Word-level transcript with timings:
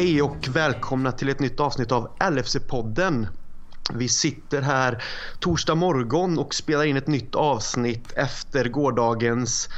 Hej 0.00 0.22
och 0.22 0.48
välkomna 0.48 1.12
till 1.12 1.28
ett 1.28 1.40
nytt 1.40 1.60
avsnitt 1.60 1.92
av 1.92 2.16
LFC-podden. 2.18 3.26
Vi 3.94 4.08
sitter 4.08 4.62
här 4.62 5.02
torsdag 5.38 5.74
morgon 5.74 6.38
och 6.38 6.54
spelar 6.54 6.84
in 6.84 6.96
ett 6.96 7.06
nytt 7.06 7.34
avsnitt 7.34 8.12
efter 8.12 8.68
gårdagens 8.68 9.68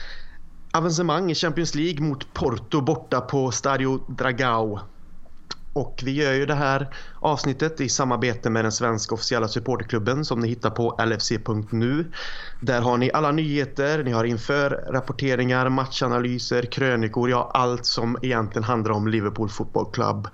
avancemang 0.73 1.31
i 1.31 1.35
Champions 1.35 1.75
League 1.75 2.05
mot 2.05 2.35
Porto 2.35 2.81
borta 2.81 3.21
på 3.21 3.51
Stadio 3.51 4.01
Dragao. 4.09 4.81
Och 5.75 6.03
vi 6.05 6.13
gör 6.13 6.33
ju 6.33 6.47
det 6.47 6.55
här 6.55 6.95
avsnittet 7.21 7.81
i 7.81 7.89
samarbete 7.89 8.51
med 8.51 8.65
den 8.65 8.73
svenska 8.73 9.15
officiella 9.15 9.49
supporterklubben 9.49 10.25
som 10.25 10.41
ni 10.41 10.49
hittar 10.49 10.71
på 10.71 10.97
lfc.nu. 11.07 12.13
Där 12.61 12.81
har 12.81 12.97
ni 12.97 13.11
alla 13.15 13.33
nyheter, 13.33 14.05
ni 14.05 14.13
har 14.13 14.25
inför 14.25 14.71
rapporteringar, 14.71 15.69
matchanalyser, 15.69 16.63
krönikor, 16.63 17.31
ja 17.31 17.51
allt 17.55 17.87
som 17.87 18.19
egentligen 18.23 18.65
handlar 18.65 18.93
om 18.93 19.09
Liverpool 19.09 19.49
Football 19.49 19.93
Club. 19.93 20.29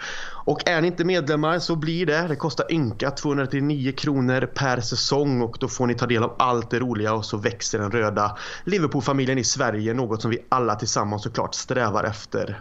Och 0.48 0.68
är 0.68 0.80
ni 0.80 0.86
inte 0.86 1.04
medlemmar 1.04 1.58
så 1.58 1.76
blir 1.76 2.06
det, 2.06 2.28
det 2.28 2.36
kostar 2.36 2.72
ynka 2.72 3.10
239 3.10 3.92
kronor 3.92 4.50
per 4.54 4.80
säsong 4.80 5.42
och 5.42 5.56
då 5.60 5.68
får 5.68 5.86
ni 5.86 5.94
ta 5.94 6.06
del 6.06 6.22
av 6.22 6.36
allt 6.38 6.70
det 6.70 6.78
roliga 6.78 7.14
och 7.14 7.24
så 7.24 7.36
växer 7.36 7.78
den 7.78 7.90
röda 7.90 8.36
Liverpool-familjen 8.64 9.38
i 9.38 9.44
Sverige, 9.44 9.94
något 9.94 10.22
som 10.22 10.30
vi 10.30 10.38
alla 10.48 10.74
tillsammans 10.74 11.22
såklart 11.22 11.54
strävar 11.54 12.04
efter. 12.04 12.60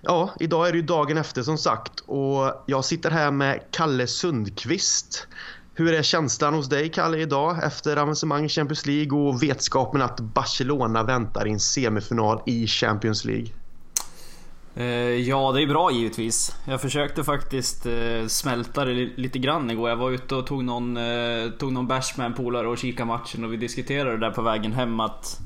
Ja, 0.00 0.34
idag 0.40 0.68
är 0.68 0.72
det 0.72 0.78
ju 0.78 0.84
dagen 0.84 1.16
efter 1.16 1.42
som 1.42 1.58
sagt 1.58 2.00
och 2.06 2.64
jag 2.66 2.84
sitter 2.84 3.10
här 3.10 3.30
med 3.30 3.60
Kalle 3.70 4.06
Sundqvist. 4.06 5.26
Hur 5.74 5.94
är 5.94 6.02
känslan 6.02 6.54
hos 6.54 6.68
dig 6.68 6.88
Kalle 6.88 7.18
idag 7.18 7.64
efter 7.64 7.96
avancemang 7.96 8.44
i 8.44 8.48
Champions 8.48 8.86
League 8.86 9.18
och 9.18 9.42
vetskapen 9.42 10.02
att 10.02 10.20
Barcelona 10.20 11.02
väntar 11.02 11.46
i 11.46 11.50
en 11.50 11.60
semifinal 11.60 12.42
i 12.46 12.66
Champions 12.66 13.24
League? 13.24 13.48
Eh, 14.74 14.84
ja, 15.28 15.52
det 15.52 15.62
är 15.62 15.66
bra 15.66 15.92
givetvis. 15.92 16.56
Jag 16.66 16.80
försökte 16.80 17.24
faktiskt 17.24 17.86
eh, 17.86 18.26
smälta 18.28 18.84
det 18.84 18.92
lite 18.94 19.38
grann 19.38 19.70
igår. 19.70 19.88
Jag 19.88 19.96
var 19.96 20.10
ute 20.10 20.34
och 20.34 20.46
tog 20.46 20.64
någon, 20.64 20.96
eh, 20.96 21.50
tog 21.58 21.72
någon 21.72 21.86
bärs 21.86 22.16
med 22.16 22.26
en 22.26 22.34
polare 22.34 22.68
och 22.68 22.78
kikade 22.78 23.06
matchen 23.06 23.44
och 23.44 23.52
vi 23.52 23.56
diskuterade 23.56 24.18
där 24.18 24.30
på 24.30 24.42
vägen 24.42 24.72
hem 24.72 25.00
att 25.00 25.38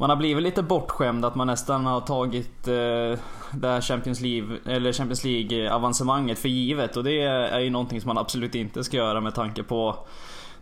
man 0.00 0.10
har 0.10 0.16
blivit 0.16 0.42
lite 0.42 0.62
bortskämd 0.62 1.24
att 1.24 1.34
man 1.34 1.46
nästan 1.46 1.86
har 1.86 2.00
tagit 2.00 2.68
eh, 2.68 3.18
det 3.52 3.68
här 3.68 3.80
Champions 3.80 4.20
League, 4.20 4.58
eller 4.66 4.92
Champions 4.92 5.24
League 5.24 5.72
avancemanget 5.72 6.38
för 6.38 6.48
givet 6.48 6.96
och 6.96 7.04
det 7.04 7.22
är 7.22 7.58
ju 7.60 7.70
någonting 7.70 8.00
som 8.00 8.08
man 8.08 8.18
absolut 8.18 8.54
inte 8.54 8.84
ska 8.84 8.96
göra 8.96 9.20
med 9.20 9.34
tanke 9.34 9.62
på 9.62 10.06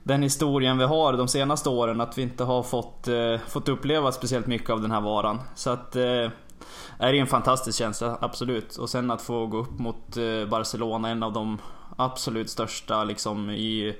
den 0.02 0.22
historien 0.22 0.78
vi 0.78 0.84
har 0.84 1.12
de 1.12 1.28
senaste 1.28 1.68
åren 1.68 2.00
att 2.00 2.18
vi 2.18 2.22
inte 2.22 2.44
har 2.44 2.62
fått, 2.62 3.08
eh, 3.08 3.38
fått 3.48 3.68
uppleva 3.68 4.12
speciellt 4.12 4.46
mycket 4.46 4.70
av 4.70 4.80
den 4.80 4.90
här 4.90 5.00
varan. 5.00 5.38
Så 5.54 5.70
att 5.70 5.96
eh, 5.96 6.30
är 6.98 7.12
det 7.12 7.18
en 7.18 7.26
fantastisk 7.26 7.78
känsla, 7.78 8.18
absolut. 8.20 8.76
Och 8.76 8.90
sen 8.90 9.10
att 9.10 9.22
få 9.22 9.46
gå 9.46 9.58
upp 9.58 9.78
mot 9.78 10.16
eh, 10.16 10.48
Barcelona, 10.50 11.08
en 11.08 11.22
av 11.22 11.32
de 11.32 11.58
absolut 11.96 12.50
största 12.50 13.04
liksom 13.04 13.50
i, 13.50 13.96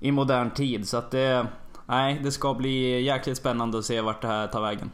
i 0.00 0.12
modern 0.12 0.50
tid. 0.50 0.88
Så 0.88 0.96
att 0.96 1.10
det 1.10 1.46
nej, 1.86 2.20
det 2.24 2.32
ska 2.32 2.54
bli 2.54 3.02
jäkligt 3.02 3.36
spännande 3.36 3.78
att 3.78 3.84
se 3.84 4.00
vart 4.00 4.22
det 4.22 4.28
här 4.28 4.46
tar 4.46 4.62
vägen. 4.62 4.90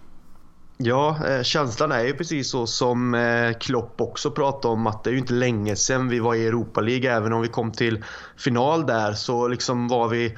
Ja, 0.82 1.26
eh, 1.26 1.42
känslan 1.42 1.92
är 1.92 2.04
ju 2.04 2.14
precis 2.14 2.50
så 2.50 2.66
som 2.66 3.14
eh, 3.14 3.52
Klopp 3.52 4.00
också 4.00 4.30
pratade 4.30 4.74
om 4.74 4.86
att 4.86 5.04
det 5.04 5.10
är 5.10 5.12
ju 5.12 5.18
inte 5.18 5.32
länge 5.32 5.76
sedan 5.76 6.08
vi 6.08 6.18
var 6.18 6.34
i 6.34 6.46
Europa 6.46 6.80
League. 6.80 7.12
Även 7.12 7.32
om 7.32 7.42
vi 7.42 7.48
kom 7.48 7.72
till 7.72 8.04
final 8.36 8.86
där 8.86 9.12
så 9.12 9.48
liksom 9.48 9.88
var 9.88 10.08
vi 10.08 10.36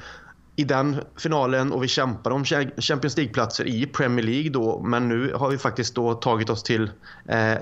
i 0.55 0.63
den 0.63 1.01
finalen 1.17 1.71
och 1.71 1.83
vi 1.83 1.87
kämpade 1.87 2.35
om 2.35 2.45
Champions 2.45 3.17
League-platser 3.17 3.67
i 3.67 3.85
Premier 3.85 4.25
League 4.25 4.49
då. 4.49 4.81
Men 4.83 5.09
nu 5.09 5.33
har 5.33 5.49
vi 5.49 5.57
faktiskt 5.57 5.95
då 5.95 6.13
tagit 6.13 6.49
oss 6.49 6.63
till 6.63 6.91
eh, 7.27 7.57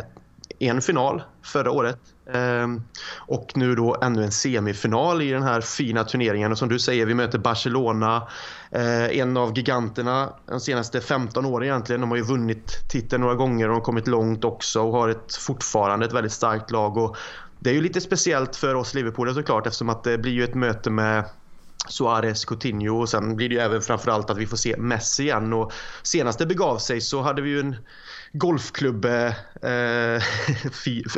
en 0.67 0.81
final 0.81 1.23
förra 1.43 1.71
året. 1.71 1.99
Ehm, 2.33 2.81
och 3.17 3.51
nu 3.55 3.75
då 3.75 3.97
ännu 4.01 4.23
en 4.23 4.31
semifinal 4.31 5.21
i 5.21 5.31
den 5.31 5.43
här 5.43 5.61
fina 5.61 6.03
turneringen. 6.03 6.51
Och 6.51 6.57
som 6.57 6.69
du 6.69 6.79
säger, 6.79 7.05
vi 7.05 7.13
möter 7.13 7.37
Barcelona. 7.37 8.27
Eh, 8.71 9.17
en 9.19 9.37
av 9.37 9.57
giganterna 9.57 10.33
de 10.45 10.59
senaste 10.59 11.01
15 11.01 11.45
åren 11.45 11.67
egentligen. 11.67 12.01
De 12.01 12.09
har 12.09 12.17
ju 12.17 12.23
vunnit 12.23 12.89
titeln 12.89 13.21
några 13.21 13.35
gånger 13.35 13.65
och 13.65 13.69
de 13.69 13.73
har 13.73 13.85
kommit 13.85 14.07
långt 14.07 14.43
också 14.43 14.81
och 14.81 14.91
har 14.91 15.09
ett, 15.09 15.35
fortfarande 15.35 16.05
ett 16.05 16.13
väldigt 16.13 16.33
starkt 16.33 16.71
lag. 16.71 16.97
Och 16.97 17.17
det 17.59 17.69
är 17.69 17.73
ju 17.73 17.81
lite 17.81 18.01
speciellt 18.01 18.55
för 18.55 18.75
oss 18.75 18.93
Liverpool 18.93 19.33
såklart 19.33 19.67
eftersom 19.67 19.89
att 19.89 20.03
det 20.03 20.17
blir 20.17 20.31
ju 20.31 20.43
ett 20.43 20.55
möte 20.55 20.89
med 20.89 21.23
Suarez, 21.87 22.45
Coutinho 22.45 23.01
och 23.01 23.09
sen 23.09 23.35
blir 23.35 23.49
det 23.49 23.55
ju 23.55 23.61
även 23.61 23.81
framförallt 23.81 24.29
att 24.29 24.37
vi 24.37 24.47
får 24.47 24.57
se 24.57 24.77
Messi 24.77 25.23
igen. 25.23 25.53
Och 25.53 25.73
senast 26.03 26.39
det 26.39 26.45
begav 26.45 26.77
sig 26.77 27.01
så 27.01 27.21
hade 27.21 27.41
vi 27.41 27.49
ju 27.49 27.59
en 27.59 27.75
golfklubb, 28.33 29.05
eh, 29.05 29.33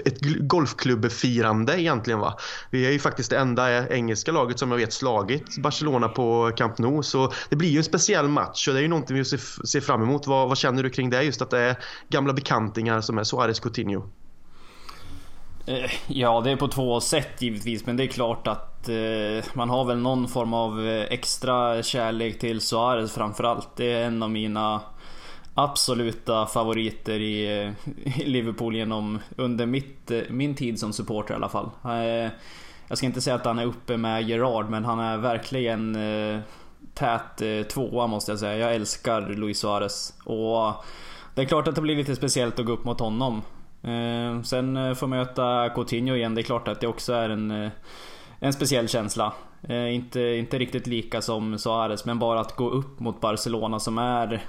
ett 0.06 0.22
golfklubbfirande 0.40 1.82
egentligen. 1.82 2.20
Va? 2.20 2.38
Vi 2.70 2.86
är 2.86 2.92
ju 2.92 3.00
faktiskt 3.00 3.30
det 3.30 3.38
enda 3.38 3.88
engelska 3.88 4.32
laget 4.32 4.60
som 4.60 4.72
jag 4.72 4.78
vet 4.78 4.94
slagit 4.94 5.58
Barcelona 5.58 6.08
på 6.10 6.52
Camp 6.56 6.78
Nou. 6.78 7.04
Så 7.04 7.34
det 7.50 7.56
blir 7.56 7.70
ju 7.70 7.78
en 7.78 7.84
speciell 7.84 8.28
match 8.28 8.68
och 8.68 8.74
det 8.74 8.80
är 8.80 8.82
ju 8.82 8.88
någonting 8.88 9.18
vi 9.18 9.26
ser, 9.26 9.66
ser 9.66 9.82
fram 9.82 10.04
emot. 10.04 10.28
Vad, 10.28 10.48
vad, 10.48 10.58
känner 10.58 10.84
du 10.84 10.90
kring 10.90 11.10
det? 11.10 11.24
Just 11.24 11.42
att 11.42 11.50
det 11.50 11.60
är 11.60 11.76
gamla 12.10 12.34
bekantingar 12.34 13.02
som 13.02 13.18
är 13.18 13.24
Suarez 13.24 13.60
Coutinho. 13.60 14.04
Eh, 15.66 15.92
ja, 16.08 16.42
det 16.42 16.52
är 16.52 16.56
på 16.56 16.68
två 16.68 17.00
sätt 17.00 17.42
givetvis, 17.42 17.86
men 17.86 17.98
det 17.98 18.04
är 18.04 18.08
klart 18.08 18.48
att 18.48 18.90
eh, 18.90 19.46
man 19.54 19.70
har 19.70 19.86
väl 19.86 19.98
någon 19.98 20.28
form 20.28 20.54
av 20.54 20.88
eh, 20.88 21.04
extra 21.04 21.84
kärlek 21.84 22.40
till 22.40 22.62
Suarez 22.62 23.14
framförallt. 23.14 23.70
Det 23.76 23.92
är 23.92 24.06
en 24.06 24.24
av 24.24 24.32
mina 24.32 24.82
absoluta 25.54 26.46
favoriter 26.46 27.20
i, 27.20 27.74
Liverpool 28.26 28.76
genom, 28.76 29.20
under 29.38 29.66
mitt, 29.66 30.12
min 30.30 30.56
tid 30.56 30.80
som 30.80 30.94
supporter 30.94 31.34
i 31.34 31.36
alla 31.36 31.50
fall. 31.50 31.70
Eh, 31.86 32.32
jag 32.88 32.98
ska 32.98 33.06
inte 33.06 33.22
säga 33.22 33.36
att 33.36 33.46
han 33.46 33.60
är 33.60 33.66
uppe 33.66 33.98
med 33.98 34.30
Gerard, 34.30 34.70
men 34.70 34.86
han 34.86 35.00
är 35.00 35.18
verkligen 35.18 35.96
eh, 35.96 36.40
tät 36.94 37.42
eh, 37.42 37.64
tvåa 37.64 38.08
måste 38.08 38.32
jag 38.32 38.40
säga. 38.40 38.58
Jag 38.58 38.76
älskar 38.76 39.22
Luis 39.22 39.60
Suarez. 39.60 40.14
Och 40.26 40.86
det 41.36 41.42
är 41.42 41.46
klart 41.46 41.68
att 41.68 41.76
det 41.76 41.82
blir 41.82 41.96
lite 41.96 42.16
speciellt 42.16 42.60
att 42.60 42.66
gå 42.66 42.72
upp 42.72 42.86
mot 42.86 43.00
honom. 43.00 43.42
Sen 44.44 44.96
få 44.96 45.08
möta 45.08 45.70
Coutinho 45.70 46.16
igen, 46.16 46.36
det 46.36 46.42
är 46.42 46.44
klart 46.44 46.68
att 46.68 46.82
det 46.82 46.88
också 46.88 47.14
är 47.14 47.30
en, 47.30 47.70
en 48.40 48.54
speciell 48.54 48.88
känsla. 48.88 49.34
Inte, 49.92 50.22
inte 50.22 50.60
riktigt 50.60 50.88
lika 50.88 51.22
som 51.22 51.60
Suarez, 51.60 52.06
men 52.06 52.20
bara 52.20 52.40
att 52.40 52.56
gå 52.56 52.70
upp 52.70 53.00
mot 53.00 53.22
Barcelona 53.22 53.80
som 53.80 53.98
är 53.98 54.44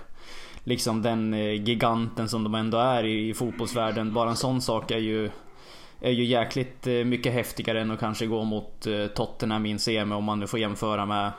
liksom 0.64 1.02
den 1.02 1.34
eh, 1.34 1.62
giganten 1.62 2.28
som 2.28 2.44
de 2.44 2.54
ändå 2.54 2.78
är 2.78 3.04
i 3.04 3.34
fotbollsvärlden. 3.34 4.14
Bara 4.14 4.30
en 4.30 4.36
sån 4.36 4.60
sak 4.60 4.90
är 4.90 4.98
ju 4.98 5.30
är 6.00 6.10
ju 6.10 6.24
jäkligt 6.24 6.86
eh, 6.86 6.92
mycket 6.92 7.32
häftigare 7.32 7.80
än 7.80 7.90
att 7.90 8.00
kanske 8.00 8.26
gå 8.26 8.44
mot 8.44 8.86
eh, 8.86 9.06
Tottenham 9.06 9.66
i 9.66 9.70
en 9.70 9.78
semi 9.78 10.14
om 10.14 10.24
man 10.24 10.40
nu 10.40 10.46
får 10.46 10.60
jämföra 10.60 11.06
med, 11.06 11.32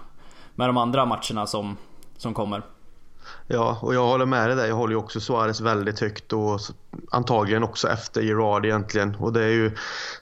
med 0.55 0.69
de 0.69 0.77
andra 0.77 1.05
matcherna 1.05 1.47
som, 1.47 1.77
som 2.17 2.33
kommer. 2.33 2.61
Ja, 3.47 3.79
och 3.81 3.95
jag 3.95 4.07
håller 4.07 4.25
med 4.25 4.49
dig 4.49 4.55
där. 4.55 4.67
Jag 4.67 4.75
håller 4.75 4.93
ju 4.93 4.97
också 4.97 5.19
Suarez 5.19 5.61
väldigt 5.61 5.99
högt 5.99 6.33
och 6.33 6.59
antagligen 7.11 7.63
också 7.63 7.89
efter 7.89 8.21
Gerard 8.21 8.65
egentligen. 8.65 9.15
Och 9.15 9.33
det 9.33 9.43
är 9.43 9.49
ju 9.49 9.71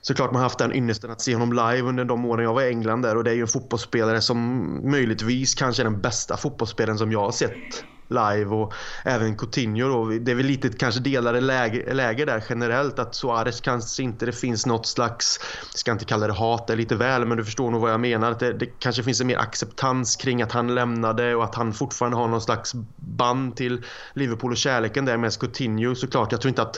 såklart 0.02 0.32
man 0.32 0.36
har 0.36 0.44
haft 0.44 0.60
den 0.60 0.76
ynnesten 0.76 1.12
att 1.12 1.22
se 1.22 1.36
honom 1.36 1.54
live 1.54 1.82
under 1.82 2.06
de 2.06 2.26
åren 2.26 2.44
jag 2.44 2.54
var 2.54 2.62
i 2.62 2.70
England 2.70 3.02
där 3.02 3.18
och 3.18 3.24
det 3.24 3.32
är 3.32 3.36
ju 3.36 3.42
en 3.42 3.48
fotbollsspelare 3.48 4.22
som 4.22 4.80
möjligtvis 4.92 5.56
kanske 5.56 5.82
är 5.82 5.84
den 5.84 6.02
bästa 6.02 6.38
fotbollsspelaren 6.38 6.98
som 6.98 7.12
jag 7.12 7.20
har 7.20 7.32
sett 7.32 7.84
live 8.14 8.46
och 8.46 8.74
även 9.06 9.38
Coutinho 9.38 9.88
då. 9.88 10.06
Det 10.06 10.32
är 10.32 10.36
väl 10.36 10.46
lite 10.46 10.70
kanske 10.70 11.02
delade 11.02 11.42
läge, 11.42 11.94
läge 11.94 12.26
där 12.26 12.44
generellt 12.50 13.00
att 13.00 13.16
Suarez 13.16 13.62
kanske 13.62 14.04
inte 14.04 14.26
det 14.26 14.32
finns 14.32 14.66
något 14.66 14.88
slags, 14.88 15.40
jag 15.72 15.80
ska 15.80 15.92
inte 15.92 16.06
kalla 16.06 16.28
det 16.28 16.34
hat, 16.34 16.68
det 16.68 16.74
är 16.74 16.78
lite 16.78 16.96
väl 16.96 17.26
men 17.26 17.38
du 17.38 17.46
förstår 17.46 17.72
nog 17.72 17.82
vad 17.82 17.92
jag 17.92 18.00
menar. 18.00 18.32
Att 18.32 18.40
det, 18.40 18.54
det 18.54 18.66
kanske 18.66 19.04
finns 19.04 19.22
en 19.22 19.28
mer 19.28 19.38
acceptans 19.38 20.16
kring 20.16 20.42
att 20.42 20.52
han 20.52 20.76
lämnade 20.76 21.36
och 21.36 21.44
att 21.44 21.56
han 21.56 21.74
fortfarande 21.74 22.18
har 22.18 22.28
någon 22.28 22.42
slags 22.42 22.74
band 22.96 23.56
till 23.56 23.86
Liverpool 24.14 24.52
och 24.52 24.58
kärleken 24.58 25.06
där 25.06 25.18
med 25.18 25.40
Coutinho 25.40 25.96
såklart. 25.96 26.32
Jag 26.32 26.42
tror 26.42 26.50
inte 26.50 26.62
att, 26.64 26.76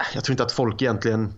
äh, 0.00 0.06
jag 0.14 0.24
tror 0.24 0.32
inte 0.32 0.42
att 0.42 0.52
folk 0.52 0.82
egentligen 0.82 1.34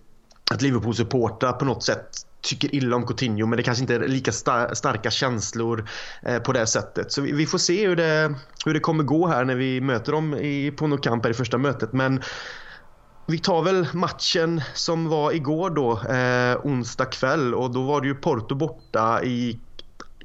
att 0.51 0.63
Liverpool-supportrar 0.63 1.53
på 1.53 1.65
något 1.65 1.83
sätt 1.83 2.09
tycker 2.41 2.75
illa 2.75 2.97
om 2.97 3.07
Coutinho 3.07 3.47
men 3.47 3.57
det 3.57 3.63
kanske 3.63 3.83
inte 3.83 3.95
är 3.95 4.09
lika 4.09 4.33
star 4.33 4.75
starka 4.75 5.11
känslor 5.11 5.89
eh, 6.23 6.39
på 6.39 6.53
det 6.53 6.67
sättet. 6.67 7.13
Så 7.13 7.21
vi, 7.21 7.33
vi, 7.33 7.47
får 7.47 7.59
se 7.59 7.89
hur 7.89 7.97
det, 7.97 8.35
hur 8.65 8.75
det 8.75 8.81
kommer 8.81 9.05
gå 9.05 9.27
här 9.27 9.45
när 9.45 9.55
vi 9.55 9.81
möter 9.81 10.13
dem 10.13 10.35
i, 10.35 10.71
på 10.71 10.87
Nou 10.87 10.99
Camp 10.99 11.27
i 11.27 11.35
första 11.35 11.59
mötet. 11.59 11.93
Men 11.93 12.23
vi 13.27 13.39
tar 13.39 13.63
väl 13.63 13.89
matchen 13.93 14.63
som 14.75 15.09
var 15.09 15.33
igår 15.33 15.71
då, 15.71 15.93
eh, 16.15 16.67
onsdag 16.67 17.05
kväll 17.05 17.55
och 17.55 17.71
då 17.71 17.83
var 17.83 18.01
det 18.01 18.07
ju 18.07 18.15
Porto 18.15 18.55
borta 18.55 19.23
i 19.25 19.61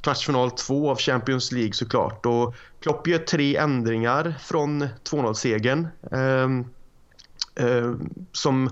kvartsfinal 0.01 0.51
2 0.51 0.91
av 0.91 0.97
Champions 0.97 1.51
League 1.51 1.73
såklart. 1.73 2.25
Och 2.25 2.55
Klopp 2.81 3.07
gör 3.07 3.17
tre 3.17 3.57
ändringar 3.57 4.35
från 4.41 4.87
2-0-segern. 5.09 5.87
Eh, 6.11 6.19
eh, 6.19 6.47
Eh, 7.55 7.93
som, 8.31 8.69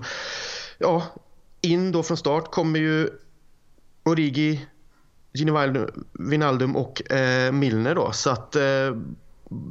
ja, 0.78 1.02
in 1.60 1.92
då 1.92 2.02
från 2.02 2.16
start 2.16 2.50
kommer 2.50 2.78
ju 2.78 3.10
Origi, 4.04 4.66
Gini 5.32 5.52
Wijnaldum 6.12 6.76
och 6.76 7.12
eh, 7.12 7.52
Milner 7.52 7.94
då. 7.94 8.12
Så 8.12 8.30
att 8.30 8.56
eh, 8.56 8.96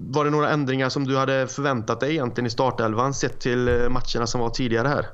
var 0.10 0.26
det 0.26 0.32
några 0.32 0.50
ändringar 0.50 0.90
som 0.90 1.08
du 1.08 1.18
hade 1.18 1.48
förväntat 1.48 2.00
dig 2.00 2.12
egentligen 2.12 2.46
i 2.46 2.50
startelvan 2.50 3.14
sett 3.14 3.40
till 3.40 3.68
eh, 3.68 3.90
matcherna 3.90 4.28
som 4.28 4.42
var 4.42 4.50
tidigare 4.50 4.88
här? 4.88 5.06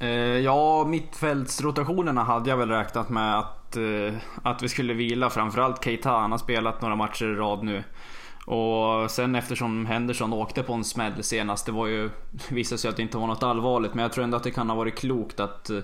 Eh, 0.00 0.38
ja, 0.38 0.84
mittfältsrotationerna 0.84 2.24
hade 2.24 2.50
jag 2.50 2.56
väl 2.56 2.68
räknat 2.68 3.08
med 3.08 3.38
att, 3.38 3.76
att 4.42 4.62
vi 4.62 4.68
skulle 4.68 4.94
vila. 4.94 5.30
Framförallt 5.30 5.84
Keita, 5.84 6.10
han 6.10 6.30
har 6.30 6.38
spelat 6.38 6.82
några 6.82 6.96
matcher 6.96 7.24
i 7.24 7.34
rad 7.34 7.62
nu. 7.62 7.84
Och 8.46 9.10
sen 9.10 9.34
eftersom 9.34 9.86
Henderson 9.86 10.32
åkte 10.32 10.62
på 10.62 10.72
en 10.72 10.84
smäll 10.84 11.22
senast, 11.22 11.66
det 11.66 11.72
var 11.72 11.86
ju... 11.86 12.10
visade 12.48 12.78
sig 12.78 12.88
att 12.88 12.96
det 12.96 13.02
inte 13.02 13.18
var 13.18 13.26
något 13.26 13.42
allvarligt, 13.42 13.94
men 13.94 14.02
jag 14.02 14.12
tror 14.12 14.24
ändå 14.24 14.36
att 14.36 14.42
det 14.42 14.50
kan 14.50 14.68
ha 14.68 14.76
varit 14.76 14.98
klokt 14.98 15.40
att, 15.40 15.70
eh, 15.70 15.78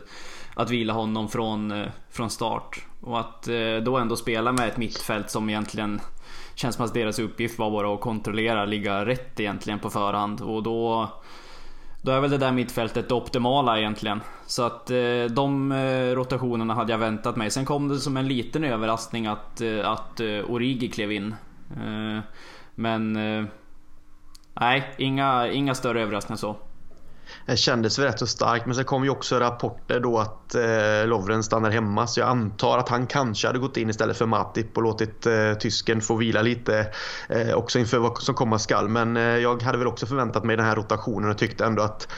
att 0.54 0.70
vila 0.70 0.92
honom 0.92 1.28
från, 1.28 1.70
eh, 1.70 1.86
från 2.10 2.30
start. 2.30 2.84
Och 3.00 3.20
att 3.20 3.48
eh, 3.48 3.76
då 3.82 3.96
ändå 3.96 4.16
spela 4.16 4.52
med 4.52 4.68
ett 4.68 4.76
mittfält 4.76 5.30
som 5.30 5.48
egentligen 5.48 6.00
känns 6.54 6.76
som 6.76 6.84
att 6.84 6.94
deras 6.94 7.18
uppgift 7.18 7.58
var 7.58 7.70
bara 7.70 7.94
att 7.94 8.00
kontrollera, 8.00 8.64
ligga 8.64 9.06
rätt 9.06 9.40
egentligen 9.40 9.78
på 9.78 9.90
förhand. 9.90 10.40
Och 10.40 10.62
då... 10.62 11.08
Då 12.02 12.12
är 12.12 12.20
väl 12.20 12.30
det 12.30 12.38
där 12.38 12.52
mittfältet 12.52 13.08
det 13.08 13.14
optimala 13.14 13.78
egentligen. 13.78 14.20
Så 14.46 14.62
att 14.62 14.86
de 15.30 15.72
rotationerna 16.14 16.74
hade 16.74 16.92
jag 16.92 16.98
väntat 16.98 17.36
mig. 17.36 17.50
Sen 17.50 17.64
kom 17.64 17.88
det 17.88 17.98
som 17.98 18.16
en 18.16 18.28
liten 18.28 18.64
överraskning 18.64 19.26
att, 19.26 19.62
att 19.84 20.20
Origi 20.20 20.88
klev 20.88 21.12
in. 21.12 21.34
Eh, 21.76 22.20
men... 22.74 23.16
Eh, 23.16 23.44
nej, 24.60 24.94
inga, 24.98 25.48
inga 25.48 25.74
större 25.74 26.02
överraskningar 26.02 26.36
så. 26.36 26.56
Det 27.46 27.56
kändes 27.56 27.98
väl 27.98 28.06
rätt 28.06 28.18
så 28.18 28.26
starkt 28.26 28.66
men 28.66 28.74
sen 28.74 28.84
kom 28.84 29.04
ju 29.04 29.10
också 29.10 29.38
rapporter 29.38 30.00
då 30.00 30.18
att 30.18 30.54
eh, 30.54 31.06
Lovren 31.06 31.42
stannar 31.42 31.70
hemma 31.70 32.06
så 32.06 32.20
jag 32.20 32.28
antar 32.28 32.78
att 32.78 32.88
han 32.88 33.06
kanske 33.06 33.46
hade 33.46 33.58
gått 33.58 33.76
in 33.76 33.90
istället 33.90 34.16
för 34.16 34.26
Matip 34.26 34.76
och 34.76 34.82
låtit 34.82 35.26
eh, 35.26 35.52
tysken 35.52 36.00
få 36.00 36.16
vila 36.16 36.42
lite 36.42 36.92
eh, 37.28 37.54
också 37.54 37.78
inför 37.78 37.98
vad 37.98 38.18
som 38.18 38.34
komma 38.34 38.58
skall. 38.58 38.88
Men 38.88 39.16
eh, 39.16 39.22
jag 39.22 39.62
hade 39.62 39.78
väl 39.78 39.86
också 39.86 40.06
förväntat 40.06 40.44
mig 40.44 40.56
den 40.56 40.66
här 40.66 40.76
rotationen 40.76 41.30
och 41.30 41.38
tyckte 41.38 41.64
ändå 41.64 41.82
att 41.82 42.08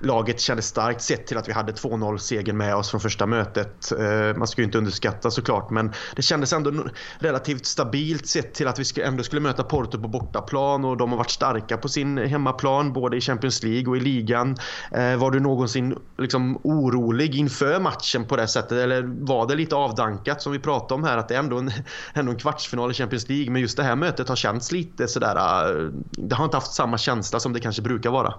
laget 0.00 0.40
kändes 0.40 0.66
starkt 0.66 1.02
sett 1.02 1.26
till 1.26 1.38
att 1.38 1.48
vi 1.48 1.52
hade 1.52 1.72
2-0 1.72 2.18
seger 2.18 2.52
med 2.52 2.76
oss 2.76 2.90
från 2.90 3.00
första 3.00 3.26
mötet. 3.26 3.92
Eh, 3.92 4.36
man 4.36 4.46
ska 4.46 4.60
ju 4.60 4.66
inte 4.66 4.78
underskatta 4.78 5.30
såklart 5.30 5.70
men 5.70 5.92
det 6.16 6.22
kändes 6.22 6.52
ändå 6.52 6.84
relativt 7.18 7.66
stabilt 7.66 8.26
sett 8.26 8.54
till 8.54 8.68
att 8.68 8.78
vi 8.78 9.02
ändå 9.02 9.22
skulle 9.22 9.40
möta 9.40 9.62
Porto 9.64 10.02
på 10.02 10.08
bortaplan 10.08 10.84
och 10.84 10.96
de 10.96 11.10
har 11.10 11.18
varit 11.18 11.30
starka 11.30 11.76
på 11.76 11.88
sin 11.88 12.18
hemmaplan 12.18 12.92
både 12.92 13.16
i 13.16 13.20
Champions 13.20 13.62
League 13.62 13.86
och 13.86 13.96
i 13.96 14.00
ligan. 14.00 14.56
Eh, 14.92 15.16
var 15.16 15.30
du 15.30 15.40
någonsin 15.40 15.98
liksom 16.18 16.60
orolig 16.64 17.34
inför 17.34 17.80
matchen 17.80 18.24
på 18.24 18.36
det 18.36 18.48
sättet 18.48 18.72
eller 18.72 19.02
var 19.26 19.46
det 19.46 19.54
lite 19.54 19.76
avdankat 19.76 20.42
som 20.42 20.52
vi 20.52 20.58
pratade 20.58 20.94
om 20.94 21.04
här 21.04 21.16
att 21.16 21.28
det 21.28 21.34
är 21.34 21.38
ändå 21.38 21.58
en, 21.58 21.70
ändå 22.14 22.32
en 22.32 22.38
kvartsfinal 22.38 22.90
i 22.90 22.94
Champions 22.94 23.28
League 23.28 23.50
men 23.50 23.62
just 23.62 23.76
det 23.76 23.82
här 23.82 23.96
mötet 23.96 24.28
har 24.28 24.36
känts 24.36 24.72
lite 24.72 25.08
sådär 25.08 25.36
eh, 25.36 25.90
det 26.10 26.34
har 26.34 26.44
inte 26.44 26.56
haft 26.56 26.72
samma 26.72 26.98
känsla 26.98 27.40
som 27.40 27.52
det 27.52 27.60
kanske 27.60 27.82
brukar 27.82 28.10
vara. 28.10 28.34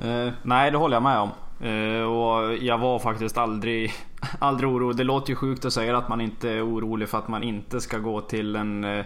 Uh, 0.00 0.32
nej, 0.42 0.70
det 0.70 0.78
håller 0.78 0.96
jag 0.96 1.02
med 1.02 1.18
om. 1.18 1.30
Uh, 1.64 2.02
och 2.02 2.56
jag 2.56 2.78
var 2.78 2.98
faktiskt 2.98 3.38
aldrig, 3.38 3.92
aldrig 4.38 4.70
orolig. 4.70 4.96
Det 4.96 5.04
låter 5.04 5.30
ju 5.30 5.36
sjukt 5.36 5.64
att 5.64 5.72
säga 5.72 5.96
att 5.96 6.08
man 6.08 6.20
inte 6.20 6.50
är 6.50 6.66
orolig 6.66 7.08
för 7.08 7.18
att 7.18 7.28
man 7.28 7.42
inte 7.42 7.80
ska 7.80 7.98
gå 7.98 8.20
till 8.20 8.56
en, 8.56 8.84
uh, 8.84 9.04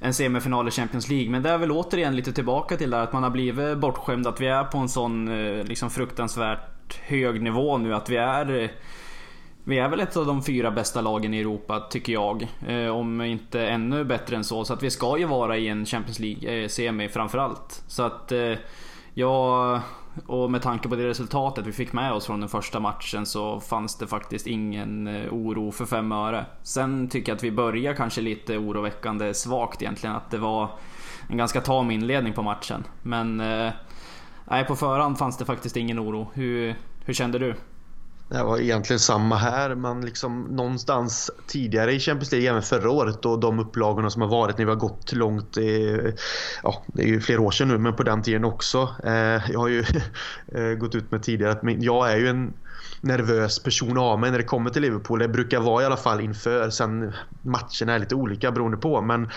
en 0.00 0.14
semifinal 0.14 0.68
i 0.68 0.70
Champions 0.70 1.08
League. 1.08 1.30
Men 1.30 1.42
det 1.42 1.50
är 1.50 1.58
väl 1.58 1.72
återigen 1.72 2.16
lite 2.16 2.32
tillbaka 2.32 2.76
till 2.76 2.90
det 2.90 3.02
att 3.02 3.12
man 3.12 3.22
har 3.22 3.30
blivit 3.30 3.78
bortskämd. 3.78 4.26
Att 4.26 4.40
vi 4.40 4.46
är 4.46 4.64
på 4.64 4.78
en 4.78 4.88
sån 4.88 5.26
liksom 5.64 5.90
fruktansvärt 5.90 7.00
hög 7.00 7.42
nivå 7.42 7.78
nu. 7.78 7.94
Att 7.94 8.10
vi 8.10 8.16
är 8.16 8.70
vi 9.64 9.78
är 9.78 9.88
väl 9.88 10.00
ett 10.00 10.16
av 10.16 10.26
de 10.26 10.42
fyra 10.42 10.70
bästa 10.70 11.00
lagen 11.00 11.34
i 11.34 11.40
Europa, 11.40 11.80
tycker 11.80 12.12
jag. 12.12 12.48
om 12.92 13.20
inte 13.20 13.66
ännu 13.66 14.04
bättre 14.04 14.36
än 14.36 14.44
så. 14.44 14.64
Så 14.64 14.72
att 14.72 14.82
vi 14.82 14.90
ska 14.90 15.18
ju 15.18 15.24
vara 15.24 15.56
i 15.56 15.68
en 15.68 15.86
Champions 15.86 16.18
League-semi 16.18 17.08
framförallt. 17.08 17.82
Så 17.86 18.02
att... 18.02 18.32
Ja, 19.14 19.80
och 20.26 20.50
med 20.50 20.62
tanke 20.62 20.88
på 20.88 20.96
det 20.96 21.08
resultatet 21.08 21.66
vi 21.66 21.72
fick 21.72 21.92
med 21.92 22.12
oss 22.12 22.26
från 22.26 22.40
den 22.40 22.48
första 22.48 22.80
matchen 22.80 23.26
så 23.26 23.60
fanns 23.60 23.98
det 23.98 24.06
faktiskt 24.06 24.46
ingen 24.46 25.06
eh, 25.06 25.32
oro 25.32 25.70
för 25.70 25.86
fem 25.86 26.12
öre. 26.12 26.46
Sen 26.62 27.08
tycker 27.08 27.32
jag 27.32 27.36
att 27.36 27.44
vi 27.44 27.50
börjar 27.50 27.94
kanske 27.94 28.20
lite 28.20 28.58
oroväckande 28.58 29.34
svagt 29.34 29.82
egentligen. 29.82 30.16
Att 30.16 30.30
det 30.30 30.38
var 30.38 30.68
en 31.28 31.36
ganska 31.36 31.60
tam 31.60 31.90
inledning 31.90 32.32
på 32.32 32.42
matchen. 32.42 32.84
Men 33.02 33.40
eh, 33.40 33.72
nej, 34.44 34.64
på 34.64 34.76
förhand 34.76 35.18
fanns 35.18 35.38
det 35.38 35.44
faktiskt 35.44 35.76
ingen 35.76 36.00
oro. 36.00 36.30
Hur, 36.34 36.74
hur 37.04 37.14
kände 37.14 37.38
du? 37.38 37.54
Det 38.32 38.42
var 38.42 38.58
egentligen 38.58 39.00
samma 39.00 39.36
här. 39.36 39.74
men 39.74 40.00
liksom 40.00 40.42
någonstans 40.42 41.30
tidigare 41.46 41.92
i 41.92 42.00
Champions 42.00 42.32
League, 42.32 42.50
även 42.50 42.62
förra 42.62 42.90
året 42.90 43.24
och 43.24 43.40
de 43.40 43.58
upplagorna 43.58 44.10
som 44.10 44.22
har 44.22 44.28
varit 44.28 44.58
när 44.58 44.64
vi 44.64 44.70
har 44.70 44.78
gått 44.78 45.12
långt. 45.12 45.56
I, 45.56 45.98
ja, 46.62 46.84
det 46.86 47.02
är 47.02 47.06
ju 47.06 47.20
flera 47.20 47.40
år 47.40 47.50
sedan 47.50 47.68
nu, 47.68 47.78
men 47.78 47.96
på 47.96 48.02
den 48.02 48.22
tiden 48.22 48.44
också. 48.44 48.88
Eh, 49.04 49.50
jag 49.50 49.58
har 49.58 49.68
ju 49.68 49.84
eh, 50.54 50.74
gått 50.78 50.94
ut 50.94 51.10
med 51.10 51.22
tidigare 51.22 51.52
att 51.52 51.82
jag 51.82 52.12
är 52.12 52.16
ju 52.16 52.28
en 52.28 52.52
nervös 53.00 53.62
person 53.62 53.98
av 53.98 54.20
mig 54.20 54.30
när 54.30 54.38
det 54.38 54.44
kommer 54.44 54.70
till 54.70 54.82
Liverpool. 54.82 55.18
Det 55.18 55.28
brukar 55.28 55.60
vara 55.60 55.82
i 55.82 55.86
alla 55.86 55.96
fall 55.96 56.20
inför. 56.20 56.70
Sen 56.70 57.12
matcherna 57.40 57.94
är 57.94 57.98
lite 57.98 58.14
olika 58.14 58.52
beroende 58.52 58.76
på. 58.76 59.00
Men 59.00 59.28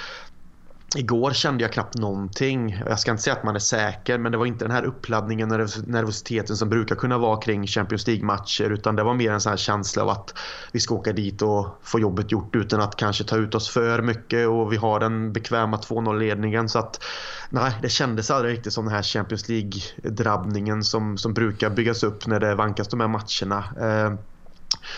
Igår 0.96 1.32
kände 1.32 1.64
jag 1.64 1.74
knappt 1.74 1.98
någonting. 1.98 2.84
Jag 2.88 3.00
ska 3.00 3.12
inte 3.12 3.24
säga 3.24 3.36
att 3.36 3.44
man 3.44 3.56
är 3.56 3.60
säker 3.60 4.18
men 4.18 4.32
det 4.32 4.38
var 4.38 4.46
inte 4.46 4.66
den 4.66 4.72
här 4.72 4.84
uppladdningen 4.84 5.52
och 5.52 5.58
nervositeten 5.88 6.58
som 6.58 6.70
brukar 6.70 6.96
kunna 6.96 7.18
vara 7.18 7.42
kring 7.42 7.68
Champions 7.68 8.08
League-matcher 8.08 8.70
utan 8.70 8.96
det 8.96 9.04
var 9.04 9.14
mer 9.14 9.32
en 9.32 9.42
sån 9.42 9.50
här 9.50 9.58
känsla 9.58 10.04
av 10.04 10.10
att 10.10 10.34
vi 10.72 10.80
ska 10.80 10.96
åka 10.96 11.14
dit 11.14 11.42
och 11.42 11.80
få 11.82 12.00
jobbet 12.00 12.32
gjort 12.32 12.56
utan 12.56 12.82
att 12.82 12.96
kanske 12.96 13.24
ta 13.24 13.38
ut 13.38 13.56
oss 13.56 13.70
för 13.70 14.02
mycket 14.02 14.48
och 14.48 14.74
vi 14.74 14.78
har 14.78 15.00
den 15.00 15.34
bekväma 15.34 15.78
2-0-ledningen 15.78 16.70
så 16.70 16.80
att 16.80 17.04
nej, 17.50 17.72
det 17.82 17.90
kändes 17.90 18.32
aldrig 18.32 18.54
riktigt 18.54 18.74
som 18.74 18.86
den 18.86 18.94
här 18.94 19.04
Champions 19.04 19.50
League-drabbningen 19.50 20.84
som, 20.84 21.18
som 21.18 21.34
brukar 21.34 21.70
byggas 21.70 22.04
upp 22.04 22.28
när 22.28 22.40
det 22.40 22.56
vankas 22.56 22.88
de 22.88 23.00
här 23.00 23.08
matcherna. 23.08 23.64
Eh, 23.80 24.14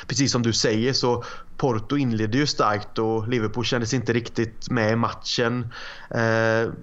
Precis 0.07 0.31
som 0.31 0.41
du 0.41 0.53
säger 0.53 0.93
så 0.93 1.23
Porto 1.57 1.97
inledde 1.97 2.37
ju 2.37 2.47
starkt 2.47 2.99
och 2.99 3.27
Liverpool 3.27 3.65
kändes 3.65 3.93
inte 3.93 4.13
riktigt 4.13 4.69
med 4.69 4.91
i 4.91 4.95
matchen. 4.95 5.73
Eh, 6.09 6.73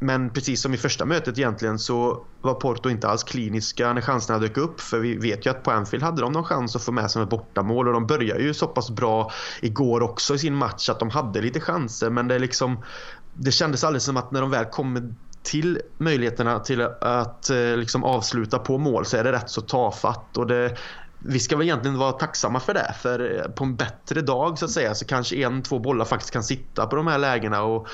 men 0.00 0.30
precis 0.30 0.62
som 0.62 0.74
i 0.74 0.76
första 0.76 1.04
mötet 1.04 1.38
egentligen 1.38 1.78
så 1.78 2.26
var 2.40 2.54
Porto 2.54 2.90
inte 2.90 3.08
alls 3.08 3.24
kliniska 3.24 3.92
när 3.92 4.00
chanserna 4.00 4.38
dök 4.38 4.56
upp. 4.56 4.80
För 4.80 4.98
vi 4.98 5.16
vet 5.16 5.46
ju 5.46 5.50
att 5.50 5.62
på 5.62 5.70
Anfield 5.70 6.04
hade 6.04 6.22
de 6.22 6.32
någon 6.32 6.44
chans 6.44 6.76
att 6.76 6.82
få 6.82 6.92
med 6.92 7.10
sig 7.10 7.22
ett 7.22 7.28
bortamål 7.28 7.88
och 7.88 7.94
de 7.94 8.06
började 8.06 8.42
ju 8.42 8.54
så 8.54 8.66
pass 8.66 8.90
bra 8.90 9.30
igår 9.62 10.02
också 10.02 10.34
i 10.34 10.38
sin 10.38 10.54
match 10.54 10.88
att 10.88 10.98
de 10.98 11.10
hade 11.10 11.40
lite 11.40 11.60
chanser. 11.60 12.10
Men 12.10 12.28
det, 12.28 12.38
liksom, 12.38 12.84
det 13.32 13.52
kändes 13.52 13.84
alldeles 13.84 14.04
som 14.04 14.16
att 14.16 14.32
när 14.32 14.40
de 14.40 14.50
väl 14.50 14.64
kom 14.64 15.16
till 15.42 15.80
möjligheterna 15.98 16.58
till 16.58 16.80
att 17.00 17.50
eh, 17.50 17.76
liksom 17.76 18.04
avsluta 18.04 18.58
på 18.58 18.78
mål 18.78 19.04
så 19.04 19.16
är 19.16 19.24
det 19.24 19.32
rätt 19.32 19.50
så 19.50 19.60
tafatt. 19.60 20.36
Och 20.36 20.46
det, 20.46 20.76
vi 21.26 21.38
ska 21.38 21.56
väl 21.56 21.66
egentligen 21.66 21.98
vara 21.98 22.12
tacksamma 22.12 22.60
för 22.60 22.74
det. 22.74 22.94
För 23.02 23.38
eh, 23.38 23.50
på 23.50 23.64
en 23.64 23.76
bättre 23.76 24.20
dag 24.20 24.58
så 24.58 24.64
att 24.64 24.70
säga 24.70 24.94
så 24.94 25.06
kanske 25.06 25.36
en, 25.36 25.62
två 25.62 25.78
bollar 25.78 26.04
faktiskt 26.04 26.32
kan 26.32 26.44
sitta 26.44 26.86
på 26.86 26.96
de 26.96 27.06
här 27.06 27.18
lägena. 27.18 27.62
Och 27.62 27.88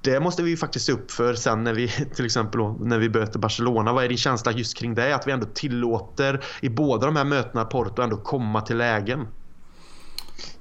det 0.00 0.20
måste 0.20 0.42
vi 0.42 0.56
faktiskt 0.56 0.86
se 0.86 0.92
upp 0.92 1.10
för 1.10 1.34
sen 1.34 1.64
när 1.64 1.72
vi 1.72 1.88
till 2.14 2.24
exempel 2.24 2.60
när 2.80 2.98
vi 2.98 3.08
möter 3.08 3.38
Barcelona. 3.38 3.92
Vad 3.92 4.04
är 4.04 4.08
din 4.08 4.18
känsla 4.18 4.52
just 4.52 4.78
kring 4.78 4.94
det? 4.94 5.14
Att 5.14 5.26
vi 5.26 5.32
ändå 5.32 5.46
tillåter 5.46 6.44
i 6.60 6.68
båda 6.68 7.06
de 7.06 7.16
här 7.16 7.24
mötena 7.24 7.64
Porto 7.64 8.02
ändå 8.02 8.16
komma 8.16 8.60
till 8.60 8.76
lägen. 8.76 9.28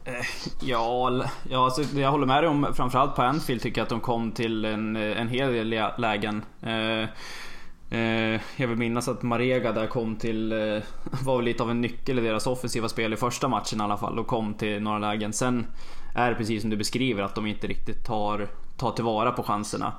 Eh, 0.06 0.25
ja, 0.62 1.25
ja 1.50 1.66
alltså, 1.66 1.98
jag 2.00 2.12
håller 2.12 2.28
med 2.28 2.44
dig 2.44 2.50
om 2.50 2.68
framförallt 2.74 3.16
på 3.16 3.22
Anfield 3.22 3.62
tycker 3.62 3.82
jag 3.82 3.84
att 3.84 3.89
de 3.89 4.00
kom 4.00 4.32
till 4.32 4.66
en, 4.66 4.96
en 4.96 5.28
hel 5.28 5.54
del 5.54 5.92
lägen. 5.98 6.44
Eh, 6.62 7.10
Eh, 7.91 8.41
jag 8.55 8.67
vill 8.67 8.77
minnas 8.77 9.08
att 9.08 9.24
Marega 9.24 9.72
där 9.72 9.88
kom 9.88 10.15
till, 10.15 10.51
eh, 10.51 10.84
var 11.24 11.41
lite 11.41 11.63
av 11.63 11.72
en 11.72 11.81
nyckel 11.81 12.19
i 12.19 12.22
deras 12.22 12.48
offensiva 12.48 12.89
spel 12.89 13.13
i 13.13 13.15
första 13.15 13.48
matchen 13.48 13.81
i 13.81 13.84
alla 13.84 13.98
fall 13.98 14.19
och 14.19 14.27
kom 14.27 14.53
till 14.53 14.81
några 14.81 15.00
lägen. 15.00 15.34
Sen 15.34 15.67
är 16.15 16.29
det 16.29 16.36
precis 16.36 16.62
som 16.62 16.69
du 16.69 16.77
beskriver 16.77 17.24
att 17.24 17.36
de 17.36 17.46
inte 17.46 17.67
riktigt 17.67 18.05
tar, 18.05 18.48
tar 18.77 18.91
tillvara 18.91 19.31
på 19.31 19.43
chanserna. 19.43 19.93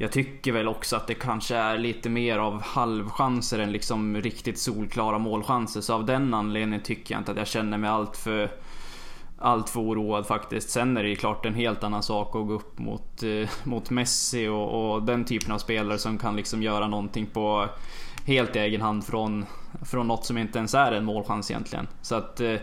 Jag 0.00 0.12
tycker 0.12 0.52
väl 0.52 0.68
också 0.68 0.96
att 0.96 1.06
det 1.06 1.14
kanske 1.14 1.56
är 1.56 1.78
lite 1.78 2.08
mer 2.08 2.38
av 2.38 2.62
halvchanser 2.62 3.58
än 3.58 3.72
liksom 3.72 4.16
riktigt 4.16 4.58
solklara 4.58 5.18
målchanser. 5.18 5.80
Så 5.80 5.94
av 5.94 6.06
den 6.06 6.34
anledningen 6.34 6.82
tycker 6.82 7.14
jag 7.14 7.20
inte 7.20 7.30
att 7.30 7.38
jag 7.38 7.46
känner 7.46 7.78
mig 7.78 7.90
allt 7.90 8.16
för 8.16 8.50
allt 9.38 9.70
för 9.70 9.80
oroad 9.80 10.26
faktiskt. 10.26 10.70
Sen 10.70 10.96
är 10.96 11.02
det 11.02 11.08
ju 11.08 11.16
klart 11.16 11.46
en 11.46 11.54
helt 11.54 11.84
annan 11.84 12.02
sak 12.02 12.36
att 12.36 12.46
gå 12.46 12.52
upp 12.52 12.78
mot, 12.78 13.22
eh, 13.22 13.48
mot 13.64 13.90
Messi 13.90 14.48
och, 14.48 14.92
och, 14.92 15.02
den 15.02 15.24
typen 15.24 15.52
av 15.52 15.58
spelare 15.58 15.98
som 15.98 16.18
kan 16.18 16.36
liksom 16.36 16.62
göra 16.62 16.88
någonting 16.88 17.26
på 17.26 17.68
helt 18.24 18.56
egen 18.56 18.80
hand 18.80 19.04
från, 19.04 19.46
från 19.82 20.06
något 20.06 20.24
som 20.24 20.38
inte 20.38 20.58
ens 20.58 20.74
är 20.74 20.92
en 20.92 21.04
målchans 21.04 21.50
egentligen. 21.50 21.86
Så 22.02 22.14
att 22.14 22.40
eh, 22.40 22.56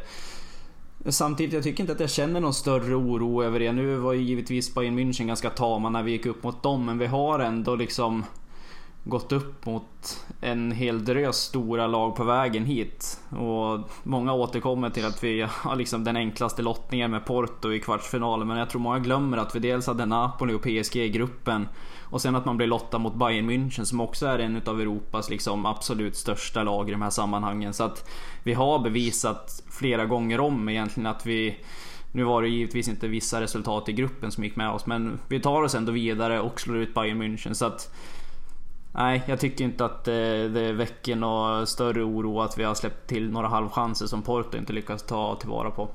Samtidigt, 1.08 1.54
jag 1.54 1.64
tycker 1.64 1.84
inte 1.84 1.94
att 1.94 2.00
jag 2.00 2.10
känner 2.10 2.40
någon 2.40 2.54
större 2.54 2.96
oro 2.96 3.44
över 3.44 3.60
det. 3.60 3.72
Nu 3.72 3.96
var 3.96 4.14
ju 4.14 4.22
givetvis 4.22 4.76
Bayern 4.76 5.00
München 5.00 5.28
ganska 5.28 5.50
tama 5.50 5.90
när 5.90 6.04
vi 6.04 6.12
gick 6.12 6.26
upp 6.26 6.44
mot 6.44 6.64
dem, 6.64 6.86
men 6.86 6.98
vi 6.98 7.06
har 7.06 7.40
ändå 7.40 7.76
liksom 7.76 8.24
gått 9.08 9.32
upp 9.32 9.66
mot 9.66 10.26
en 10.42 10.72
hel 10.72 11.06
drös 11.06 11.38
stora 11.38 11.88
lag 11.88 12.16
på 12.16 12.24
vägen 12.24 12.66
hit. 12.66 13.20
Och 13.30 13.90
många 14.04 14.34
återkommer 14.34 14.90
till 14.90 15.06
att 15.06 15.24
vi 15.24 15.46
har 15.50 15.76
liksom 15.76 16.04
den 16.04 16.18
enklaste 16.18 16.62
lottningen 16.62 17.12
med 17.12 17.26
Porto 17.26 17.74
i 17.74 17.80
kvartsfinalen. 17.80 18.48
Men 18.48 18.58
jag 18.58 18.70
tror 18.70 18.82
många 18.82 19.00
glömmer 19.00 19.38
att 19.38 19.56
vi 19.56 19.60
dels 19.60 19.88
hade 19.88 20.06
Napoli 20.06 20.54
och 20.54 20.62
PSG 20.62 20.96
i 20.96 21.10
gruppen. 21.10 21.68
Och 22.04 22.22
sen 22.22 22.36
att 22.36 22.46
man 22.46 22.58
blir 22.58 22.68
lottad 22.68 22.98
mot 22.98 23.16
Bayern 23.16 23.50
München 23.50 23.84
som 23.84 24.02
också 24.02 24.26
är 24.26 24.40
en 24.40 24.62
av 24.66 24.82
Europas 24.82 25.30
liksom 25.30 25.66
absolut 25.66 26.16
största 26.16 26.64
lag 26.64 26.90
i 26.90 26.92
de 26.92 27.02
här 27.02 27.10
sammanhangen. 27.10 27.74
Så 27.74 27.84
att 27.84 28.10
vi 28.44 28.54
har 28.54 28.80
bevisat 28.80 29.64
flera 29.70 30.06
gånger 30.06 30.40
om 30.40 30.70
egentligen 30.70 31.08
att 31.08 31.26
vi 31.26 31.58
nu 32.12 32.24
var 32.24 32.42
det 32.42 32.48
givetvis 32.48 32.88
inte 32.88 33.08
vissa 33.08 33.42
resultat 33.42 33.90
i 33.90 33.94
gruppen 33.94 34.32
som 34.32 34.44
gick 34.44 34.56
med 34.56 34.70
oss, 34.70 34.86
men 34.86 35.20
vi 35.28 35.40
tar 35.40 35.62
oss 35.64 35.76
ändå 35.76 35.92
vidare 35.92 36.40
och 36.40 36.62
slår 36.62 36.78
ut 36.78 36.94
Bayern 36.94 37.22
München. 37.22 37.54
Så 37.54 37.66
att 37.66 37.96
Nej, 38.98 39.24
jag 39.28 39.40
tycker 39.40 39.66
inte 39.66 39.86
att 39.86 40.08
eh, 40.08 40.14
det, 40.14 40.74
väcker 40.74 41.16
någon 41.16 41.68
större 41.68 42.04
oro 42.04 42.42
att 42.42 42.58
vi 42.58 42.64
har 42.64 42.76
släppt 42.76 43.10
till 43.10 43.32
några 43.32 43.48
halvchanser 43.48 44.06
som 44.06 44.22
Porto 44.22 44.58
inte 44.58 44.74
lyckas 44.74 45.04
ta 45.04 45.36
tillvara 45.36 45.72
på. 45.72 45.90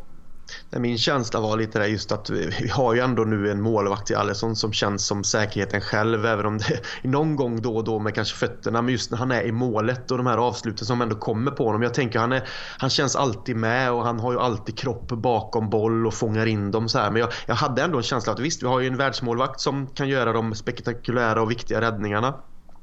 Min 0.71 0.99
känsla 0.99 1.41
var 1.41 1.57
lite 1.57 1.79
där 1.79 1.87
just 1.87 2.13
att 2.13 2.31
vi, 2.31 2.51
vi 2.61 2.69
har 2.69 2.95
ju 2.95 3.01
ändå 3.01 3.23
nu 3.23 3.51
en 3.51 3.61
målvakt 3.61 4.11
i 4.11 4.15
Alisson 4.15 4.57
som 4.57 4.73
känns 4.73 5.07
som 5.07 5.25
säkerheten 5.25 5.81
själv 5.81 6.27
även 6.27 6.47
om 6.47 6.59
det 6.59 6.65
är 6.73 6.81
någon 7.09 7.37
gång 7.37 7.63
då 7.63 7.77
och 7.77 7.85
då 7.85 7.99
med 7.99 8.15
kanske 8.15 8.37
fötterna 8.37 8.83
men 8.83 8.93
just 8.93 9.11
när 9.11 9.19
han 9.19 9.33
är 9.33 9.43
i 9.43 9.53
målet 9.53 10.11
och 10.11 10.17
de 10.17 10.27
här 10.27 10.39
avsluten 10.39 10.87
som 10.87 11.01
ändå 11.01 11.17
kommer 11.17 11.51
på 11.51 11.65
honom. 11.65 11.83
Jag 11.83 11.95
tänker 11.95 12.19
han, 12.19 12.33
är, 12.33 12.49
han 12.79 12.91
känns 12.91 13.17
alltid 13.17 13.57
med 13.57 13.93
och 13.93 14.05
han 14.05 14.21
har 14.21 14.33
ju 14.33 14.39
alltid 14.39 14.79
kropp 14.79 15.09
bakom 15.09 15.71
boll 15.71 16.07
och 16.07 16.15
fångar 16.15 16.47
in 16.47 16.71
dem 16.71 16.89
så 16.89 16.99
här. 16.99 17.11
Men 17.11 17.21
jag, 17.21 17.31
jag 17.47 17.55
hade 17.55 17.83
ändå 17.83 17.97
en 17.97 18.03
känsla 18.03 18.33
att 18.33 18.41
visst 18.41 18.63
vi 18.63 18.67
har 18.67 18.81
ju 18.81 18.87
en 18.87 18.97
världsmålvakt 18.97 19.61
som 19.61 19.87
kan 19.87 20.09
göra 20.09 20.33
de 20.33 20.55
spektakulära 20.55 21.43
och 21.43 21.51
viktiga 21.51 21.81
räddningarna. 21.81 22.35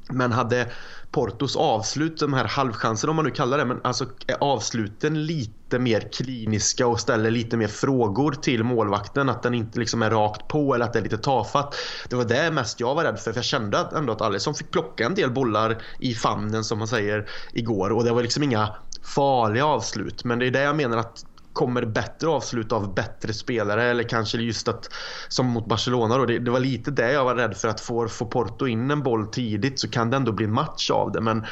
Men 0.09 0.31
hade 0.31 0.67
Portos 1.11 1.55
avslut, 1.55 2.19
de 2.19 2.33
här 2.33 2.45
halvchanserna 2.45 3.09
om 3.09 3.15
man 3.15 3.25
nu 3.25 3.31
kallar 3.31 3.57
det, 3.57 3.65
men 3.65 3.79
alltså 3.83 4.05
är 4.27 4.37
avsluten 4.39 5.25
lite 5.25 5.79
mer 5.79 6.09
kliniska 6.13 6.87
och 6.87 6.99
ställer 6.99 7.31
lite 7.31 7.57
mer 7.57 7.67
frågor 7.67 8.31
till 8.31 8.63
målvakten. 8.63 9.29
Att 9.29 9.43
den 9.43 9.53
inte 9.53 9.79
liksom 9.79 10.01
är 10.01 10.09
rakt 10.09 10.47
på 10.47 10.75
eller 10.75 10.85
att 10.85 10.93
det 10.93 10.99
är 10.99 11.03
lite 11.03 11.17
tafatt. 11.17 11.75
Det 12.09 12.15
var 12.15 12.25
det 12.25 12.51
mest 12.51 12.79
jag 12.79 12.95
var 12.95 13.03
rädd 13.03 13.19
för. 13.19 13.31
För 13.31 13.37
jag 13.37 13.45
kände 13.45 13.87
ändå 13.95 14.13
att 14.13 14.21
Alisson 14.21 14.55
fick 14.55 14.71
plocka 14.71 15.05
en 15.05 15.15
del 15.15 15.31
bollar 15.31 15.81
i 15.99 16.13
famnen 16.13 16.63
som 16.63 16.79
man 16.79 16.87
säger 16.87 17.29
igår. 17.53 17.89
Och 17.89 18.03
det 18.03 18.11
var 18.11 18.21
liksom 18.21 18.43
inga 18.43 18.75
farliga 19.03 19.65
avslut. 19.65 20.23
Men 20.23 20.39
det 20.39 20.47
är 20.47 20.51
det 20.51 20.61
jag 20.61 20.75
menar 20.75 20.97
att 20.97 21.25
kommer 21.57 21.85
bättre 21.85 22.27
avslut 22.27 22.71
av 22.71 22.93
bättre 22.93 23.33
spelare 23.33 23.83
eller 23.83 24.03
kanske 24.03 24.37
just 24.37 24.67
att 24.67 24.89
som 25.27 25.45
mot 25.45 25.65
Barcelona 25.65 26.17
då, 26.17 26.25
det, 26.25 26.39
det, 26.39 26.51
var 26.51 26.59
lite 26.59 26.91
det 26.91 27.11
jag 27.11 27.25
var 27.25 27.35
rädd 27.35 27.57
för 27.57 27.67
att 27.67 27.79
få, 27.79 28.07
få 28.07 28.25
Porto 28.25 28.67
in 28.67 28.91
en 28.91 29.03
boll 29.03 29.27
tidigt 29.27 29.79
så 29.79 29.89
kan 29.89 30.09
det 30.09 30.17
ändå 30.17 30.31
bli 30.31 30.45
en 30.45 30.53
match 30.53 30.91
av 30.91 31.11
det. 31.11 31.21
Men 31.21 31.45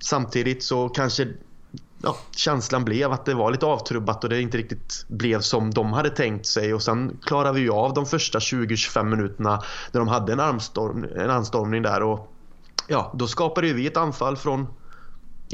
samtidigt 0.00 0.64
så 0.64 0.88
kanske 0.88 1.28
ja, 2.02 2.16
känslan 2.36 2.84
blev 2.84 3.12
att 3.12 3.24
det 3.24 3.34
var 3.34 3.50
lite 3.50 3.66
avtrubbat 3.66 4.24
och 4.24 4.30
det 4.30 4.40
inte 4.40 4.58
riktigt 4.58 5.04
blev 5.08 5.40
som 5.40 5.70
de 5.70 5.92
hade 5.92 6.10
tänkt 6.10 6.46
sig. 6.46 6.74
Och 6.74 6.82
sen 6.82 7.18
klarade 7.22 7.54
vi 7.54 7.60
ju 7.60 7.70
av 7.70 7.94
de 7.94 8.06
första 8.06 8.38
20-25 8.38 9.04
minuterna 9.04 9.62
när 9.92 10.00
de 10.00 10.08
hade 10.08 10.32
en, 10.32 10.40
armstorm, 10.40 11.04
en 11.16 11.30
anstormning 11.30 11.82
där. 11.82 12.02
Och 12.02 12.32
ja, 12.88 13.12
då 13.14 13.26
skapade 13.26 13.66
ju 13.66 13.74
vi 13.74 13.86
ett 13.86 13.96
anfall 13.96 14.36
från 14.36 14.66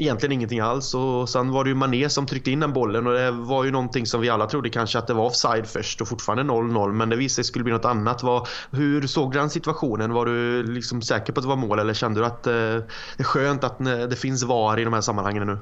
egentligen 0.01 0.33
ingenting 0.33 0.59
alls. 0.59 0.93
Och 0.93 1.29
sen 1.29 1.51
var 1.51 1.63
det 1.63 1.69
ju 1.69 1.75
Mané 1.75 2.09
som 2.09 2.25
tryckte 2.25 2.51
in 2.51 2.59
den 2.59 2.73
bollen 2.73 3.07
och 3.07 3.13
det 3.13 3.31
var 3.31 3.63
ju 3.63 3.71
någonting 3.71 4.05
som 4.05 4.21
vi 4.21 4.29
alla 4.29 4.45
trodde 4.45 4.69
kanske 4.69 4.99
att 4.99 5.07
det 5.07 5.13
var 5.13 5.25
offside 5.25 5.67
först 5.67 6.01
och 6.01 6.07
fortfarande 6.07 6.53
0-0 6.53 6.91
men 6.91 7.09
det 7.09 7.15
visade 7.15 7.35
sig 7.35 7.43
skulle 7.43 7.63
bli 7.63 7.73
något 7.73 7.85
annat. 7.85 8.23
Var, 8.23 8.47
hur 8.71 9.07
såg 9.07 9.31
du 9.31 9.39
den 9.39 9.49
situationen? 9.49 10.13
Var 10.13 10.25
du 10.25 10.63
liksom 10.63 11.01
säker 11.01 11.33
på 11.33 11.39
att 11.39 11.43
det 11.43 11.49
var 11.49 11.55
mål 11.55 11.79
eller 11.79 11.93
kände 11.93 12.19
du 12.19 12.25
att 12.25 12.47
eh, 12.47 12.53
det 12.53 12.83
är 13.17 13.23
skönt 13.23 13.63
att 13.63 13.81
eh, 13.81 13.87
det 13.87 14.15
finns 14.15 14.43
VAR 14.43 14.79
i 14.79 14.83
de 14.83 14.93
här 14.93 15.01
sammanhangen 15.01 15.47
nu? 15.47 15.57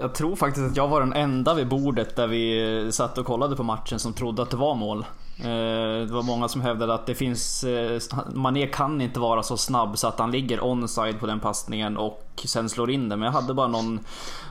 Jag 0.00 0.14
tror 0.14 0.36
faktiskt 0.36 0.66
att 0.70 0.76
jag 0.76 0.88
var 0.88 1.00
den 1.00 1.12
enda 1.12 1.54
vid 1.54 1.68
bordet 1.68 2.16
där 2.16 2.26
vi 2.26 2.88
satt 2.92 3.18
och 3.18 3.26
kollade 3.26 3.56
på 3.56 3.62
matchen 3.62 3.98
som 3.98 4.12
trodde 4.12 4.42
att 4.42 4.50
det 4.50 4.56
var 4.56 4.74
mål. 4.74 5.04
Eh, 5.38 6.06
det 6.06 6.12
var 6.12 6.22
många 6.22 6.48
som 6.48 6.60
hävdade 6.60 6.94
att 6.94 7.06
det 7.06 7.14
finns... 7.14 7.64
Eh, 7.64 8.00
Mané 8.34 8.66
kan 8.66 9.00
inte 9.00 9.20
vara 9.20 9.42
så 9.42 9.56
snabb 9.56 9.98
så 9.98 10.08
att 10.08 10.18
han 10.18 10.30
ligger 10.30 10.60
onside 10.60 11.20
på 11.20 11.26
den 11.26 11.40
passningen 11.40 11.96
och 11.96 12.44
sen 12.44 12.68
slår 12.68 12.90
in 12.90 13.08
den. 13.08 13.18
Men 13.18 13.26
jag 13.26 13.32
hade 13.32 13.54
bara 13.54 13.68
någon, 13.68 14.00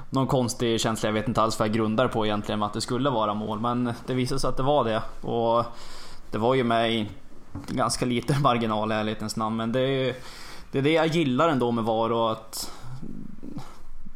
någon 0.10 0.28
konstig 0.28 0.82
känsla, 0.82 1.10
jag 1.10 1.14
vet 1.14 1.28
inte 1.28 1.42
alls 1.42 1.60
vad 1.60 1.68
jag 1.68 1.76
grundar 1.76 2.08
på 2.08 2.26
egentligen, 2.26 2.60
med 2.60 2.66
att 2.66 2.74
det 2.74 2.82
skulle 2.82 3.10
vara 3.10 3.34
mål. 3.34 3.60
Men 3.60 3.94
det 4.08 4.14
visade 4.14 4.40
sig 4.40 4.48
att 4.48 4.58
det 4.58 4.64
var 4.64 4.84
det. 4.84 5.28
Och 5.28 5.66
det 6.32 6.38
var 6.38 6.54
ju 6.54 6.64
med 6.64 6.94
i 6.94 7.10
ganska 7.68 8.06
liten 8.06 8.42
marginal 8.42 8.92
i 8.92 8.96
ärlighetens 8.96 9.36
namn. 9.36 9.56
Men 9.56 9.72
det 9.72 9.82
är, 9.82 10.16
det 10.72 10.78
är 10.78 10.84
det 10.84 10.94
jag 10.94 11.08
gillar 11.08 11.50
ändå 11.50 11.72
med 11.72 11.84
VAR 11.84 12.12
och 12.12 12.32
att 12.32 12.72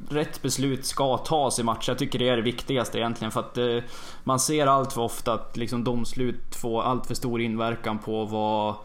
rätt 0.10 0.42
beslut 0.42 0.86
ska 0.86 1.18
tas 1.18 1.60
i 1.60 1.64
matcher. 1.64 1.90
Jag 1.90 1.98
tycker 1.98 2.20
det 2.20 2.30
är 2.30 2.36
det 2.36 2.42
viktigaste 2.42 3.00
egentligen 3.00 3.32
för 3.32 3.40
att 3.40 3.58
eh, 3.58 3.78
man 4.24 4.40
ser 4.40 4.68
allt 4.68 4.94
för 4.94 5.02
ofta 5.02 5.34
att 5.34 5.58
liksom 5.58 5.84
domslut 5.84 6.56
får 6.56 6.82
allt 6.82 7.08
för 7.08 7.16
stor 7.16 7.42
inverkan 7.42 8.00
på 8.00 8.26
vad 8.26 8.76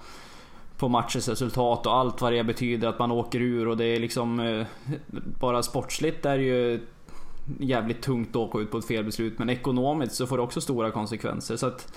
på 0.77 0.89
matchens 0.89 1.29
resultat 1.29 1.87
och 1.87 1.97
allt 1.97 2.21
vad 2.21 2.33
det 2.33 2.45
betyder 2.45 2.89
att 2.89 2.99
man 2.99 3.13
åker 3.13 3.41
ur. 3.41 3.69
Och 3.69 3.77
det 3.77 3.85
är 3.85 4.01
liksom 4.01 4.41
eh, 4.41 4.67
bara 5.41 5.63
sportsligt 5.63 6.27
är 6.27 6.39
det 6.39 6.45
ju 6.45 6.81
jävligt 7.59 8.03
tungt 8.03 8.29
att 8.31 8.37
åka 8.37 8.59
ut 8.59 8.71
på 8.71 8.79
ett 8.79 8.87
felbeslut 8.87 9.39
men 9.39 9.51
ekonomiskt 9.51 10.15
så 10.15 10.27
får 10.27 10.37
det 10.37 10.43
också 10.43 10.61
stora 10.61 10.91
konsekvenser. 10.91 11.57
Så 11.57 11.67
att 11.67 11.93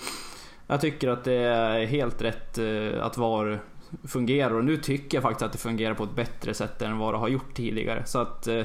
jag 0.67 0.81
tycker 0.81 1.09
att 1.09 1.23
det 1.23 1.33
är 1.33 1.85
helt 1.85 2.21
rätt 2.21 2.57
eh, 2.57 3.05
att 3.05 3.17
VAR 3.17 3.61
fungerar. 4.03 4.53
Och 4.53 4.65
nu 4.65 4.77
tycker 4.77 5.17
jag 5.17 5.23
faktiskt 5.23 5.45
att 5.45 5.51
det 5.51 5.57
fungerar 5.57 5.93
på 5.93 6.03
ett 6.03 6.15
bättre 6.15 6.53
sätt 6.53 6.81
än 6.81 6.97
vad 6.97 7.13
det 7.13 7.17
har 7.17 7.27
gjort 7.27 7.53
tidigare. 7.53 8.05
Så 8.05 8.19
att 8.19 8.47
eh, 8.47 8.63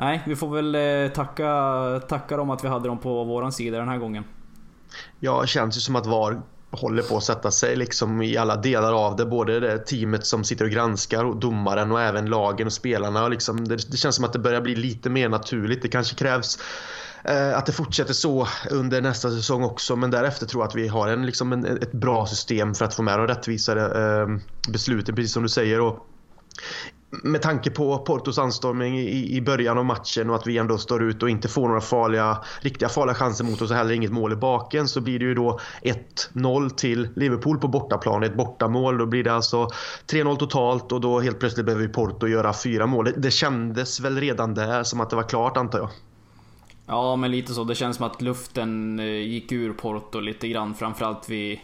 Nej, 0.00 0.22
vi 0.26 0.36
får 0.36 0.48
väl 0.48 0.74
eh, 0.74 1.12
tacka, 1.12 2.00
tacka 2.08 2.36
dem 2.36 2.50
att 2.50 2.64
vi 2.64 2.68
hade 2.68 2.88
dem 2.88 2.98
på 2.98 3.24
våran 3.24 3.52
sida 3.52 3.78
den 3.78 3.88
här 3.88 3.98
gången. 3.98 4.24
Ja, 5.18 5.40
det 5.40 5.46
känns 5.46 5.76
ju 5.76 5.80
som 5.80 5.96
att 5.96 6.06
VAR 6.06 6.42
håller 6.70 7.02
på 7.02 7.16
att 7.16 7.24
sätta 7.24 7.50
sig 7.50 7.76
liksom 7.76 8.22
i 8.22 8.36
alla 8.36 8.56
delar 8.56 9.06
av 9.06 9.16
det. 9.16 9.26
Både 9.26 9.60
det 9.60 9.78
teamet 9.78 10.26
som 10.26 10.44
sitter 10.44 10.64
och 10.64 10.70
granskar 10.70 11.24
och 11.24 11.36
domaren 11.36 11.92
och 11.92 12.00
även 12.00 12.26
lagen 12.26 12.66
och 12.66 12.72
spelarna. 12.72 13.28
Liksom, 13.28 13.68
det, 13.68 13.90
det 13.90 13.96
känns 13.96 14.16
som 14.16 14.24
att 14.24 14.32
det 14.32 14.38
börjar 14.38 14.60
bli 14.60 14.74
lite 14.74 15.10
mer 15.10 15.28
naturligt. 15.28 15.82
Det 15.82 15.88
kanske 15.88 16.16
krävs 16.16 16.58
eh, 17.24 17.58
att 17.58 17.66
det 17.66 17.72
fortsätter 17.72 18.14
så 18.14 18.48
under 18.70 19.00
nästa 19.00 19.30
säsong 19.30 19.64
också. 19.64 19.96
Men 19.96 20.10
därefter 20.10 20.46
tror 20.46 20.62
jag 20.62 20.68
att 20.68 20.74
vi 20.74 20.88
har 20.88 21.08
en, 21.08 21.26
liksom 21.26 21.52
en, 21.52 21.64
ett 21.64 21.92
bra 21.92 22.26
system 22.26 22.74
för 22.74 22.84
att 22.84 22.94
få 22.94 23.02
med 23.02 23.18
de 23.18 23.26
rättvisare 23.26 24.20
eh, 24.20 24.28
besluten, 24.72 25.14
precis 25.14 25.32
som 25.32 25.42
du 25.42 25.48
säger. 25.48 25.80
Och 25.80 26.06
med 27.10 27.42
tanke 27.42 27.70
på 27.70 27.98
Portos 27.98 28.38
anstormning 28.38 28.98
i, 28.98 29.36
i 29.36 29.40
början 29.40 29.78
av 29.78 29.84
matchen 29.84 30.30
och 30.30 30.36
att 30.36 30.46
vi 30.46 30.58
ändå 30.58 30.78
står 30.78 31.02
ut 31.02 31.22
och 31.22 31.30
inte 31.30 31.48
får 31.48 31.68
några 31.68 31.80
farliga, 31.80 32.38
riktiga 32.60 32.88
farliga 32.88 33.14
chanser 33.14 33.44
mot 33.44 33.62
oss 33.62 33.70
och 33.70 33.76
heller 33.76 33.94
inget 33.94 34.12
mål 34.12 34.32
i 34.32 34.36
baken 34.36 34.88
så 34.88 35.00
blir 35.00 35.18
det 35.18 35.24
ju 35.24 35.34
då 35.34 35.60
1-0 36.34 36.70
till 36.70 37.08
Liverpool 37.16 37.58
på 37.58 37.68
bortaplan. 37.68 38.22
Ett 38.22 38.36
bortamål. 38.36 38.98
Då 38.98 39.06
blir 39.06 39.24
det 39.24 39.32
alltså 39.32 39.68
3-0 40.06 40.36
totalt 40.36 40.92
och 40.92 41.00
då 41.00 41.20
helt 41.20 41.38
plötsligt 41.38 41.66
behöver 41.66 41.86
vi 41.86 41.92
Porto 41.92 42.26
göra 42.26 42.52
fyra 42.52 42.86
mål. 42.86 43.04
Det, 43.04 43.12
det 43.16 43.30
kändes 43.30 44.00
väl 44.00 44.20
redan 44.20 44.54
där 44.54 44.82
som 44.82 45.00
att 45.00 45.10
det 45.10 45.16
var 45.16 45.28
klart 45.28 45.56
antar 45.56 45.78
jag. 45.78 45.88
Ja, 46.86 47.16
men 47.16 47.30
lite 47.30 47.54
så. 47.54 47.64
Det 47.64 47.74
känns 47.74 47.96
som 47.96 48.06
att 48.06 48.22
luften 48.22 48.98
eh, 48.98 49.06
gick 49.06 49.52
ur 49.52 49.72
Porto 49.72 50.20
lite 50.20 50.48
grann. 50.48 50.74
Framförallt 50.74 51.28
vid 51.28 51.60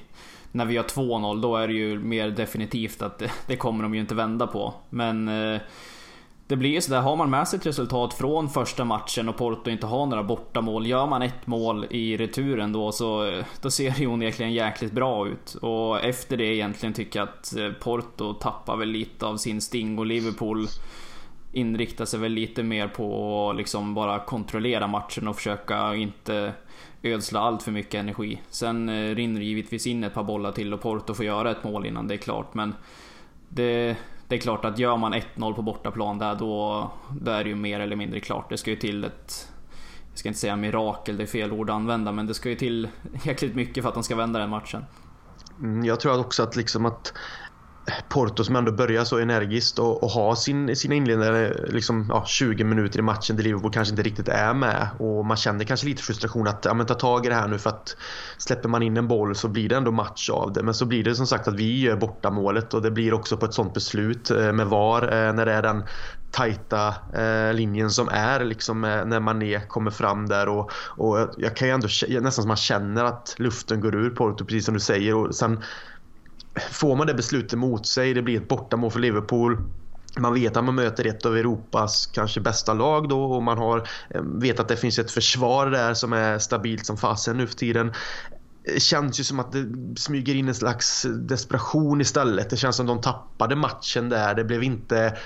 när 0.57 0.65
vi 0.65 0.77
har 0.77 0.85
2-0 0.85 1.41
då 1.41 1.57
är 1.57 1.69
det 1.69 1.75
ju 1.75 1.99
mer 1.99 2.31
definitivt 2.31 3.03
att 3.03 3.19
det, 3.19 3.31
det 3.47 3.57
kommer 3.57 3.83
de 3.83 3.95
ju 3.95 4.01
inte 4.01 4.15
vända 4.15 4.47
på. 4.47 4.75
Men 4.91 5.29
eh, 5.29 5.61
det 6.47 6.57
blir 6.57 6.71
ju 6.71 6.81
sådär, 6.81 7.01
har 7.01 7.17
man 7.17 7.31
med 7.31 7.49
sig 7.49 7.59
ett 7.59 7.67
resultat 7.67 8.15
från 8.15 8.51
första 8.51 8.85
matchen 8.85 9.29
och 9.29 9.37
Porto 9.37 9.71
inte 9.71 9.87
har 9.87 10.07
några 10.07 10.23
bortamål. 10.23 10.87
Gör 10.87 11.07
man 11.07 11.23
ett 11.23 11.47
mål 11.47 11.87
i 11.91 12.17
returen 12.17 12.73
då 12.73 12.93
så 12.93 13.27
eh, 13.27 13.45
då 13.61 13.71
ser 13.71 13.91
det 13.91 13.99
ju 13.99 14.07
onekligen 14.07 14.53
jäkligt 14.53 14.93
bra 14.93 15.29
ut. 15.29 15.55
Och 15.55 16.05
efter 16.05 16.37
det 16.37 16.55
egentligen 16.55 16.93
tycker 16.93 17.19
jag 17.19 17.29
att 17.29 17.57
eh, 17.57 17.71
Porto 17.71 18.35
tappar 18.35 18.77
väl 18.77 18.89
lite 18.89 19.27
av 19.27 19.37
sin 19.37 19.61
sting 19.61 19.99
och 19.99 20.07
Liverpool 20.07 20.67
inriktar 21.53 22.05
sig 22.05 22.21
väl 22.21 22.33
lite 22.33 22.63
mer 22.63 22.89
på 22.89 23.51
att 23.51 23.57
liksom 23.57 23.95
bara 23.95 24.19
kontrollera 24.19 24.87
matchen 24.87 25.29
och 25.29 25.37
försöka 25.37 25.95
inte 25.95 26.53
ödsla 27.03 27.41
allt 27.41 27.62
för 27.62 27.73
mycket 27.73 27.95
energi. 27.95 28.43
Sen 28.50 28.88
eh, 28.88 29.15
rinner 29.15 29.41
det 29.41 29.47
givetvis 29.47 29.87
in 29.87 30.05
ett 30.05 30.15
par 30.15 30.25
bollar 30.25 30.53
till 30.53 30.75
och 30.75 30.81
Porto 30.81 31.15
får 31.15 31.25
göra 31.25 31.50
ett 31.50 31.65
mål 31.65 31.87
innan 31.87 32.09
det 32.09 32.15
är 32.15 32.19
klart. 32.19 32.55
Men 32.55 32.75
det, 33.49 33.97
det 34.29 34.35
är 34.35 34.41
klart 34.41 34.65
att 34.65 34.79
gör 34.79 34.97
man 34.97 35.15
1-0 35.15 35.55
på 35.55 35.62
bortaplan 35.62 36.19
där 36.19 36.35
då, 36.35 36.91
då 37.21 37.31
är 37.31 37.45
det 37.45 37.50
ju 37.50 37.57
mer 37.57 37.81
eller 37.81 37.97
mindre 37.97 38.21
klart. 38.21 38.50
Det 38.50 38.57
ska 38.57 38.71
ju 38.71 38.76
till 38.76 39.05
ett 39.05 39.49
jag 40.11 40.19
ska 40.19 40.29
inte 40.29 40.41
säga 40.41 40.57
mirakel, 40.57 41.17
det 41.17 41.23
är 41.23 41.26
fel 41.26 41.53
ord 41.53 41.71
att 41.71 41.76
använda, 41.76 42.12
men 42.12 42.26
det 42.26 42.35
ska 42.35 42.49
ju 42.49 42.55
till 42.55 42.88
jäkligt 43.25 43.55
mycket 43.55 43.83
för 43.83 43.88
att 43.88 43.95
de 43.95 44.03
ska 44.03 44.17
vända 44.17 44.38
den 44.38 44.50
matchen. 44.50 44.85
Mm, 45.61 45.85
jag 45.85 46.00
tror 46.00 46.21
också 46.21 46.43
att 46.43 46.57
liksom 46.57 46.87
att 46.87 47.12
Porto 48.09 48.45
som 48.45 48.57
ändå 48.57 48.73
börjar 48.73 49.05
så 49.05 49.19
energiskt 49.19 49.78
och, 49.78 50.02
och 50.02 50.11
har 50.11 50.35
sin, 50.35 50.76
sina 50.76 50.95
inledande 50.95 51.52
liksom, 51.69 52.07
ja, 52.09 52.25
20 52.26 52.64
minuter 52.64 52.99
i 52.99 53.02
matchen 53.02 53.37
där 53.37 53.45
Liverpool 53.45 53.73
kanske 53.73 53.93
inte 53.93 54.02
riktigt 54.02 54.28
är 54.28 54.55
med. 54.55 54.88
Och 54.99 55.26
man 55.26 55.37
känner 55.37 55.64
kanske 55.64 55.87
lite 55.87 56.02
frustration 56.02 56.49
att 56.49 56.64
ja, 56.64 56.75
men 56.75 56.87
ta 56.87 56.95
tag 56.95 57.26
i 57.26 57.28
det 57.28 57.35
här 57.35 57.49
nu 57.49 57.59
för 57.59 57.71
att 57.71 57.97
släpper 58.38 58.69
man 58.69 58.83
in 58.83 58.97
en 58.97 59.09
boll 59.09 59.35
så 59.35 59.49
blir 59.49 59.69
det 59.69 59.76
ändå 59.76 59.90
match 59.90 60.31
av 60.31 60.52
det. 60.52 60.62
Men 60.62 60.75
så 60.75 60.85
blir 60.87 61.05
det 61.05 61.14
som 61.14 61.26
sagt 61.26 61.49
att 61.49 61.55
vi 61.55 61.81
gör 61.81 61.97
bortamålet 61.97 62.75
och 62.75 62.83
det 62.83 62.90
blir 62.90 63.14
också 63.14 63.37
på 63.37 63.47
ett 63.47 63.55
sånt 63.55 63.75
beslut 63.75 64.31
eh, 64.31 64.52
med 64.52 64.66
VAR 64.66 65.02
eh, 65.02 65.33
när 65.33 65.47
det 65.47 65.52
är 65.52 65.62
den 65.62 65.85
tajta 66.31 66.95
eh, 67.14 67.55
linjen 67.55 67.90
som 67.90 68.09
är 68.09 68.45
liksom 68.45 68.85
eh, 68.85 69.05
när 69.05 69.21
Mané 69.21 69.61
kommer 69.69 69.90
fram 69.90 70.28
där 70.28 70.49
och, 70.49 70.71
och 70.73 71.28
jag 71.37 71.57
kan 71.57 71.69
ju 71.69 71.75
ändå 71.75 71.88
nästan 72.09 72.33
som 72.33 72.49
man 72.49 72.57
känner 72.57 73.05
att 73.05 73.35
luften 73.38 73.81
går 73.81 73.95
ur 73.95 74.11
Porto 74.11 74.45
precis 74.45 74.64
som 74.64 74.75
du 74.75 74.81
säger 74.81 75.14
och 75.14 75.35
sen 75.35 75.62
får 76.71 76.97
man 76.97 77.07
det 77.07 77.15
beslutet 77.15 77.59
mot 77.59 77.87
sig, 77.87 78.15
det 78.15 78.23
blir 78.23 78.41
ett 78.41 78.49
bortamål 78.49 78.91
för 78.91 79.01
Liverpool 79.01 79.63
man 80.19 80.35
vet 80.35 80.57
att 80.57 80.65
man 80.65 80.75
möter 80.75 81.07
ett 81.07 81.27
av 81.27 81.37
Europas 81.37 82.07
kanske 82.07 82.41
bästa 82.41 82.75
lag 82.75 83.09
då 83.09 83.25
och 83.25 83.43
man 83.43 83.59
har, 83.59 83.89
eh, 84.11 84.23
vet 84.23 84.61
att 84.61 84.69
det 84.69 84.77
finns 84.77 84.99
ett 84.99 85.11
försvar 85.11 85.71
där 85.71 85.95
som 85.95 86.13
är 86.13 86.39
stabilt 86.39 86.87
som 86.87 86.97
fasen 86.97 87.37
nu 87.37 87.47
för 87.47 87.55
tiden. 87.55 87.93
Det 88.65 88.81
känns 88.81 89.21
ju 89.21 89.25
som 89.25 89.41
att 89.41 89.53
det 89.53 89.67
smyger 89.97 90.35
in 90.35 90.49
en 90.49 90.55
slags 90.55 91.07
desperation 91.29 92.01
istället. 92.01 92.51
Det 92.51 92.57
känns 92.57 92.77
som 92.77 92.87
att 92.87 92.97
de 92.97 93.01
tappade 93.01 93.57
matchen 93.57 94.09
där. 94.09 94.35
Det 94.35 94.45
blev 94.45 94.63
inte 94.63 95.19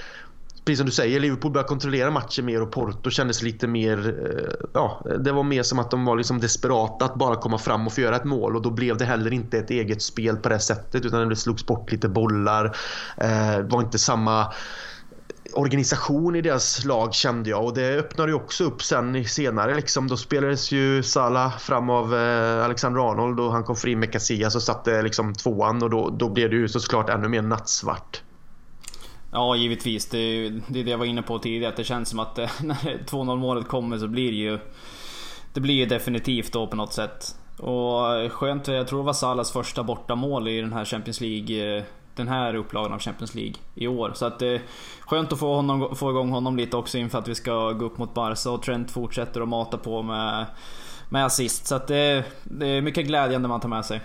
precis 0.64 0.78
som 0.78 0.86
du 0.86 0.92
säger, 0.92 1.20
Liverpool 1.20 1.52
började 1.52 1.68
kontrollera 1.68 2.10
matchen 2.10 2.44
mer 2.44 2.62
och 2.62 2.72
Porto 2.72 3.10
kändes 3.10 3.42
lite 3.42 3.66
mer... 3.66 4.08
Eh, 4.08 4.66
ja, 4.74 5.04
det 5.18 5.32
var 5.32 5.42
mer 5.42 5.62
som 5.62 5.78
att 5.78 5.90
de 5.90 6.04
var 6.04 6.16
liksom 6.16 6.40
desperata 6.40 7.04
att 7.04 7.14
bara 7.14 7.36
komma 7.36 7.58
fram 7.58 7.86
och 7.86 7.92
få 7.92 8.00
göra 8.00 8.16
ett 8.16 8.24
mål 8.24 8.56
och 8.56 8.62
då 8.62 8.70
blev 8.70 8.96
det 8.96 9.04
heller 9.04 9.32
inte 9.32 9.58
ett 9.58 9.70
eget 9.70 10.02
spel 10.02 10.36
på 10.36 10.48
det 10.48 10.58
sättet 10.60 11.04
utan 11.04 11.28
det 11.28 11.36
slogs 11.36 11.66
bort 11.66 11.92
lite 11.92 12.08
bollar. 12.08 12.64
Eh, 12.64 12.72
det 13.16 13.56
eh, 13.56 13.60
var 13.60 13.80
inte 13.80 13.98
samma 13.98 14.52
organisation 15.52 16.36
i 16.36 16.40
deras 16.40 16.84
lag 16.84 17.14
kände 17.14 17.50
jag 17.50 17.64
och 17.64 17.74
det 17.74 17.98
öppnade 17.98 18.30
ju 18.30 18.36
också 18.36 18.64
upp 18.64 18.82
sen 18.82 19.24
senare 19.24 19.74
liksom. 19.74 20.08
Då 20.08 20.16
spelades 20.16 20.72
ju 20.72 21.02
Salah 21.02 21.58
fram 21.58 21.90
av 21.90 22.14
eh, 22.14 22.64
Alexander 22.64 23.10
Arnold 23.10 23.40
och 23.40 23.52
han 23.52 23.64
kom 23.64 23.76
fri 23.76 23.96
med 23.96 24.12
Casillas 24.12 24.56
och 24.56 24.62
satte 24.62 25.02
liksom 25.02 25.34
tvåan 25.34 25.82
och 25.82 25.90
då, 25.90 26.10
då 26.10 26.28
blev 26.28 26.50
det 26.50 26.56
ju 26.56 26.68
såklart 26.68 27.10
ännu 27.10 27.28
mer 27.28 27.42
nattsvart. 27.42 28.22
Ja, 29.32 29.56
givetvis. 29.56 30.06
Det 30.06 30.18
är 30.18 30.62
det, 30.68 30.82
det 30.82 30.90
jag 30.90 30.98
var 30.98 31.06
inne 31.06 31.22
på 31.22 31.38
tidigare. 31.38 31.68
Att 31.68 31.76
det 31.76 31.84
känns 31.84 32.08
som 32.08 32.18
att 32.18 32.38
eh, 32.38 32.50
när 32.62 33.04
2-0 33.06 33.36
målet 33.36 33.68
kommer 33.68 33.98
så 33.98 34.08
blir 34.08 34.30
det 34.30 34.38
ju... 34.38 34.58
Det 35.52 35.60
blir 35.60 35.74
ju 35.74 35.86
definitivt 35.86 36.52
då 36.52 36.66
på 36.66 36.76
något 36.76 36.92
sätt. 36.92 37.36
Och 37.58 38.14
eh, 38.16 38.28
skönt, 38.28 38.68
jag 38.68 38.88
tror 38.88 38.98
det 38.98 39.06
var 39.06 39.12
Salas 39.12 39.52
första 39.52 39.82
bortamål 39.82 40.48
i 40.48 40.60
den 40.60 40.72
här 40.72 40.84
Champions 40.84 41.20
League 41.20 41.76
eh, 41.76 41.84
den 42.14 42.28
här 42.28 42.54
upplagan 42.54 42.92
av 42.92 42.98
Champions 42.98 43.34
League 43.34 43.54
i 43.74 43.86
år. 43.86 44.12
Så 44.14 44.26
att 44.26 44.38
det 44.38 44.46
är 44.46 44.62
skönt 45.00 45.32
att 45.32 45.38
få, 45.38 45.54
honom, 45.54 45.96
få 45.96 46.10
igång 46.10 46.30
honom 46.30 46.56
lite 46.56 46.76
också 46.76 46.98
inför 46.98 47.18
att 47.18 47.28
vi 47.28 47.34
ska 47.34 47.72
gå 47.72 47.84
upp 47.84 47.98
mot 47.98 48.14
Barca 48.14 48.50
och 48.50 48.62
Trent 48.62 48.90
fortsätter 48.90 49.40
att 49.40 49.48
mata 49.48 49.78
på 49.78 50.02
med, 50.02 50.46
med 51.08 51.26
assist. 51.26 51.66
Så 51.66 51.74
att 51.74 51.86
det, 51.86 52.24
det 52.44 52.66
är 52.66 52.82
mycket 52.82 53.06
glädjande 53.06 53.48
man 53.48 53.60
tar 53.60 53.68
med 53.68 53.84
sig. 53.84 54.00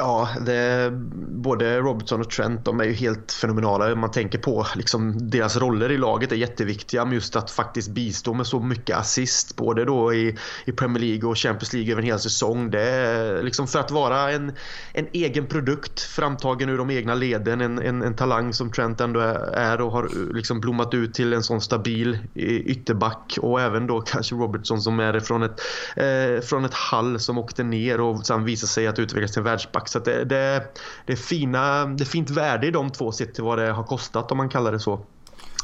Ja, 0.00 0.28
det, 0.46 0.90
både 1.28 1.78
Robertson 1.78 2.20
och 2.20 2.30
Trent 2.30 2.64
de 2.64 2.80
är 2.80 2.84
ju 2.84 2.92
helt 2.92 3.32
fenomenala. 3.32 3.94
Man 3.94 4.10
tänker 4.10 4.38
på 4.38 4.66
liksom, 4.74 5.30
deras 5.30 5.56
roller 5.56 5.92
i 5.92 5.98
laget 5.98 6.32
är 6.32 6.36
jätteviktiga. 6.36 7.04
Men 7.04 7.14
just 7.14 7.36
att 7.36 7.50
faktiskt 7.50 7.90
bistå 7.90 8.34
med 8.34 8.46
så 8.46 8.60
mycket 8.60 8.96
assist, 8.96 9.56
både 9.56 9.84
då 9.84 10.14
i, 10.14 10.36
i 10.64 10.72
Premier 10.72 11.00
League 11.00 11.30
och 11.30 11.38
Champions 11.38 11.72
League 11.72 11.92
över 11.92 12.02
en 12.02 12.08
hel 12.08 12.18
säsong. 12.18 12.70
Det 12.70 12.82
är 12.82 13.42
liksom 13.42 13.66
för 13.66 13.78
att 13.78 13.90
vara 13.90 14.30
en, 14.30 14.52
en 14.92 15.06
egen 15.12 15.46
produkt 15.46 16.00
framtagen 16.00 16.68
ur 16.68 16.78
de 16.78 16.90
egna 16.90 17.14
leden. 17.14 17.60
En, 17.60 17.78
en, 17.78 18.02
en 18.02 18.14
talang 18.16 18.52
som 18.52 18.72
Trent 18.72 19.00
ändå 19.00 19.20
är 19.52 19.80
och 19.80 19.92
har 19.92 20.34
liksom 20.34 20.60
blommat 20.60 20.94
ut 20.94 21.14
till 21.14 21.32
en 21.32 21.42
sån 21.42 21.60
stabil 21.60 22.18
ytterback. 22.34 23.38
Och 23.40 23.60
även 23.60 23.86
då 23.86 24.00
kanske 24.00 24.34
Robertson 24.34 24.80
som 24.80 25.00
är 25.00 25.20
från 25.20 25.42
ett, 25.42 25.60
eh, 25.96 26.44
från 26.44 26.64
ett 26.64 26.74
Hall 26.74 27.20
som 27.20 27.38
åkte 27.38 27.62
ner 27.62 28.00
och 28.00 28.26
sen 28.26 28.44
visade 28.44 28.68
sig 28.68 28.86
att 28.86 28.98
utvecklas 28.98 29.32
till 29.32 29.40
en 29.40 29.44
världsback 29.44 29.87
så 29.88 29.98
det, 29.98 30.24
det, 30.24 30.62
det, 31.06 31.12
är 31.12 31.16
fina, 31.16 31.86
det 31.86 32.02
är 32.02 32.06
fint 32.06 32.30
värde 32.30 32.66
i 32.66 32.70
de 32.70 32.90
två 32.90 33.12
sett 33.12 33.34
till 33.34 33.44
vad 33.44 33.58
det 33.58 33.70
har 33.70 33.84
kostat 33.84 34.32
om 34.32 34.36
man 34.36 34.48
kallar 34.48 34.72
det 34.72 34.80
så. 34.80 35.00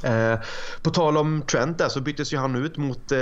Eh, 0.04 0.38
på 0.82 0.90
tal 0.90 1.16
om 1.16 1.42
Trent 1.42 1.78
där 1.78 1.88
så 1.88 2.00
byttes 2.00 2.32
ju 2.32 2.36
han 2.36 2.56
ut 2.56 2.76
mot, 2.76 3.12
eh, 3.12 3.18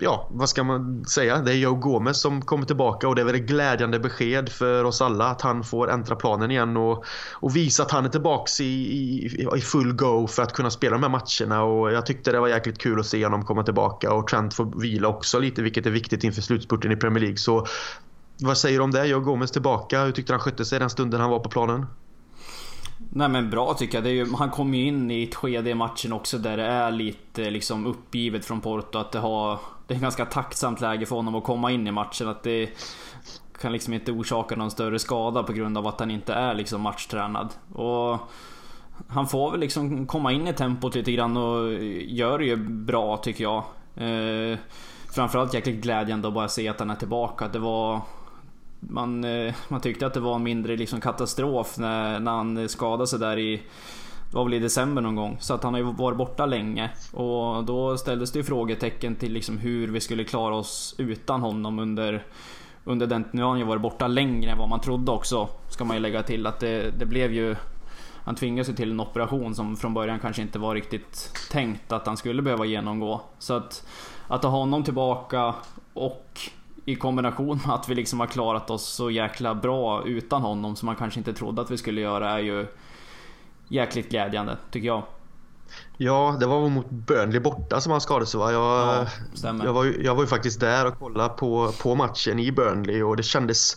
ja 0.00 0.28
vad 0.30 0.48
ska 0.48 0.64
man 0.64 1.04
säga, 1.04 1.38
det 1.38 1.52
är 1.52 1.56
Joe 1.56 1.74
Gomez 1.74 2.20
som 2.20 2.42
kommer 2.42 2.66
tillbaka 2.66 3.08
och 3.08 3.14
det 3.14 3.22
är 3.22 3.26
väl 3.26 3.34
ett 3.34 3.46
glädjande 3.46 3.98
besked 3.98 4.48
för 4.48 4.84
oss 4.84 5.00
alla 5.00 5.26
att 5.26 5.40
han 5.40 5.64
får 5.64 5.90
äntra 5.90 6.16
planen 6.16 6.50
igen 6.50 6.76
och, 6.76 7.04
och 7.32 7.56
visa 7.56 7.82
att 7.82 7.90
han 7.90 8.04
är 8.04 8.08
tillbaks 8.08 8.60
i, 8.60 8.64
i, 8.64 9.46
i, 9.56 9.60
full 9.60 9.92
go 9.92 10.26
för 10.26 10.42
att 10.42 10.52
kunna 10.52 10.70
spela 10.70 10.96
de 10.96 11.02
här 11.02 11.10
matcherna. 11.10 11.62
Och 11.62 11.92
jag 11.92 12.06
tyckte 12.06 12.32
det 12.32 12.40
var 12.40 12.48
jäkligt 12.48 12.78
kul 12.78 13.00
att 13.00 13.06
se 13.06 13.24
honom 13.24 13.44
komma 13.44 13.62
tillbaka 13.62 14.12
och 14.12 14.28
Trent 14.28 14.54
får 14.54 14.80
vila 14.80 15.08
också 15.08 15.38
lite 15.38 15.62
vilket 15.62 15.86
är 15.86 15.90
viktigt 15.90 16.24
inför 16.24 16.42
slutspurten 16.42 16.92
i 16.92 16.96
Premier 16.96 17.20
League. 17.20 17.38
Så 17.38 17.66
vad 18.40 18.58
säger 18.58 18.78
du 18.78 18.84
om 18.84 18.90
det? 18.90 19.06
Jag 19.06 19.24
Gomes 19.24 19.50
tillbaka. 19.50 20.04
Hur 20.04 20.12
tyckte 20.12 20.32
han 20.32 20.40
skötte 20.40 20.64
sig 20.64 20.78
den 20.78 20.90
stunden 20.90 21.20
han 21.20 21.30
var 21.30 21.38
på 21.38 21.48
planen? 21.48 21.86
Nej 22.98 23.28
men 23.28 23.50
bra 23.50 23.74
tycker 23.74 24.02
jag. 24.02 24.12
Ju, 24.12 24.34
han 24.34 24.50
kom 24.50 24.74
ju 24.74 24.86
in 24.86 25.10
i 25.10 25.22
ett 25.22 25.34
skede 25.34 25.70
i 25.70 25.74
matchen 25.74 26.12
också 26.12 26.38
där 26.38 26.56
det 26.56 26.66
är 26.66 26.90
lite 26.90 27.44
eh, 27.44 27.50
liksom 27.50 27.86
uppgivet 27.86 28.44
från 28.44 28.60
Porto. 28.60 28.98
Att 28.98 29.12
det, 29.12 29.18
har, 29.18 29.58
det 29.86 29.94
är 29.94 29.96
ett 29.96 30.02
ganska 30.02 30.24
tacksamt 30.24 30.80
läge 30.80 31.06
för 31.06 31.16
honom 31.16 31.34
att 31.34 31.44
komma 31.44 31.70
in 31.70 31.86
i 31.86 31.90
matchen. 31.90 32.28
Att 32.28 32.42
det 32.42 32.70
kan 33.60 33.72
liksom 33.72 33.94
inte 33.94 34.12
orsaka 34.12 34.56
någon 34.56 34.70
större 34.70 34.98
skada 34.98 35.42
på 35.42 35.52
grund 35.52 35.78
av 35.78 35.86
att 35.86 36.00
han 36.00 36.10
inte 36.10 36.34
är 36.34 36.54
liksom 36.54 36.80
matchtränad. 36.80 37.48
Och 37.72 38.18
han 39.08 39.26
får 39.26 39.50
väl 39.50 39.60
liksom 39.60 40.06
komma 40.06 40.32
in 40.32 40.48
i 40.48 40.52
tempot 40.52 40.94
lite 40.94 41.12
grann 41.12 41.36
och 41.36 41.72
gör 42.02 42.38
det 42.38 42.44
ju 42.44 42.56
bra 42.56 43.16
tycker 43.16 43.44
jag. 43.44 43.64
Eh, 43.94 44.58
framförallt 45.14 45.54
jäkligt 45.54 45.82
glädjande 45.82 46.28
att 46.28 46.34
bara 46.34 46.48
se 46.48 46.68
att 46.68 46.78
han 46.78 46.90
är 46.90 46.94
tillbaka. 46.94 47.48
Det 47.48 47.58
var 47.58 48.00
man, 48.80 49.24
eh, 49.24 49.54
man 49.68 49.80
tyckte 49.80 50.06
att 50.06 50.14
det 50.14 50.20
var 50.20 50.34
en 50.34 50.42
mindre 50.42 50.76
liksom 50.76 51.00
katastrof 51.00 51.78
när, 51.78 52.20
när 52.20 52.32
han 52.32 52.68
skadade 52.68 53.06
sig 53.06 53.18
där 53.18 53.38
i 53.38 53.62
det 54.30 54.36
var 54.36 54.44
väl 54.44 54.54
i 54.54 54.58
december 54.58 55.02
någon 55.02 55.16
gång. 55.16 55.36
Så 55.40 55.54
att 55.54 55.62
han 55.62 55.74
har 55.74 55.80
ju 55.80 55.92
varit 55.92 56.18
borta 56.18 56.46
länge. 56.46 56.90
Och 57.12 57.64
då 57.64 57.96
ställdes 57.96 58.32
det 58.32 58.38
ju 58.38 58.42
frågetecken 58.42 59.16
till 59.16 59.32
liksom 59.32 59.58
hur 59.58 59.88
vi 59.88 60.00
skulle 60.00 60.24
klara 60.24 60.54
oss 60.54 60.94
utan 60.98 61.40
honom 61.40 61.78
under, 61.78 62.26
under 62.84 63.06
den... 63.06 63.24
Nu 63.30 63.42
har 63.42 63.50
han 63.50 63.58
ju 63.58 63.64
varit 63.64 63.82
borta 63.82 64.06
längre 64.06 64.50
än 64.50 64.58
vad 64.58 64.68
man 64.68 64.80
trodde 64.80 65.12
också. 65.12 65.48
Ska 65.68 65.84
man 65.84 65.96
ju 65.96 66.02
lägga 66.02 66.22
till 66.22 66.46
att 66.46 66.60
det, 66.60 66.98
det 66.98 67.06
blev 67.06 67.32
ju... 67.32 67.56
Han 68.24 68.34
tvingades 68.34 68.68
ju 68.68 68.74
till 68.74 68.90
en 68.90 69.00
operation 69.00 69.54
som 69.54 69.76
från 69.76 69.94
början 69.94 70.18
kanske 70.18 70.42
inte 70.42 70.58
var 70.58 70.74
riktigt 70.74 71.30
tänkt 71.50 71.92
att 71.92 72.06
han 72.06 72.16
skulle 72.16 72.42
behöva 72.42 72.64
genomgå. 72.64 73.20
Så 73.38 73.54
att, 73.54 73.86
att 74.28 74.42
ha 74.42 74.50
honom 74.50 74.84
tillbaka 74.84 75.54
och 75.94 76.40
i 76.88 76.96
kombination 76.96 77.60
med 77.66 77.74
att 77.74 77.88
vi 77.88 77.94
liksom 77.94 78.20
har 78.20 78.26
klarat 78.26 78.70
oss 78.70 78.86
så 78.88 79.10
jäkla 79.10 79.54
bra 79.54 80.06
utan 80.06 80.42
honom 80.42 80.76
som 80.76 80.86
man 80.86 80.96
kanske 80.96 81.20
inte 81.20 81.32
trodde 81.32 81.62
att 81.62 81.70
vi 81.70 81.76
skulle 81.76 82.00
göra 82.00 82.30
är 82.30 82.38
ju 82.38 82.66
jäkligt 83.68 84.10
glädjande 84.10 84.56
tycker 84.70 84.86
jag. 84.86 85.02
Ja, 85.96 86.36
det 86.40 86.46
var 86.46 86.68
mot 86.68 86.90
Burnley 86.90 87.40
borta 87.40 87.80
som 87.80 87.92
han 87.92 88.00
skadade 88.00 88.26
sig 88.26 88.40
va? 88.40 88.52
Jag, 88.52 89.06
ja, 89.42 89.64
jag, 89.64 89.72
var, 89.72 89.94
jag 90.00 90.14
var 90.14 90.22
ju 90.22 90.26
faktiskt 90.26 90.60
där 90.60 90.86
och 90.86 90.98
kollade 90.98 91.28
på, 91.28 91.72
på 91.82 91.94
matchen 91.94 92.38
i 92.38 92.52
Burnley 92.52 93.02
och 93.02 93.16
det 93.16 93.22
kändes 93.22 93.76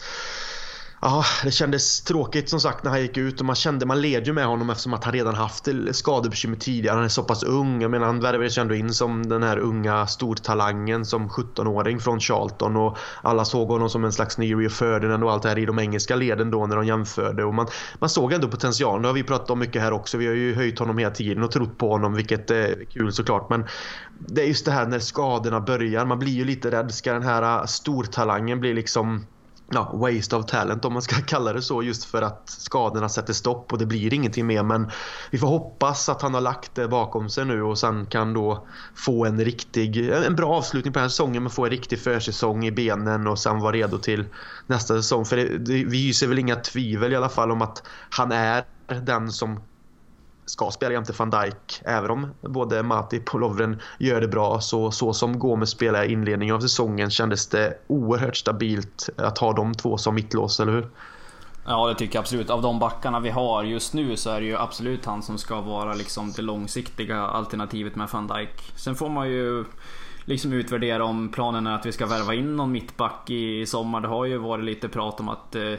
Ja, 1.01 1.25
det 1.43 1.51
kändes 1.51 2.01
tråkigt 2.01 2.49
som 2.49 2.59
sagt 2.59 2.83
när 2.83 2.91
han 2.91 3.01
gick 3.01 3.17
ut 3.17 3.39
och 3.39 3.45
man 3.45 3.55
kände, 3.55 3.85
man 3.85 4.01
led 4.01 4.27
ju 4.27 4.33
med 4.33 4.45
honom 4.45 4.69
eftersom 4.69 4.93
att 4.93 5.03
han 5.03 5.13
redan 5.13 5.35
haft 5.35 5.67
skadebekymmer 5.91 6.57
tidigare. 6.57 6.95
Han 6.95 7.03
är 7.03 7.09
så 7.09 7.23
pass 7.23 7.43
ung. 7.43 7.81
Jag 7.81 7.91
menar 7.91 8.05
han 8.05 8.19
värvades 8.19 8.57
ju 8.57 8.61
ändå 8.61 8.75
in 8.75 8.93
som 8.93 9.29
den 9.29 9.43
här 9.43 9.57
unga 9.57 10.07
stortalangen 10.07 11.05
som 11.05 11.29
17-åring 11.29 11.99
från 11.99 12.19
Charlton 12.19 12.75
och 12.75 12.97
alla 13.21 13.45
såg 13.45 13.67
honom 13.67 13.89
som 13.89 14.05
en 14.05 14.11
slags 14.11 14.37
ny 14.37 14.55
Rio 14.55 14.69
Ferdinand 14.69 15.23
och 15.23 15.31
allt 15.31 15.43
det 15.43 15.49
här 15.49 15.59
i 15.59 15.65
de 15.65 15.79
engelska 15.79 16.15
leden 16.15 16.51
då 16.51 16.67
när 16.67 16.75
de 16.75 16.85
jämförde 16.85 17.43
och 17.43 17.53
man, 17.53 17.67
man 17.99 18.09
såg 18.09 18.33
ändå 18.33 18.47
potentialen. 18.47 19.01
Det 19.01 19.07
har 19.07 19.13
vi 19.13 19.23
pratat 19.23 19.49
om 19.49 19.59
mycket 19.59 19.81
här 19.81 19.93
också. 19.93 20.17
Vi 20.17 20.27
har 20.27 20.33
ju 20.33 20.55
höjt 20.55 20.79
honom 20.79 20.97
hela 20.97 21.11
tiden 21.11 21.43
och 21.43 21.51
trott 21.51 21.77
på 21.77 21.89
honom 21.89 22.13
vilket 22.13 22.51
eh, 22.51 22.57
är 22.57 22.85
kul 22.85 23.13
såklart 23.13 23.49
men 23.49 23.65
det 24.19 24.41
är 24.41 24.47
just 24.47 24.65
det 24.65 24.71
här 24.71 24.87
när 24.87 24.99
skadorna 24.99 25.61
börjar. 25.61 26.05
Man 26.05 26.19
blir 26.19 26.33
ju 26.33 26.45
lite 26.45 26.71
rädd. 26.71 26.93
Ska 26.93 27.13
den 27.13 27.23
här 27.23 27.41
eh, 27.41 27.65
stortalangen 27.65 28.59
bli 28.59 28.73
liksom 28.73 29.25
ja, 29.71 29.91
waste 29.93 30.35
of 30.35 30.45
talent 30.45 30.85
om 30.85 30.93
man 30.93 31.01
ska 31.01 31.15
kalla 31.25 31.53
det 31.53 31.61
så 31.61 31.83
just 31.83 32.03
för 32.03 32.21
att 32.21 32.49
skadorna 32.49 33.09
sätter 33.09 33.33
stopp 33.33 33.73
och 33.73 33.79
det 33.79 33.85
blir 33.85 34.13
ingenting 34.13 34.47
mer. 34.47 34.63
Men 34.63 34.91
vi 35.31 35.37
får 35.37 35.47
hoppas 35.47 36.09
att 36.09 36.21
han 36.21 36.33
har 36.33 36.41
lagt 36.41 36.75
det 36.75 36.87
bakom 36.87 37.29
sig 37.29 37.45
nu 37.45 37.63
och 37.63 37.77
sen 37.77 38.05
kan 38.05 38.33
då 38.33 38.67
få 38.95 39.25
en 39.25 39.45
riktig, 39.45 40.09
en 40.09 40.35
bra 40.35 40.49
avslutning 40.49 40.93
på 40.93 40.99
den 40.99 41.03
här 41.03 41.09
säsongen 41.09 41.43
men 41.43 41.49
få 41.49 41.65
en 41.65 41.71
riktig 41.71 41.99
försäsong 41.99 42.65
i 42.65 42.71
benen 42.71 43.27
och 43.27 43.39
sen 43.39 43.59
vara 43.59 43.71
redo 43.71 43.97
till 43.97 44.25
nästa 44.67 44.95
säsong. 44.95 45.25
För 45.25 45.35
det, 45.35 45.57
det, 45.57 45.83
vi 45.85 46.07
hyser 46.07 46.27
väl 46.27 46.39
inga 46.39 46.55
tvivel 46.55 47.13
i 47.13 47.15
alla 47.15 47.29
fall 47.29 47.51
om 47.51 47.61
att 47.61 47.83
han 48.09 48.31
är 48.31 48.63
den 49.01 49.31
som 49.31 49.59
ska 50.49 50.71
spela 50.71 50.93
jämte 50.93 51.13
van 51.17 51.29
Dijk. 51.29 51.81
Även 51.85 52.11
om 52.11 52.27
både 52.41 52.83
Matip 52.83 53.33
och 53.33 53.39
Lovren 53.39 53.81
gör 53.97 54.21
det 54.21 54.27
bra 54.27 54.61
så, 54.61 54.91
så 54.91 55.13
som 55.13 55.39
Gomes 55.39 55.69
spelade 55.69 56.05
i 56.05 56.11
inledningen 56.11 56.55
av 56.55 56.59
säsongen 56.59 57.09
kändes 57.09 57.47
det 57.47 57.77
oerhört 57.87 58.35
stabilt 58.35 59.09
att 59.17 59.37
ha 59.37 59.53
de 59.53 59.73
två 59.73 59.97
som 59.97 60.15
mittlås, 60.15 60.59
eller 60.59 60.71
hur? 60.71 60.87
Ja 61.65 61.87
det 61.87 61.95
tycker 61.95 62.15
jag 62.15 62.21
absolut. 62.21 62.49
Av 62.49 62.61
de 62.61 62.79
backarna 62.79 63.19
vi 63.19 63.29
har 63.29 63.63
just 63.63 63.93
nu 63.93 64.17
så 64.17 64.29
är 64.29 64.39
det 64.41 64.47
ju 64.47 64.57
absolut 64.57 65.05
han 65.05 65.23
som 65.23 65.37
ska 65.37 65.61
vara 65.61 65.93
liksom 65.93 66.31
det 66.31 66.41
långsiktiga 66.41 67.17
alternativet 67.21 67.95
med 67.95 68.09
van 68.11 68.27
Dijk. 68.27 68.71
Sen 68.75 68.95
får 68.95 69.09
man 69.09 69.29
ju 69.29 69.65
liksom 70.25 70.53
utvärdera 70.53 71.05
om 71.05 71.29
planen 71.31 71.67
är 71.67 71.75
att 71.75 71.85
vi 71.85 71.91
ska 71.91 72.05
värva 72.05 72.33
in 72.33 72.55
någon 72.55 72.71
mittback 72.71 73.29
i 73.29 73.65
sommar. 73.65 74.01
Det 74.01 74.07
har 74.07 74.25
ju 74.25 74.37
varit 74.37 74.65
lite 74.65 74.89
prat 74.89 75.19
om 75.19 75.29
att 75.29 75.55
eh, 75.55 75.73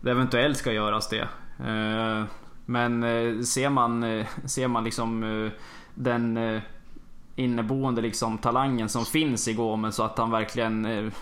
det 0.00 0.10
eventuellt 0.10 0.58
ska 0.58 0.72
göras 0.72 1.08
det. 1.08 1.28
Eh, 1.58 2.24
men 2.66 3.02
eh, 3.02 3.40
ser 3.40 3.70
man, 3.70 4.02
eh, 4.02 4.26
ser 4.44 4.68
man 4.68 4.84
liksom 4.84 5.22
eh, 5.22 5.52
den 5.94 6.60
inneboende 7.36 8.02
liksom 8.02 8.38
talangen 8.38 8.88
som 8.88 9.04
finns 9.04 9.48
i 9.48 9.54
Gomes 9.54 9.96
så 9.96 10.02
att 10.02 10.18
han 10.18 10.30
verkligen 10.30 11.12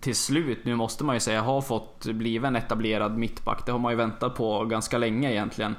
till 0.00 0.16
slut, 0.16 0.64
nu 0.64 0.76
måste 0.76 1.04
man 1.04 1.16
ju 1.16 1.20
säga, 1.20 1.42
har 1.42 1.60
fått 1.60 2.04
bli 2.04 2.36
en 2.36 2.56
etablerad 2.56 3.18
mittback. 3.18 3.66
Det 3.66 3.72
har 3.72 3.78
man 3.78 3.92
ju 3.92 3.96
väntat 3.96 4.34
på 4.34 4.64
ganska 4.64 4.98
länge 4.98 5.32
egentligen. 5.32 5.76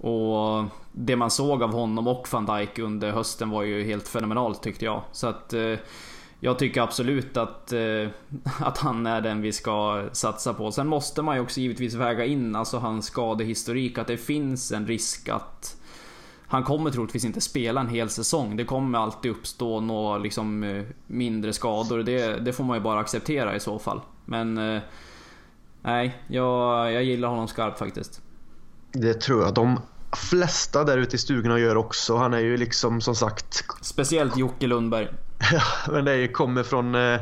Och 0.00 0.64
det 0.92 1.16
man 1.16 1.30
såg 1.30 1.62
av 1.62 1.72
honom 1.72 2.08
och 2.08 2.28
van 2.30 2.46
Dijk 2.46 2.78
under 2.78 3.12
hösten 3.12 3.50
var 3.50 3.62
ju 3.62 3.84
helt 3.84 4.08
fenomenalt 4.08 4.62
tyckte 4.62 4.84
jag. 4.84 5.02
Så 5.12 5.26
att 5.26 5.52
eh, 5.52 5.74
jag 6.40 6.58
tycker 6.58 6.82
absolut 6.82 7.36
att, 7.36 7.72
eh, 7.72 8.08
att 8.60 8.78
han 8.78 9.06
är 9.06 9.20
den 9.20 9.40
vi 9.40 9.52
ska 9.52 10.04
satsa 10.12 10.54
på. 10.54 10.72
Sen 10.72 10.86
måste 10.86 11.22
man 11.22 11.36
ju 11.36 11.42
också 11.42 11.60
givetvis 11.60 11.94
väga 11.94 12.24
in 12.24 12.56
alltså 12.56 12.78
hans 12.78 13.06
skadehistorik. 13.06 13.98
Att 13.98 14.06
det 14.06 14.16
finns 14.16 14.72
en 14.72 14.86
risk 14.86 15.28
att 15.28 15.76
han 16.50 16.64
kommer 16.64 16.90
troligtvis 16.90 17.24
inte 17.24 17.40
spela 17.40 17.80
en 17.80 17.88
hel 17.88 18.08
säsong. 18.08 18.56
Det 18.56 18.64
kommer 18.64 18.98
alltid 18.98 19.30
uppstå 19.30 19.80
några 19.80 20.18
liksom, 20.18 20.62
eh, 20.62 20.84
mindre 21.06 21.52
skador. 21.52 22.02
Det, 22.02 22.36
det 22.44 22.52
får 22.52 22.64
man 22.64 22.76
ju 22.76 22.82
bara 22.82 23.00
acceptera 23.00 23.56
i 23.56 23.60
så 23.60 23.78
fall. 23.78 24.00
Men 24.24 24.58
eh, 24.58 24.82
nej, 25.82 26.22
jag, 26.28 26.92
jag 26.92 27.04
gillar 27.04 27.28
honom 27.28 27.48
skarpt 27.48 27.78
faktiskt. 27.78 28.20
Det 28.92 29.14
tror 29.14 29.42
jag. 29.42 29.54
De 29.54 29.80
flesta 30.30 30.84
där 30.84 30.98
ute 30.98 31.16
i 31.16 31.18
stugorna 31.18 31.58
gör 31.58 31.76
också. 31.76 32.16
Han 32.16 32.34
är 32.34 32.38
ju 32.38 32.56
liksom 32.56 33.00
som 33.00 33.14
sagt... 33.14 33.64
Speciellt 33.80 34.36
Jocke 34.36 34.66
Lundberg. 34.66 35.08
Men 35.88 36.04
det 36.04 36.12
är, 36.12 36.32
kommer, 36.32 36.62
från, 36.62 36.94
eh, 36.94 37.20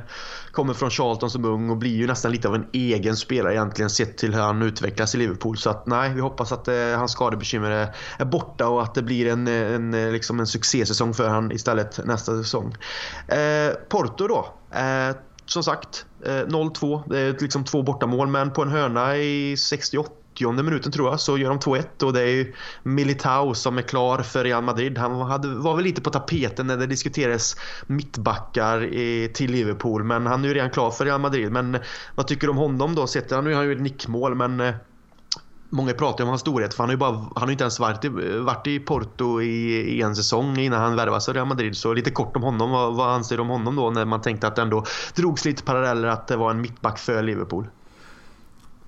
kommer 0.50 0.74
från 0.74 0.90
Charlton 0.90 1.30
som 1.30 1.44
ung 1.44 1.70
och 1.70 1.76
blir 1.76 1.96
ju 1.96 2.06
nästan 2.06 2.32
lite 2.32 2.48
av 2.48 2.54
en 2.54 2.66
egen 2.72 3.16
spelare 3.16 3.54
egentligen 3.54 3.90
sett 3.90 4.18
till 4.18 4.34
hur 4.34 4.40
han 4.40 4.62
utvecklas 4.62 5.14
i 5.14 5.18
Liverpool. 5.18 5.58
Så 5.58 5.70
att 5.70 5.86
nej, 5.86 6.14
vi 6.14 6.20
hoppas 6.20 6.52
att 6.52 6.68
eh, 6.68 6.74
hans 6.96 7.12
skadebekymmer 7.12 7.70
är, 7.70 7.94
är 8.18 8.24
borta 8.24 8.68
och 8.68 8.82
att 8.82 8.94
det 8.94 9.02
blir 9.02 9.32
en, 9.32 9.48
eh, 9.48 9.74
en, 9.74 9.94
eh, 9.94 10.12
liksom 10.12 10.40
en 10.40 10.46
succésäsong 10.46 11.14
för 11.14 11.28
han 11.28 11.52
istället 11.52 12.06
nästa 12.06 12.32
säsong. 12.42 12.76
Eh, 13.28 13.74
Porto 13.88 14.28
då. 14.28 14.54
Eh, 14.78 15.16
som 15.46 15.62
sagt, 15.62 16.06
0-2. 16.24 17.02
Det 17.06 17.18
är 17.18 17.36
liksom 17.40 17.64
två 17.64 17.82
bortamål 17.82 18.28
men 18.28 18.50
på 18.50 18.62
en 18.62 18.68
hörna 18.68 19.16
i 19.16 19.56
68 19.56 20.10
80 20.44 20.62
minuten 20.62 20.92
tror 20.92 21.10
jag 21.10 21.20
så 21.20 21.38
gör 21.38 21.48
de 21.48 21.58
2-1 21.58 22.02
och 22.02 22.12
det 22.12 22.20
är 22.20 22.26
ju 22.26 22.54
Militao 22.82 23.54
som 23.54 23.78
är 23.78 23.82
klar 23.82 24.18
för 24.18 24.44
Real 24.44 24.64
Madrid. 24.64 24.98
Han 24.98 25.20
hade, 25.20 25.48
var 25.48 25.74
väl 25.74 25.84
lite 25.84 26.00
på 26.00 26.10
tapeten 26.10 26.66
när 26.66 26.76
det 26.76 26.86
diskuterades 26.86 27.56
mittbackar 27.86 28.84
i, 28.84 29.30
till 29.34 29.50
Liverpool 29.50 30.04
men 30.04 30.26
han 30.26 30.44
är 30.44 30.48
ju 30.48 30.54
redan 30.54 30.70
klar 30.70 30.90
för 30.90 31.04
Real 31.04 31.20
Madrid. 31.20 31.52
Men 31.52 31.74
eh, 31.74 31.80
vad 32.14 32.26
tycker 32.26 32.46
du 32.46 32.50
om 32.50 32.56
honom 32.56 32.94
då? 32.94 33.06
Sett, 33.06 33.30
nu 33.30 33.36
har 33.36 33.52
han 33.54 33.64
ju 33.66 33.72
ett 33.72 33.80
nickmål 33.80 34.34
men 34.34 34.60
eh, 34.60 34.74
Många 35.70 35.92
pratar 35.92 36.24
om 36.24 36.28
hans 36.28 36.40
storhet 36.40 36.74
för 36.74 36.82
han 36.82 36.88
har 36.88 36.94
ju, 36.94 36.98
bara, 36.98 37.12
han 37.12 37.30
har 37.34 37.50
inte 37.50 37.64
ens 37.64 37.80
varit 37.80 38.04
i, 38.04 38.08
varit 38.38 38.66
i 38.66 38.78
Porto 38.78 39.42
i, 39.42 39.70
i 39.96 40.02
en 40.02 40.16
säsong 40.16 40.58
innan 40.58 40.80
han 40.80 40.96
värvades 40.96 41.28
av 41.28 41.34
Real 41.34 41.46
Madrid. 41.46 41.76
Så 41.76 41.94
lite 41.94 42.10
kort 42.10 42.36
om 42.36 42.42
honom. 42.42 42.70
Vad, 42.70 42.96
vad 42.96 43.08
anser 43.08 43.36
du 43.36 43.42
om 43.42 43.48
honom 43.48 43.76
då 43.76 43.90
när 43.90 44.04
man 44.04 44.20
tänkte 44.20 44.46
att 44.46 44.56
det 44.56 44.62
ändå 44.62 44.84
drogs 45.14 45.44
lite 45.44 45.62
paralleller 45.62 46.08
att 46.08 46.28
det 46.28 46.36
var 46.36 46.50
en 46.50 46.60
mittback 46.60 46.98
för 46.98 47.22
Liverpool? 47.22 47.66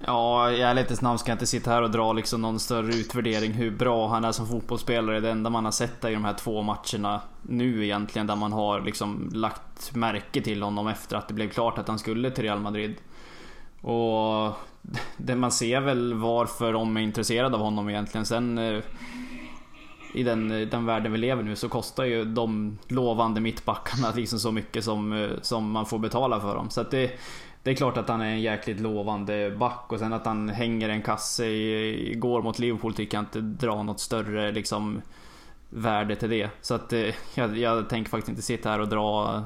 Ja, 0.07 0.51
i 0.51 0.63
ärlighetens 0.63 1.03
namn 1.03 1.19
ska 1.19 1.31
jag 1.31 1.35
inte 1.35 1.47
sitta 1.47 1.71
här 1.71 1.83
och 1.83 1.91
dra 1.91 2.13
liksom 2.13 2.43
någon 2.43 2.61
större 2.61 2.95
utvärdering 2.95 3.53
hur 3.53 3.71
bra 3.71 4.09
han 4.09 4.25
är 4.25 4.33
som 4.33 4.47
fotbollsspelare. 4.47 5.21
Det 5.21 5.31
enda 5.31 5.51
man 5.51 5.65
har 5.65 5.73
sett 5.73 6.05
är 6.05 6.11
i 6.11 6.15
de 6.15 6.25
här 6.25 6.35
två 6.35 6.63
matcherna 6.63 7.21
nu 7.43 7.85
egentligen 7.85 8.27
där 8.27 8.37
man 8.37 8.53
har 8.53 8.81
liksom 8.81 9.31
lagt 9.33 9.95
märke 9.95 10.41
till 10.41 10.63
honom 10.63 10.89
efter 10.89 11.17
att 11.17 11.29
det 11.29 11.35
blev 11.35 11.49
klart 11.49 11.79
att 11.79 11.89
han 11.89 11.99
skulle 11.99 12.31
till 12.31 12.45
Real 12.45 12.61
Madrid. 12.61 12.95
Och 13.81 14.53
det 15.17 15.35
man 15.35 15.53
ser 15.53 15.81
väl 15.81 16.15
varför 16.15 16.73
de 16.73 16.97
är 16.97 17.01
intresserade 17.01 17.57
av 17.57 17.63
honom 17.63 17.89
egentligen. 17.89 18.27
Sen 18.27 18.59
eh, 18.59 18.83
i 20.15 20.23
den, 20.23 20.49
den 20.49 20.87
världen 20.87 21.13
vi 21.13 21.19
lever 21.19 21.43
nu 21.43 21.57
så 21.57 21.69
kostar 21.69 22.05
ju 22.05 22.25
de 22.25 22.79
lovande 22.89 23.41
mittbackarna 23.41 24.11
liksom 24.15 24.39
så 24.39 24.53
mycket 24.53 24.85
som, 24.85 25.13
eh, 25.13 25.31
som 25.43 25.71
man 25.71 25.87
får 25.87 25.99
betala 25.99 26.41
för 26.41 26.55
dem. 26.55 26.71
Så 26.71 26.81
att 26.81 26.91
det, 26.91 27.11
det 27.69 27.73
är 27.73 27.77
klart 27.77 27.97
att 27.97 28.09
han 28.09 28.21
är 28.21 28.31
en 28.31 28.41
jäkligt 28.41 28.81
lovande 28.81 29.51
back 29.51 29.85
och 29.89 29.99
sen 29.99 30.13
att 30.13 30.27
han 30.27 30.49
hänger 30.49 30.89
en 30.89 31.03
kasse 31.03 31.47
igår 31.47 32.43
mot 32.43 32.59
Liverpool 32.59 32.95
tycker 32.95 33.17
jag 33.17 33.23
inte 33.23 33.41
drar 33.41 33.83
något 33.83 34.01
större 34.01 34.53
liksom 34.53 35.03
värde 35.71 36.17
till 36.17 36.31
det. 36.31 36.51
Så 36.61 36.75
att 36.75 36.93
eh, 36.93 37.15
jag, 37.35 37.59
jag 37.59 37.89
tänker 37.89 38.11
faktiskt 38.11 38.29
inte 38.29 38.43
sitta 38.43 38.71
här 38.71 38.81
och 38.81 38.89
dra, 38.89 39.43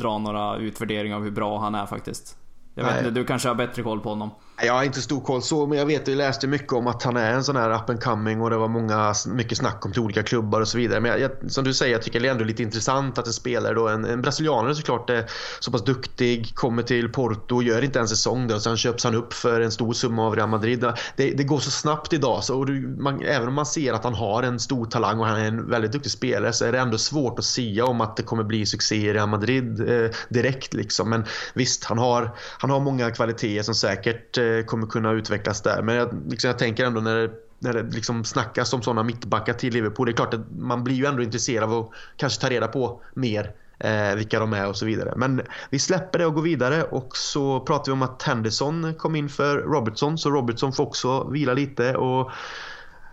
dra 0.00 0.18
några 0.18 0.56
utvärderingar 0.56 1.16
av 1.16 1.22
hur 1.22 1.30
bra 1.30 1.58
han 1.58 1.74
är 1.74 1.86
faktiskt. 1.86 2.36
Jag 2.74 2.84
vet 2.84 2.98
inte, 2.98 3.10
du 3.10 3.24
kanske 3.24 3.48
har 3.48 3.54
bättre 3.54 3.82
koll 3.82 4.00
på 4.00 4.08
honom? 4.08 4.30
Jag 4.62 4.72
har 4.72 4.84
inte 4.84 5.00
stor 5.02 5.20
koll 5.20 5.42
så, 5.42 5.66
men 5.66 5.78
jag 5.78 5.86
vet 5.86 6.08
jag 6.08 6.16
läste 6.16 6.46
mycket 6.46 6.72
om 6.72 6.86
att 6.86 7.02
han 7.02 7.16
är 7.16 7.32
en 7.32 7.44
sån 7.44 7.56
här 7.56 7.70
up 7.70 7.90
and 7.90 8.02
coming 8.02 8.40
och 8.40 8.50
det 8.50 8.56
var 8.56 8.68
många, 8.68 9.14
mycket 9.26 9.58
snack 9.58 9.86
om 9.86 9.92
till 9.92 10.02
olika 10.02 10.22
klubbar 10.22 10.60
och 10.60 10.68
så 10.68 10.78
vidare. 10.78 11.00
Men 11.00 11.20
jag, 11.20 11.30
som 11.48 11.64
du 11.64 11.74
säger, 11.74 11.92
jag 11.92 12.02
tycker 12.02 12.20
det 12.20 12.28
är 12.28 12.32
ändå 12.32 12.44
lite 12.44 12.62
intressant 12.62 13.18
att 13.18 13.26
en 13.26 13.32
spelare 13.32 13.74
då, 13.74 13.88
en, 13.88 14.04
en 14.04 14.22
brasilianare 14.22 14.74
såklart, 14.74 15.10
är 15.10 15.30
så 15.60 15.70
pass 15.70 15.84
duktig, 15.84 16.54
kommer 16.54 16.82
till 16.82 17.12
Porto, 17.12 17.62
gör 17.62 17.84
inte 17.84 18.00
en 18.00 18.08
säsong 18.08 18.48
där 18.48 18.54
och 18.54 18.62
sen 18.62 18.76
köps 18.76 19.04
han 19.04 19.14
upp 19.14 19.32
för 19.32 19.60
en 19.60 19.70
stor 19.72 19.92
summa 19.92 20.26
av 20.26 20.36
Real 20.36 20.48
Madrid. 20.48 20.80
Det, 21.16 21.30
det 21.30 21.44
går 21.44 21.58
så 21.58 21.70
snabbt 21.70 22.12
idag, 22.12 22.44
så 22.44 22.64
du, 22.64 22.96
man, 22.98 23.22
även 23.22 23.48
om 23.48 23.54
man 23.54 23.66
ser 23.66 23.92
att 23.92 24.04
han 24.04 24.14
har 24.14 24.42
en 24.42 24.60
stor 24.60 24.86
talang 24.86 25.20
och 25.20 25.26
han 25.26 25.40
är 25.40 25.44
en 25.44 25.70
väldigt 25.70 25.92
duktig 25.92 26.12
spelare 26.12 26.52
så 26.52 26.64
är 26.64 26.72
det 26.72 26.78
ändå 26.78 26.98
svårt 26.98 27.38
att 27.38 27.44
säga 27.44 27.84
om 27.84 28.00
att 28.00 28.16
det 28.16 28.22
kommer 28.22 28.44
bli 28.44 28.66
succé 28.66 28.96
i 28.96 29.12
Real 29.12 29.28
Madrid 29.28 29.80
eh, 29.90 30.10
direkt 30.28 30.74
liksom. 30.74 31.10
Men 31.10 31.24
visst, 31.54 31.84
han 31.84 31.98
har, 31.98 32.36
han 32.58 32.70
har 32.70 32.80
många 32.80 33.10
kvaliteter 33.10 33.62
som 33.62 33.74
säkert 33.74 34.38
eh, 34.38 34.47
Eh, 34.48 34.64
kommer 34.64 34.86
kunna 34.86 35.12
utvecklas 35.12 35.62
där. 35.62 35.82
Men 35.82 35.94
jag, 35.94 36.08
liksom, 36.28 36.48
jag 36.48 36.58
tänker 36.58 36.84
ändå 36.84 37.00
när 37.00 37.16
det, 37.16 37.30
när 37.58 37.72
det 37.72 37.82
liksom 37.82 38.24
snackas 38.24 38.72
om 38.72 38.82
sådana 38.82 39.02
mittbackar 39.02 39.52
till 39.52 39.72
Liverpool. 39.72 40.06
Det 40.06 40.12
är 40.12 40.16
klart 40.16 40.34
att 40.34 40.50
man 40.58 40.84
blir 40.84 40.94
ju 40.94 41.06
ändå 41.06 41.22
intresserad 41.22 41.64
av 41.64 41.78
att 41.78 41.90
kanske 42.16 42.40
ta 42.40 42.50
reda 42.50 42.68
på 42.68 43.00
mer 43.14 43.52
eh, 43.78 44.14
vilka 44.16 44.40
de 44.40 44.52
är 44.52 44.68
och 44.68 44.76
så 44.76 44.86
vidare. 44.86 45.14
Men 45.16 45.42
vi 45.70 45.78
släpper 45.78 46.18
det 46.18 46.26
och 46.26 46.34
går 46.34 46.42
vidare 46.42 46.82
och 46.82 47.16
så 47.16 47.60
pratar 47.60 47.84
vi 47.86 47.92
om 47.92 48.02
att 48.02 48.22
Henderson 48.22 48.94
kom 48.94 49.16
in 49.16 49.28
för 49.28 49.58
Robertson 49.58 50.18
så 50.18 50.30
Robertson 50.30 50.72
får 50.72 50.86
också 50.86 51.28
vila 51.28 51.54
lite 51.54 51.96
och 51.96 52.30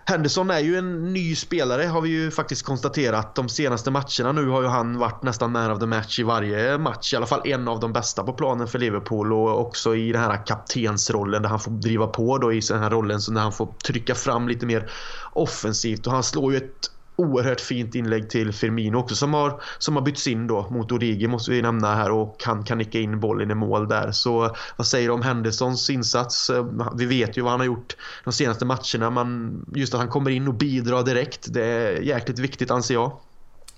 Henderson 0.08 0.50
är 0.50 0.60
ju 0.60 0.78
en 0.78 1.14
ny 1.14 1.36
spelare 1.36 1.84
har 1.84 2.02
vi 2.02 2.10
ju 2.10 2.32
faktiskt 2.32 2.66
konstaterat. 2.66 3.36
De 3.36 3.50
senaste 3.50 3.92
matcherna 3.92 4.32
nu 4.32 4.48
har 4.48 4.62
ju 4.62 4.68
han 4.68 4.98
varit 4.98 5.24
nästan 5.24 5.52
man 5.52 5.72
of 5.72 5.80
the 5.80 5.86
match 5.86 6.20
i 6.20 6.24
varje 6.24 6.78
match. 6.78 7.14
I 7.14 7.16
alla 7.16 7.26
fall 7.26 7.42
en 7.48 7.68
av 7.68 7.80
de 7.80 7.94
bästa 7.94 8.24
på 8.24 8.34
planen 8.34 8.68
för 8.68 8.80
Liverpool 8.80 9.34
och 9.34 9.62
också 9.62 9.96
i 9.96 10.12
den 10.12 10.22
här 10.22 10.46
kaptensrollen 10.46 11.42
där 11.42 11.50
han 11.50 11.60
får 11.60 11.72
driva 11.72 12.08
på 12.08 12.38
då 12.38 12.54
i 12.54 12.60
den 12.60 12.80
här 12.80 12.90
rollen 12.90 13.22
så 13.22 13.32
när 13.32 13.42
han 13.42 13.52
får 13.52 13.66
trycka 13.86 14.16
fram 14.16 14.48
lite 14.48 14.66
mer 14.66 14.92
offensivt 15.34 16.08
och 16.08 16.14
han 16.14 16.24
slår 16.24 16.52
ju 16.52 16.58
ett 16.58 16.95
oerhört 17.16 17.62
fint 17.62 17.96
inlägg 17.96 18.30
till 18.30 18.54
Firmino 18.54 18.98
också 18.98 19.16
som 19.16 19.34
har, 19.34 19.62
som 19.78 19.96
har 19.96 20.04
bytts 20.04 20.28
in 20.28 20.48
då 20.48 20.68
mot 20.70 20.92
Origi 20.92 21.28
måste 21.28 21.52
vi 21.52 21.62
nämna 21.62 21.96
här 21.96 22.12
och 22.12 22.44
han 22.46 22.64
kan 22.64 22.78
nicka 22.78 23.00
in 23.00 23.20
bollen 23.20 23.52
i 23.52 23.56
mål 23.56 23.88
där. 23.88 24.12
Så 24.12 24.56
vad 24.78 24.88
säger 24.88 25.08
du 25.08 25.14
om 25.14 25.22
Hendersons 25.22 25.90
insats? 25.90 26.50
Eh, 26.50 26.66
vi 26.96 27.06
vet 27.06 27.38
ju 27.38 27.42
vad 27.42 27.52
han 27.52 27.60
har 27.60 27.68
gjort 27.68 27.96
de 28.24 28.34
senaste 28.34 28.66
matcherna 28.66 29.10
men 29.10 29.66
just 29.76 29.94
att 29.94 30.00
han 30.00 30.10
kommer 30.10 30.30
in 30.30 30.48
och 30.48 30.54
bidrar 30.54 31.04
direkt 31.04 31.54
det 31.54 31.66
är 31.66 32.02
jäkligt 32.02 32.40
viktigt 32.40 32.72
anser 32.72 32.94
jag. 32.94 33.12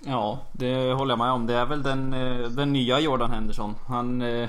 Ja, 0.00 0.38
det 0.52 0.92
håller 0.92 1.12
jag 1.12 1.18
med 1.18 1.30
om. 1.30 1.46
Det 1.46 1.54
är 1.54 1.66
väl 1.66 1.82
den, 1.82 2.12
eh, 2.12 2.48
den 2.48 2.72
nya 2.72 3.00
Jordan 3.00 3.30
Henderson. 3.30 3.74
Han 3.86 4.22
eh, 4.22 4.48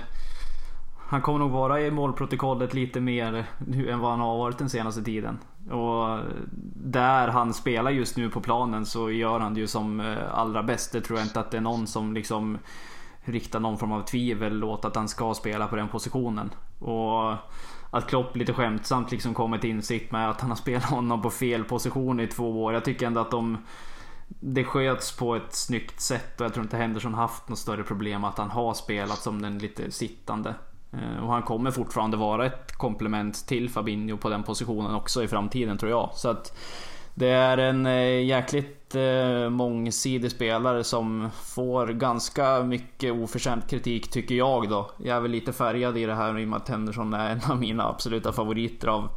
han 1.10 1.22
kommer 1.22 1.40
nog 1.40 1.52
vara 1.52 1.82
i 1.82 1.92
målprotokollet 1.92 2.74
lite 2.74 3.02
mer 3.02 3.46
nu 3.68 3.90
än 3.90 4.00
vad 4.00 4.12
han 4.12 4.20
har 4.20 4.38
varit 4.38 4.58
den 4.58 4.70
senaste 4.70 5.04
tiden. 5.04 5.40
Och 5.72 6.20
där 6.76 7.28
han 7.28 7.54
spelar 7.54 7.92
just 7.92 8.18
nu 8.18 8.30
på 8.30 8.42
planen 8.42 8.86
så 8.86 9.12
gör 9.12 9.40
han 9.40 9.54
det 9.54 9.60
ju 9.60 9.68
som 9.68 10.00
eh, 10.00 10.18
allra 10.32 10.64
bäst. 10.64 10.92
Det 10.92 11.02
tror 11.02 11.20
jag 11.20 11.26
inte 11.26 11.40
att 11.40 11.52
det 11.52 11.58
är 11.58 11.62
någon 11.62 11.88
som 11.88 12.14
liksom 12.14 12.58
riktar 13.22 13.60
någon 13.60 13.78
form 13.78 13.92
av 13.92 14.02
tvivel 14.02 14.64
åt 14.64 14.86
att 14.86 14.96
han 14.96 15.08
ska 15.08 15.34
spela 15.34 15.68
på 15.68 15.76
den 15.76 15.88
positionen. 15.88 16.50
Och 16.80 17.34
att 17.92 18.08
Klopp 18.08 18.36
lite 18.36 18.54
skämtsamt 18.54 19.12
liksom 19.12 19.34
kommer 19.34 19.58
till 19.58 19.70
insikt 19.70 20.12
med 20.12 20.30
att 20.30 20.42
han 20.42 20.50
har 20.50 20.58
spelat 20.58 20.90
honom 20.90 21.22
på 21.22 21.30
fel 21.30 21.64
position 21.64 22.20
i 22.20 22.28
två 22.28 22.64
år. 22.64 22.74
Jag 22.74 22.86
tycker 22.86 23.08
ändå 23.08 23.22
att 23.22 23.32
de 23.32 23.58
det 24.40 24.64
sköts 24.64 25.18
på 25.18 25.36
ett 25.36 25.54
snyggt 25.54 26.02
sätt 26.02 26.42
och 26.42 26.46
jag 26.46 26.54
tror 26.54 26.64
inte 26.64 26.78
Henderson 26.78 27.14
haft 27.14 27.50
något 27.50 27.60
större 27.60 27.84
problem 27.84 28.24
att 28.24 28.38
han 28.38 28.50
har 28.50 28.74
spelat 28.74 29.18
som 29.18 29.42
den 29.42 29.58
lite 29.58 29.92
sittande. 29.92 30.56
Eh, 30.94 31.24
och 31.24 31.34
han 31.34 31.42
kommer 31.42 31.72
fortfarande 31.72 32.18
vara 32.18 32.46
ett 32.46 32.78
komplement 32.78 33.48
till 33.48 33.70
Fabinho 33.70 34.18
på 34.18 34.30
den 34.30 34.44
positionen 34.44 34.96
också 34.96 35.24
i 35.24 35.28
framtiden 35.28 35.78
tror 35.78 35.92
jag. 35.92 36.10
Så 36.14 36.30
att 36.30 36.58
det 37.14 37.30
är 37.30 37.58
en 37.58 37.86
eh, 37.86 38.26
jäkligt 38.26 38.96
eh, 38.96 39.50
mångsidig 39.50 40.32
spelare 40.32 40.84
som 40.84 41.30
får 41.44 41.88
ganska 41.88 42.64
mycket 42.64 43.14
oförtjänt 43.14 43.70
kritik 43.70 44.12
tycker 44.12 44.36
jag 44.36 44.70
då. 44.70 44.92
Jag 44.98 45.18
är 45.18 45.22
väl 45.22 45.32
lite 45.32 45.54
färgad 45.54 45.98
i 45.98 46.06
det 46.06 46.16
här 46.16 46.40
i 46.40 46.46
och 46.46 46.50
med 46.50 46.58
att 46.58 46.70
Henderson 46.70 47.14
är 47.14 47.32
en 47.32 47.52
av 47.52 47.60
mina 47.60 47.88
absoluta 47.88 48.32
favoriter 48.32 48.88
av, 48.88 49.10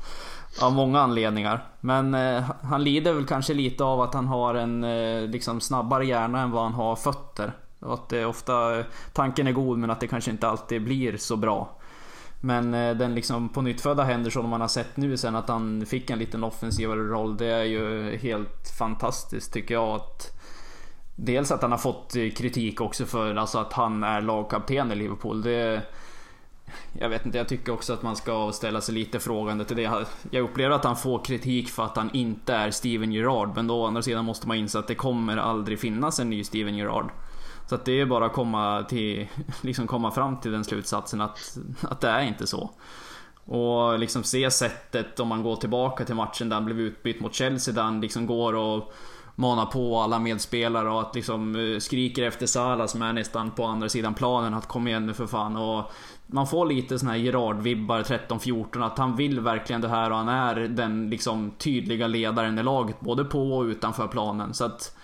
av 0.63 0.73
många 0.73 1.01
anledningar. 1.01 1.67
Men 1.81 2.15
eh, 2.15 2.43
han 2.63 2.85
lider 2.85 3.13
väl 3.13 3.27
kanske 3.27 3.55
lite 3.55 3.85
av 3.85 4.01
att 4.01 4.15
han 4.15 4.27
har 4.27 4.55
en 4.55 4.85
eh, 4.85 5.23
liksom 5.23 5.61
snabbare 5.61 6.07
hjärna 6.07 6.41
än 6.41 6.51
vad 6.51 6.63
han 6.63 6.75
har 6.75 6.97
fötter. 6.97 7.53
Och 7.83 7.95
att 7.95 8.09
det 8.09 8.27
ofta, 8.27 8.85
tanken 9.13 9.47
är 9.47 9.53
god 9.53 9.79
men 9.79 9.91
att 9.91 10.01
det 10.01 10.07
kanske 10.07 10.31
inte 10.31 10.49
alltid 10.49 10.85
blir 10.85 11.17
så 11.17 11.37
bra. 11.37 11.79
Men 12.45 12.75
eh, 12.75 12.97
den 12.97 13.15
liksom 13.15 13.49
på 13.49 13.63
nyttfödda 13.63 14.05
Henderson 14.05 14.49
man 14.49 14.61
har 14.61 14.69
sett 14.69 14.97
nu 14.97 15.17
sen 15.17 15.37
att 15.37 15.49
han 15.49 15.87
fick 15.87 16.11
en 16.11 16.19
liten 16.19 16.45
offensivare 16.45 17.01
roll. 17.01 17.37
Det 17.37 17.47
är 17.47 17.65
ju 17.65 18.17
helt 18.17 18.69
fantastiskt 18.79 19.53
tycker 19.53 19.75
jag. 19.75 19.89
Att 19.89 20.39
dels 21.17 21.53
att 21.53 21.63
han 21.63 21.71
har 21.71 21.79
fått 21.79 22.17
eh, 22.17 22.31
kritik 22.31 22.81
också 22.81 23.07
för 23.07 23.35
alltså 23.35 23.59
att 23.59 23.73
han 23.73 24.03
är 24.03 24.21
lagkapten 24.21 24.93
i 24.93 24.95
Liverpool. 24.95 25.43
Det, 25.43 25.83
jag 26.93 27.09
vet 27.09 27.27
inte, 27.27 27.39
jag 27.39 27.49
tycker 27.49 27.73
också 27.73 27.93
att 27.93 28.03
man 28.03 28.17
ska 28.17 28.53
ställa 28.53 28.81
sig 28.81 28.95
lite 28.95 29.21
frågande 29.21 29.65
till 29.65 29.77
det. 29.77 30.07
Jag 30.31 30.45
upplever 30.45 30.75
att 30.75 30.85
han 30.85 30.97
får 30.97 31.25
kritik 31.25 31.69
för 31.69 31.85
att 31.85 31.97
han 31.97 32.11
inte 32.13 32.55
är 32.55 32.71
Steven 32.71 33.13
Gerrard. 33.13 33.51
Men 33.57 33.67
då 33.67 33.83
å 33.83 33.87
andra 33.87 34.03
sidan 34.03 34.25
måste 34.25 34.49
man 34.49 34.57
inse 34.57 34.79
att 34.79 34.89
det 34.89 34.95
kommer 34.95 35.37
aldrig 35.37 35.81
finnas 35.81 36.21
en 36.21 36.31
ny 36.31 36.45
Steven 36.45 36.77
Gerrard. 36.77 37.11
Så 37.67 37.75
att 37.75 37.85
det 37.85 38.01
är 38.01 38.07
bara 38.07 38.27
att 38.27 38.33
komma, 38.33 38.85
till, 38.89 39.29
liksom 39.61 39.87
komma 39.87 40.11
fram 40.11 40.41
till 40.41 40.53
den 40.53 40.65
slutsatsen 40.65 41.21
att, 41.21 41.59
att 41.83 42.01
det 42.01 42.09
är 42.09 42.23
inte 42.23 42.47
så. 42.47 42.71
Och 43.45 43.99
liksom 43.99 44.23
se 44.23 44.51
sättet 44.51 45.21
om 45.21 45.29
man 45.29 45.43
går 45.43 45.57
tillbaka 45.57 46.05
till 46.05 46.15
matchen 46.15 46.49
där 46.49 46.57
han 46.57 46.65
blev 46.65 46.81
utbytt 46.81 47.21
mot 47.21 47.35
Chelsea 47.35 47.75
där 47.75 47.83
han 47.83 48.01
liksom 48.01 48.27
går 48.27 48.55
och 48.55 48.93
manar 49.35 49.67
på 49.67 49.99
alla 49.99 50.19
medspelare 50.19 50.91
och 50.91 51.01
att 51.01 51.15
liksom 51.15 51.57
eh, 51.57 51.79
skriker 51.79 52.23
efter 52.23 52.47
Salah 52.47 52.87
som 52.87 53.03
är 53.03 53.13
nästan 53.13 53.51
på 53.51 53.65
andra 53.65 53.89
sidan 53.89 54.15
planen 54.15 54.55
att 54.55 54.69
kom 54.69 54.89
igen 54.89 55.07
nu 55.07 55.15
för 55.15 55.27
fan. 55.27 55.57
Och 55.57 55.93
man 56.27 56.47
får 56.47 56.67
lite 56.67 56.99
såna 56.99 57.13
här 57.13 57.19
Gerard-vibbar 57.19 58.03
13-14 58.03 58.87
att 58.87 58.99
han 58.99 59.17
vill 59.17 59.41
verkligen 59.41 59.81
det 59.81 59.89
här 59.89 60.11
och 60.11 60.17
han 60.17 60.29
är 60.29 60.55
den 60.55 61.11
liksom 61.11 61.51
tydliga 61.59 62.07
ledaren 62.07 62.59
i 62.59 62.63
laget 62.63 63.01
både 63.01 63.25
på 63.25 63.57
och 63.57 63.65
utanför 63.65 64.07
planen. 64.07 64.55
Så 64.55 64.65
att 64.65 64.97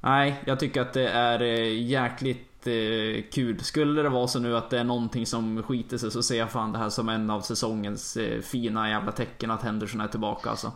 Nej, 0.00 0.42
jag 0.46 0.60
tycker 0.60 0.80
att 0.80 0.92
det 0.92 1.08
är 1.08 1.42
eh, 1.42 1.82
jäkligt 1.82 2.66
eh, 2.66 3.24
kul. 3.32 3.60
Skulle 3.60 4.02
det 4.02 4.08
vara 4.08 4.28
så 4.28 4.38
nu 4.38 4.56
att 4.56 4.70
det 4.70 4.78
är 4.78 4.84
någonting 4.84 5.26
som 5.26 5.62
skiter 5.62 5.98
sig 5.98 6.10
så 6.10 6.22
ser 6.22 6.38
jag 6.38 6.50
fan 6.50 6.72
det 6.72 6.78
här 6.78 6.88
som 6.88 7.08
en 7.08 7.30
av 7.30 7.40
säsongens 7.40 8.16
eh, 8.16 8.40
fina 8.40 8.90
jävla 8.90 9.12
tecken 9.12 9.50
att 9.50 9.62
Henderson 9.62 10.00
är 10.00 10.08
tillbaka 10.08 10.50
alltså. 10.50 10.72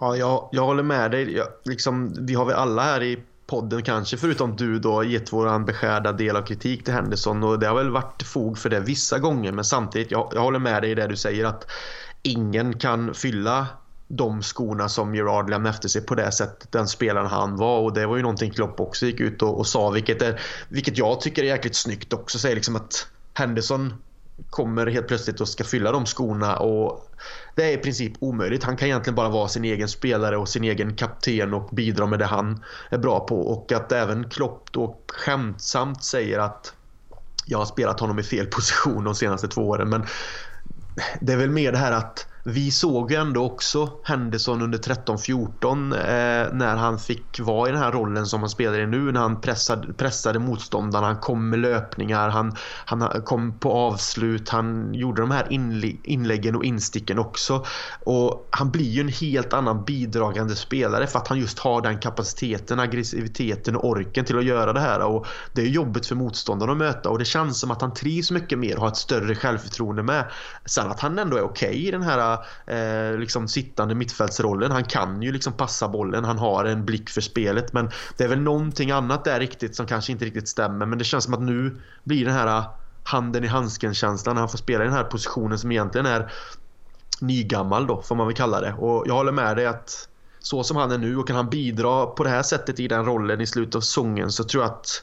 Ja, 0.00 0.16
jag, 0.16 0.48
jag 0.52 0.64
håller 0.64 0.82
med 0.82 1.10
dig. 1.10 1.36
Jag, 1.36 1.46
liksom, 1.64 2.26
vi 2.26 2.34
har 2.34 2.44
väl 2.44 2.54
alla 2.54 2.82
här 2.82 3.02
i 3.02 3.22
podden 3.50 3.82
kanske 3.82 4.16
förutom 4.16 4.56
du 4.56 4.78
då 4.78 5.04
gett 5.04 5.32
våran 5.32 5.64
beskärda 5.64 6.12
del 6.12 6.36
av 6.36 6.42
kritik 6.42 6.84
till 6.84 6.94
Henderson 6.94 7.42
och 7.42 7.58
det 7.58 7.66
har 7.66 7.74
väl 7.74 7.90
varit 7.90 8.22
fog 8.22 8.58
för 8.58 8.70
det 8.70 8.80
vissa 8.80 9.18
gånger 9.18 9.52
men 9.52 9.64
samtidigt 9.64 10.10
jag, 10.10 10.32
jag 10.34 10.40
håller 10.40 10.58
med 10.58 10.82
dig 10.82 10.90
i 10.90 10.94
det 10.94 11.06
du 11.06 11.16
säger 11.16 11.44
att 11.44 11.70
ingen 12.22 12.78
kan 12.78 13.14
fylla 13.14 13.66
de 14.12 14.42
skorna 14.42 14.88
som 14.88 15.14
Gerard 15.14 15.50
lämnade 15.50 15.74
efter 15.74 15.88
sig 15.88 16.02
på 16.02 16.14
det 16.14 16.32
sättet 16.32 16.72
den 16.72 16.88
spelaren 16.88 17.26
han 17.26 17.56
var. 17.56 17.80
Och 17.80 17.94
det 17.94 18.06
var 18.06 18.16
ju 18.16 18.22
någonting 18.22 18.50
Klopp 18.50 18.80
också 18.80 19.06
gick 19.06 19.20
ut 19.20 19.42
och, 19.42 19.58
och 19.58 19.66
sa 19.66 19.90
vilket, 19.90 20.22
är, 20.22 20.40
vilket 20.68 20.98
jag 20.98 21.20
tycker 21.20 21.42
är 21.42 21.46
jäkligt 21.46 21.76
snyggt 21.76 22.12
också. 22.12 22.38
Säger 22.38 22.54
liksom 22.54 22.76
att 22.76 23.06
Henderson 23.34 23.94
kommer 24.50 24.86
helt 24.86 25.08
plötsligt 25.08 25.40
och 25.40 25.48
ska 25.48 25.64
fylla 25.64 25.92
de 25.92 26.06
skorna 26.06 26.56
och 26.56 27.10
det 27.54 27.64
är 27.64 27.72
i 27.72 27.76
princip 27.76 28.12
omöjligt. 28.18 28.64
Han 28.64 28.76
kan 28.76 28.88
egentligen 28.88 29.14
bara 29.14 29.28
vara 29.28 29.48
sin 29.48 29.64
egen 29.64 29.88
spelare 29.88 30.36
och 30.36 30.48
sin 30.48 30.64
egen 30.64 30.96
kapten 30.96 31.54
och 31.54 31.68
bidra 31.72 32.06
med 32.06 32.18
det 32.18 32.26
han 32.26 32.64
är 32.90 32.98
bra 32.98 33.20
på. 33.20 33.40
Och 33.40 33.72
att 33.72 33.92
även 33.92 34.30
Klopp 34.30 34.72
då 34.72 34.96
skämtsamt 35.08 36.04
säger 36.04 36.38
att 36.38 36.72
jag 37.46 37.58
har 37.58 37.66
spelat 37.66 38.00
honom 38.00 38.18
i 38.18 38.22
fel 38.22 38.46
position 38.50 39.04
de 39.04 39.14
senaste 39.14 39.48
två 39.48 39.68
åren. 39.68 39.88
Men 39.88 40.06
det 41.20 41.32
är 41.32 41.36
väl 41.36 41.50
mer 41.50 41.72
det 41.72 41.78
här 41.78 41.92
att 41.92 42.26
vi 42.44 42.70
såg 42.70 43.10
ju 43.10 43.16
ändå 43.16 43.44
också 43.44 43.92
Henderson 44.04 44.62
under 44.62 44.78
13-14 44.78 45.94
eh, 45.94 46.52
när 46.52 46.76
han 46.76 46.98
fick 46.98 47.40
vara 47.40 47.68
i 47.68 47.72
den 47.72 47.80
här 47.80 47.92
rollen 47.92 48.26
som 48.26 48.40
han 48.40 48.50
spelar 48.50 48.78
i 48.78 48.86
nu 48.86 49.12
när 49.12 49.20
han 49.20 49.40
pressade, 49.40 49.92
pressade 49.92 50.38
motståndarna, 50.38 51.06
han 51.06 51.16
kom 51.16 51.48
med 51.48 51.58
löpningar, 51.58 52.28
han, 52.28 52.56
han 52.84 53.22
kom 53.24 53.58
på 53.58 53.72
avslut, 53.72 54.48
han 54.48 54.94
gjorde 54.94 55.22
de 55.22 55.30
här 55.30 55.46
inläggen 56.04 56.56
och 56.56 56.64
insticken 56.64 57.18
också. 57.18 57.64
Och 58.04 58.48
han 58.50 58.70
blir 58.70 58.90
ju 58.90 59.00
en 59.00 59.08
helt 59.08 59.52
annan 59.52 59.84
bidragande 59.84 60.56
spelare 60.56 61.06
för 61.06 61.18
att 61.18 61.28
han 61.28 61.38
just 61.38 61.58
har 61.58 61.80
den 61.80 61.98
kapaciteten, 61.98 62.80
aggressiviteten 62.80 63.76
och 63.76 63.88
orken 63.88 64.24
till 64.24 64.38
att 64.38 64.44
göra 64.44 64.72
det 64.72 64.80
här. 64.80 65.00
Och 65.00 65.26
det 65.52 65.62
är 65.62 65.66
jobbigt 65.66 66.06
för 66.06 66.14
motståndarna 66.14 66.72
att 66.72 66.78
möta 66.78 67.10
och 67.10 67.18
det 67.18 67.24
känns 67.24 67.60
som 67.60 67.70
att 67.70 67.80
han 67.80 67.94
trivs 67.94 68.30
mycket 68.30 68.58
mer 68.58 68.76
och 68.76 68.82
har 68.82 68.88
ett 68.88 68.96
större 68.96 69.34
självförtroende 69.34 70.02
med. 70.02 70.24
Sen 70.64 70.90
att 70.90 71.00
han 71.00 71.18
ändå 71.18 71.36
är 71.36 71.42
okej 71.42 71.68
okay 71.68 71.86
i 71.86 71.90
den 71.90 72.02
här 72.02 72.29
eh, 72.66 73.18
liksom 73.18 73.48
sittande 73.48 73.94
mittfältsrollen. 73.94 74.70
Han 74.70 74.84
kan 74.84 75.22
ju 75.22 75.32
liksom 75.32 75.52
passa 75.52 75.88
bollen, 75.88 76.24
han 76.24 76.38
har 76.38 76.64
en 76.64 76.84
blick 76.84 77.10
för 77.10 77.20
spelet. 77.20 77.72
Men 77.72 77.90
det 78.16 78.24
är 78.24 78.28
väl 78.28 78.40
någonting 78.40 78.90
annat 78.90 79.24
där 79.24 79.40
riktigt 79.40 79.76
som 79.76 79.86
kanske 79.86 80.12
inte 80.12 80.24
riktigt 80.24 80.48
stämmer. 80.48 80.86
Men 80.86 80.98
det 80.98 81.04
känns 81.04 81.24
som 81.24 81.34
att 81.34 81.42
nu 81.42 81.80
blir 82.04 82.24
den 82.24 82.34
här 82.34 82.46
eh, 82.46 82.64
handen 83.04 83.44
i 83.44 83.46
handsken 83.46 83.94
känslan 83.94 84.34
när 84.34 84.40
han 84.40 84.48
får 84.48 84.58
spela 84.58 84.84
i 84.84 84.86
den 84.86 84.96
här 84.96 85.04
positionen 85.04 85.58
som 85.58 85.72
egentligen 85.72 86.06
är 86.06 86.32
nygammal 87.20 87.86
då 87.86 88.02
får 88.02 88.14
man 88.14 88.26
väl 88.26 88.36
kalla 88.36 88.60
det. 88.60 88.72
Och 88.72 89.04
jag 89.06 89.14
håller 89.14 89.32
med 89.32 89.56
dig 89.56 89.66
att 89.66 90.08
så 90.38 90.64
som 90.64 90.76
han 90.76 90.90
är 90.90 90.98
nu 90.98 91.16
och 91.16 91.26
kan 91.26 91.36
han 91.36 91.50
bidra 91.50 92.06
på 92.06 92.24
det 92.24 92.30
här 92.30 92.42
sättet 92.42 92.80
i 92.80 92.88
den 92.88 93.04
rollen 93.04 93.40
i 93.40 93.46
slutet 93.46 93.74
av 93.74 93.80
säsongen 93.80 94.32
så 94.32 94.44
tror 94.44 94.62
jag 94.62 94.72
att 94.72 95.02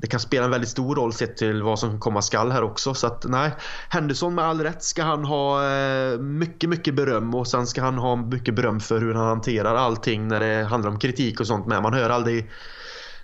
det 0.00 0.06
kan 0.06 0.20
spela 0.20 0.44
en 0.44 0.50
väldigt 0.50 0.70
stor 0.70 0.96
roll 0.96 1.12
sett 1.12 1.36
till 1.36 1.62
vad 1.62 1.78
som 1.78 2.00
komma 2.00 2.22
skall 2.22 2.52
här 2.52 2.62
också. 2.62 2.94
Så 2.94 3.06
att 3.06 3.24
nej, 3.28 3.50
Henderson 3.88 4.34
med 4.34 4.44
all 4.44 4.60
rätt 4.60 4.82
ska 4.82 5.02
han 5.02 5.24
ha 5.24 5.70
eh, 5.70 6.18
mycket, 6.18 6.70
mycket 6.70 6.94
beröm 6.94 7.34
och 7.34 7.46
sen 7.46 7.66
ska 7.66 7.82
han 7.82 7.98
ha 7.98 8.16
mycket 8.16 8.54
beröm 8.54 8.80
för 8.80 9.00
hur 9.00 9.14
han 9.14 9.26
hanterar 9.26 9.74
allting 9.74 10.28
när 10.28 10.40
det 10.40 10.64
handlar 10.64 10.90
om 10.90 10.98
kritik 10.98 11.40
och 11.40 11.46
sånt 11.46 11.66
med. 11.66 11.82
Man 11.82 11.94
hör 11.94 12.10
aldrig 12.10 12.50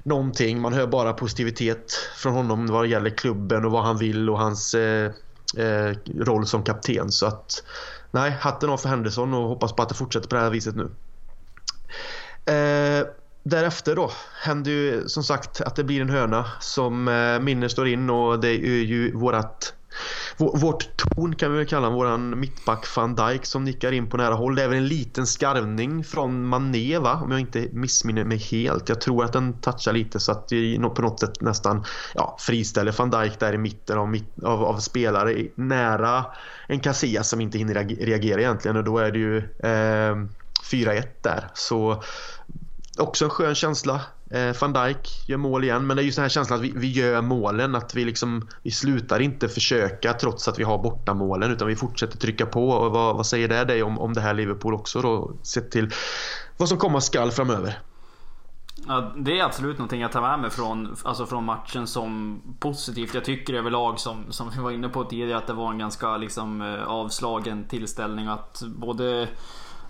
någonting, 0.03 0.61
man 0.61 0.73
hör 0.73 0.87
bara 0.87 1.13
positivitet 1.13 1.93
från 2.17 2.33
honom 2.33 2.67
vad 2.67 2.85
det 2.85 2.89
gäller 2.89 3.11
klubben 3.11 3.65
och 3.65 3.71
vad 3.71 3.85
han 3.85 3.99
vill 3.99 4.31
och 4.31 4.39
hans 4.39 4.75
eh, 4.75 5.13
eh, 5.57 5.95
roll 6.19 6.47
som 6.47 6.63
kapten. 6.63 7.13
Så 7.13 7.27
att 7.27 7.63
nej, 8.11 8.31
hatten 8.41 8.71
av 8.71 8.77
för 8.77 8.89
Henderson 8.89 9.35
och 9.35 9.49
hoppas 9.49 9.73
på 9.73 9.83
att 9.83 9.89
det 9.89 9.95
fortsätter 9.95 10.29
på 10.29 10.35
det 10.35 10.43
här 10.43 10.51
viset 10.51 10.75
nu. 10.77 10.91
Eh, 12.55 13.07
Därefter 13.47 13.97
då 13.97 14.11
händer 14.43 14.71
ju 14.71 15.09
som 15.09 15.23
sagt 15.23 15.61
att 15.61 15.77
det 15.77 15.85
blir 15.85 16.01
en 16.01 16.11
hörna 16.11 16.47
som 16.61 17.09
eh, 17.09 17.41
Minner 17.41 17.69
står 17.69 17.89
in 17.89 18.11
och 18.11 18.41
det 18.41 18.49
är 18.49 18.85
ju 18.85 19.13
vårat 19.13 19.75
vårt 20.37 20.89
torn 20.97 21.35
kan 21.35 21.53
vi 21.53 21.59
väl 21.59 21.67
kalla 21.67 21.91
våran 21.91 22.41
mittback 22.41 22.87
van 22.97 23.15
Dijk 23.15 23.47
som 23.47 23.65
nickar 23.65 23.93
in 23.93 24.07
på 24.07 24.17
nära 24.17 24.35
håll. 24.35 24.55
Det 24.55 24.63
är 24.63 24.69
väl 24.69 24.79
en 24.79 24.89
liten 24.89 25.27
skarvning 25.27 26.05
från 26.05 26.47
Mané 26.47 26.99
va? 26.99 27.21
Om 27.23 27.31
jag 27.31 27.41
inte 27.41 27.69
missminner 27.73 28.25
mig 28.25 28.39
helt. 28.39 28.89
Jag 28.89 29.01
tror 29.01 29.25
att 29.25 29.33
den 29.33 29.61
touchar 29.61 29.93
lite 29.93 30.21
så 30.21 30.33
att 30.33 30.49
vi 30.51 30.79
på 30.79 31.03
något 31.03 31.21
sätt 31.21 31.41
nästan 31.41 31.85
ja, 32.15 32.37
friställer 32.41 32.95
van 32.99 33.11
Dijk 33.11 33.39
där 33.39 33.53
i 33.53 33.59
mitten 33.59 33.99
av, 33.99 34.17
av, 34.43 34.65
av 34.65 34.79
spelare 34.79 35.47
nära 35.55 36.25
en 36.67 36.81
Casillas 36.81 37.29
som 37.29 37.41
inte 37.41 37.59
hinner 37.59 37.75
reagera 38.05 38.41
egentligen 38.41 38.77
och 38.77 38.85
då 38.85 38.99
är 38.99 39.13
det 39.13 39.19
ju 39.19 39.37
eh, 39.39 40.17
4-1 40.71 41.03
där. 41.23 41.49
Så 41.55 42.03
också 42.99 43.25
en 43.25 43.31
skön 43.31 43.55
känsla. 43.55 44.01
Eh, 44.31 44.61
Van 44.61 44.73
Dijk 44.73 45.29
gör 45.29 45.37
mål 45.37 45.65
igen 45.65 45.87
men 45.87 45.97
det 45.97 46.03
är 46.03 46.05
just 46.05 46.17
den 46.17 46.23
här 46.23 46.29
känslan 46.29 46.59
att 46.59 46.65
vi, 46.65 46.73
vi 46.77 46.93
gör 46.93 47.23
målen. 47.23 47.75
Att 47.75 47.95
vi, 47.95 48.05
liksom, 48.05 48.49
vi 48.63 48.71
slutar 48.71 49.21
inte 49.21 49.49
försöka 49.49 50.13
trots 50.13 50.49
att 50.49 50.59
vi 50.59 50.63
har 50.65 50.79
bortamålen 50.79 51.53
utan 51.53 51.69
vi 51.69 51.77
fortsätter 51.77 52.19
trycka 52.19 52.47
på. 52.47 52.69
Och 52.69 52.93
vad, 52.93 53.17
vad 53.17 53.27
säger 53.27 53.49
det 53.49 53.65
dig 53.65 53.83
om, 53.83 53.99
om 53.99 54.13
det 54.13 54.21
här 54.21 54.35
Liverpool 54.35 54.75
också 54.75 55.03
då? 55.03 55.33
Sett 55.43 55.71
till 55.71 55.91
vad 56.57 56.69
som 56.69 56.79
komma 56.79 57.01
skall 57.01 57.31
framöver. 57.31 57.79
Ja, 58.87 59.13
det 59.17 59.39
är 59.39 59.45
absolut 59.45 59.79
någonting 59.79 60.01
jag 60.01 60.13
tar 60.13 60.21
med 60.21 60.41
mig 60.41 60.51
från, 60.51 60.97
alltså 61.05 61.27
från 61.27 61.45
matchen 61.45 61.87
som 61.87 62.41
positivt. 62.59 63.15
Jag 63.15 63.25
tycker 63.25 63.55
överlag 63.55 64.01
som, 64.01 64.33
som 64.33 64.51
vi 64.51 64.61
var 64.61 64.71
inne 64.71 64.89
på 64.89 65.05
tidigare 65.05 65.39
att 65.39 65.47
det 65.47 65.53
var 65.53 65.71
en 65.71 65.79
ganska 65.79 66.17
liksom, 66.17 66.63
eh, 66.63 66.85
avslagen 66.85 67.65
tillställning. 67.69 68.27
Att 68.27 68.63
både 68.67 69.29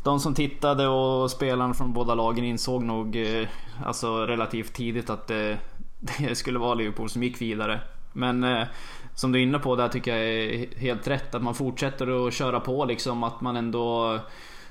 de 0.05 0.21
som 0.21 0.35
tittade 0.35 0.87
och 0.89 1.31
spelarna 1.31 1.75
från 1.75 1.93
båda 1.93 2.15
lagen 2.15 2.45
insåg 2.45 2.85
nog 2.85 3.17
eh, 3.17 3.49
alltså 3.85 4.27
relativt 4.27 4.73
tidigt 4.73 5.11
att 5.11 5.27
det, 5.27 5.59
det 6.19 6.35
skulle 6.35 6.59
vara 6.59 6.75
Liverpool 6.75 7.09
som 7.09 7.23
gick 7.23 7.41
vidare. 7.41 7.81
Men 8.13 8.45
eh, 8.45 8.67
som 9.15 9.33
du 9.33 9.39
är 9.39 9.43
inne 9.43 9.59
på, 9.59 9.77
där 9.77 9.89
tycker 9.89 10.17
jag 10.17 10.27
är 10.27 10.79
helt 10.79 11.09
rätt. 11.09 11.35
Att 11.35 11.43
man 11.43 11.55
fortsätter 11.55 12.27
att 12.27 12.35
köra 12.35 12.61
på 12.61 12.85
liksom. 12.85 13.23
Att 13.23 13.41
man 13.41 13.57
ändå 13.57 14.19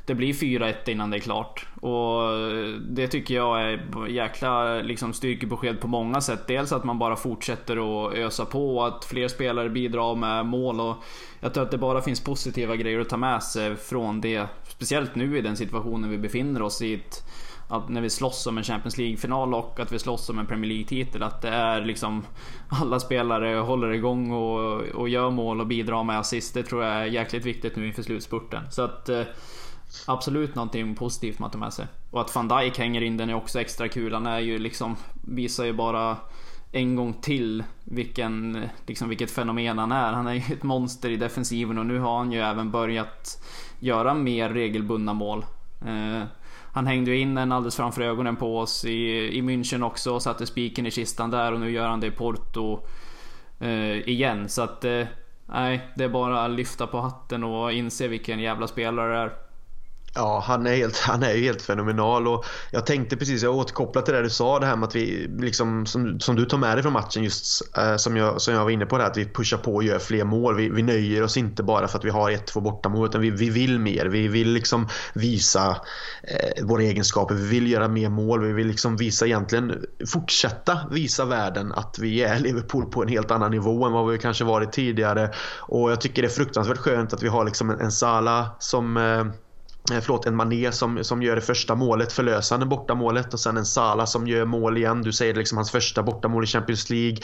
det 0.06 0.16
blir 0.16 0.34
4-1 0.34 0.90
innan 0.90 1.10
det 1.10 1.18
är 1.18 1.22
klart. 1.22 1.68
Och 1.82 2.32
eh, 2.32 2.68
det 2.90 3.08
tycker 3.08 3.36
jag 3.36 3.62
är 3.62 4.08
jäkla 4.08 4.82
liksom, 4.82 5.14
styrkebesked 5.14 5.80
på 5.82 5.88
många 5.88 6.22
sätt. 6.22 6.48
Dels 6.48 6.72
att 6.72 6.84
man 6.84 7.00
bara 7.00 7.16
fortsätter 7.16 8.08
att 8.08 8.14
ösa 8.14 8.46
på 8.46 8.78
och 8.78 8.88
att 8.88 9.06
fler 9.06 9.28
spelare 9.28 9.70
bidrar 9.70 10.16
med 10.16 10.46
mål. 10.46 10.80
Och 10.80 10.96
jag 11.40 11.54
tror 11.54 11.64
att 11.64 11.72
det 11.72 11.78
bara 11.78 12.02
finns 12.02 12.20
positiva 12.20 12.76
grejer 12.76 13.00
att 13.00 13.10
ta 13.10 13.18
med 13.18 13.44
sig 13.44 13.76
från 13.76 14.22
det. 14.22 14.48
Speciellt 14.68 15.16
nu 15.16 15.38
i 15.38 15.42
den 15.42 15.58
situationen 15.58 16.10
vi 16.10 16.18
befinner 16.18 16.62
oss 16.62 16.82
i. 16.82 16.94
Ett, 16.94 17.24
att 17.68 17.90
när 17.90 18.02
vi 18.02 18.10
slåss 18.10 18.48
om 18.48 18.58
en 18.58 18.64
Champions 18.64 18.98
League-final 18.98 19.54
och 19.54 19.80
att 19.80 19.92
vi 19.92 20.00
slåss 20.00 20.30
om 20.30 20.40
en 20.40 20.46
Premier 20.46 20.72
League-titel. 20.72 21.24
Att 21.24 21.42
det 21.42 21.50
är 21.50 21.82
liksom 21.82 22.26
alla 22.70 23.00
spelare 23.00 23.56
håller 23.56 23.92
igång 23.92 24.32
och, 24.32 24.82
och 24.82 25.10
gör 25.10 25.30
mål 25.30 25.62
och 25.62 25.68
bidrar 25.68 26.04
med 26.04 26.20
assist. 26.20 26.54
Det 26.54 26.64
tror 26.64 26.84
jag 26.84 26.94
är 26.94 27.06
jäkligt 27.06 27.46
viktigt 27.46 27.76
nu 27.76 27.88
inför 27.88 28.04
slutspurten. 28.04 28.72
Så 28.72 28.82
att 28.82 29.10
eh, 29.10 29.22
absolut 30.08 30.56
någonting 30.56 30.96
positivt 30.96 31.40
man 31.40 31.52
tar 31.52 31.60
med 31.60 31.74
sig. 31.74 31.86
Och 32.12 32.22
att 32.22 32.36
van 32.36 32.48
Dijk 32.48 32.78
hänger 32.78 33.02
in 33.02 33.18
den 33.18 33.30
är 33.30 33.34
också 33.34 33.62
extra 33.62 33.88
kul. 33.88 34.14
Han 34.14 34.28
är 34.28 34.40
ju 34.40 34.60
liksom, 34.60 34.96
visar 35.22 35.66
ju 35.66 35.74
bara 35.74 36.18
en 36.72 36.96
gång 36.96 37.14
till 37.14 37.64
vilken, 37.84 38.66
liksom 38.88 39.10
vilket 39.10 39.32
fenomen 39.32 39.78
han 39.78 39.92
är. 39.92 40.14
Han 40.14 40.28
är 40.28 40.34
ju 40.34 40.54
ett 40.54 40.64
monster 40.64 41.10
i 41.10 41.16
defensiven 41.16 41.78
och 41.78 41.86
nu 41.86 42.00
har 42.00 42.18
han 42.18 42.32
ju 42.32 42.40
även 42.40 42.72
börjat 42.72 43.44
göra 43.80 44.14
mer 44.14 44.50
regelbundna 44.50 45.14
mål. 45.14 45.46
Eh, 45.86 46.24
han 46.74 46.88
hängde 46.88 47.12
ju 47.12 47.20
in 47.20 47.36
den 47.36 47.52
alldeles 47.52 47.76
framför 47.76 48.02
ögonen 48.02 48.36
på 48.36 48.60
oss 48.60 48.86
i, 48.86 49.38
i 49.38 49.42
München 49.42 49.86
också 49.86 50.14
och 50.14 50.22
satte 50.22 50.46
spiken 50.46 50.86
i 50.86 50.92
kistan 50.92 51.30
där 51.30 51.52
och 51.52 51.60
nu 51.60 51.72
gör 51.72 51.88
han 51.88 52.00
det 52.00 52.08
i 52.08 52.12
Porto 52.12 52.80
eh, 53.60 54.10
igen. 54.10 54.50
Så 54.50 54.62
att 54.62 54.86
eh, 54.86 55.04
nej, 55.46 55.88
det 55.96 56.04
är 56.04 56.10
bara 56.10 56.46
att 56.46 56.52
lyfta 56.52 56.88
på 56.88 57.02
hatten 57.02 57.44
och 57.44 57.74
inse 57.74 58.08
vilken 58.08 58.40
jävla 58.40 58.68
spelare 58.68 59.14
det 59.14 59.20
är. 59.20 59.43
Ja, 60.16 60.44
han 60.48 60.68
är, 60.68 60.76
helt, 60.76 60.98
han 61.08 61.24
är 61.24 61.34
ju 61.34 61.44
helt 61.44 61.62
fenomenal 61.62 62.28
och 62.28 62.46
jag 62.72 62.86
tänkte 62.86 63.18
precis, 63.18 63.44
jag 63.44 63.56
återkopplar 63.56 64.02
till 64.02 64.14
det 64.14 64.22
du 64.22 64.30
sa 64.30 64.60
det 64.60 64.66
här 64.66 64.76
med 64.76 64.88
att 64.88 64.96
vi 64.96 65.28
liksom 65.40 65.86
som, 65.86 66.20
som 66.20 66.36
du 66.36 66.46
tar 66.46 66.58
med 66.58 66.76
dig 66.76 66.84
från 66.84 66.94
matchen 66.94 67.24
just 67.24 67.78
eh, 67.78 67.96
som, 67.96 68.18
jag, 68.18 68.42
som 68.42 68.54
jag 68.54 68.64
var 68.64 68.72
inne 68.72 68.86
på 68.86 68.98
det 68.98 69.04
här, 69.04 69.12
att 69.12 69.18
vi 69.18 69.26
pushar 69.26 69.58
på 69.58 69.76
och 69.76 69.84
gör 69.84 70.00
fler 70.00 70.24
mål. 70.24 70.56
Vi, 70.56 70.70
vi 70.70 70.82
nöjer 70.82 71.24
oss 71.24 71.38
inte 71.38 71.64
bara 71.64 71.88
för 71.88 71.98
att 71.98 72.06
vi 72.06 72.10
har 72.10 72.32
ett, 72.32 72.48
två 72.48 72.62
bortamål 72.62 73.08
utan 73.08 73.22
vi, 73.22 73.30
vi 73.30 73.50
vill 73.50 73.80
mer. 73.80 74.06
Vi 74.06 74.28
vill 74.28 74.50
liksom 74.50 74.88
visa 75.14 75.78
eh, 76.24 76.66
våra 76.66 76.84
egenskaper. 76.84 77.36
Vi 77.36 77.48
vill 77.48 77.72
göra 77.72 77.88
mer 77.88 78.10
mål. 78.10 78.46
Vi 78.46 78.54
vill 78.54 78.68
liksom 78.68 78.98
visa 78.98 79.26
egentligen 79.26 79.86
fortsätta 80.08 80.80
visa 80.92 81.26
världen 81.26 81.72
att 81.72 82.00
vi 82.00 82.24
är 82.24 82.40
Liverpool 82.40 82.86
på 82.86 83.02
en 83.02 83.08
helt 83.08 83.32
annan 83.32 83.52
nivå 83.52 83.86
än 83.86 83.92
vad 83.92 84.08
vi 84.08 84.18
kanske 84.18 84.44
varit 84.44 84.72
tidigare. 84.72 85.30
Och 85.60 85.92
jag 85.92 86.02
tycker 86.02 86.22
det 86.22 86.28
är 86.28 86.30
fruktansvärt 86.30 86.78
skönt 86.78 87.14
att 87.14 87.24
vi 87.24 87.28
har 87.28 87.46
liksom 87.46 87.70
en, 87.70 87.80
en 87.80 87.92
Sala 87.92 88.56
som 88.60 88.98
eh, 88.98 89.24
Eh, 89.24 89.26
Eh, 89.92 90.00
förlåt, 90.02 90.26
en 90.26 90.36
Mané 90.36 90.72
som, 90.72 91.04
som 91.04 91.22
gör 91.24 91.36
det 91.36 91.42
första 91.42 91.76
målet, 91.76 92.14
förlösande 92.14 92.66
bortamålet 92.66 93.34
och 93.34 93.40
sen 93.40 93.58
en 93.58 93.66
Sala 93.66 94.06
som 94.06 94.28
gör 94.28 94.46
mål 94.46 94.78
igen. 94.78 95.02
Du 95.02 95.12
säger 95.12 95.34
liksom 95.34 95.58
hans 95.58 95.72
första 95.72 96.04
bortamål 96.04 96.44
i 96.44 96.48
Champions 96.48 96.90
League. 96.90 97.18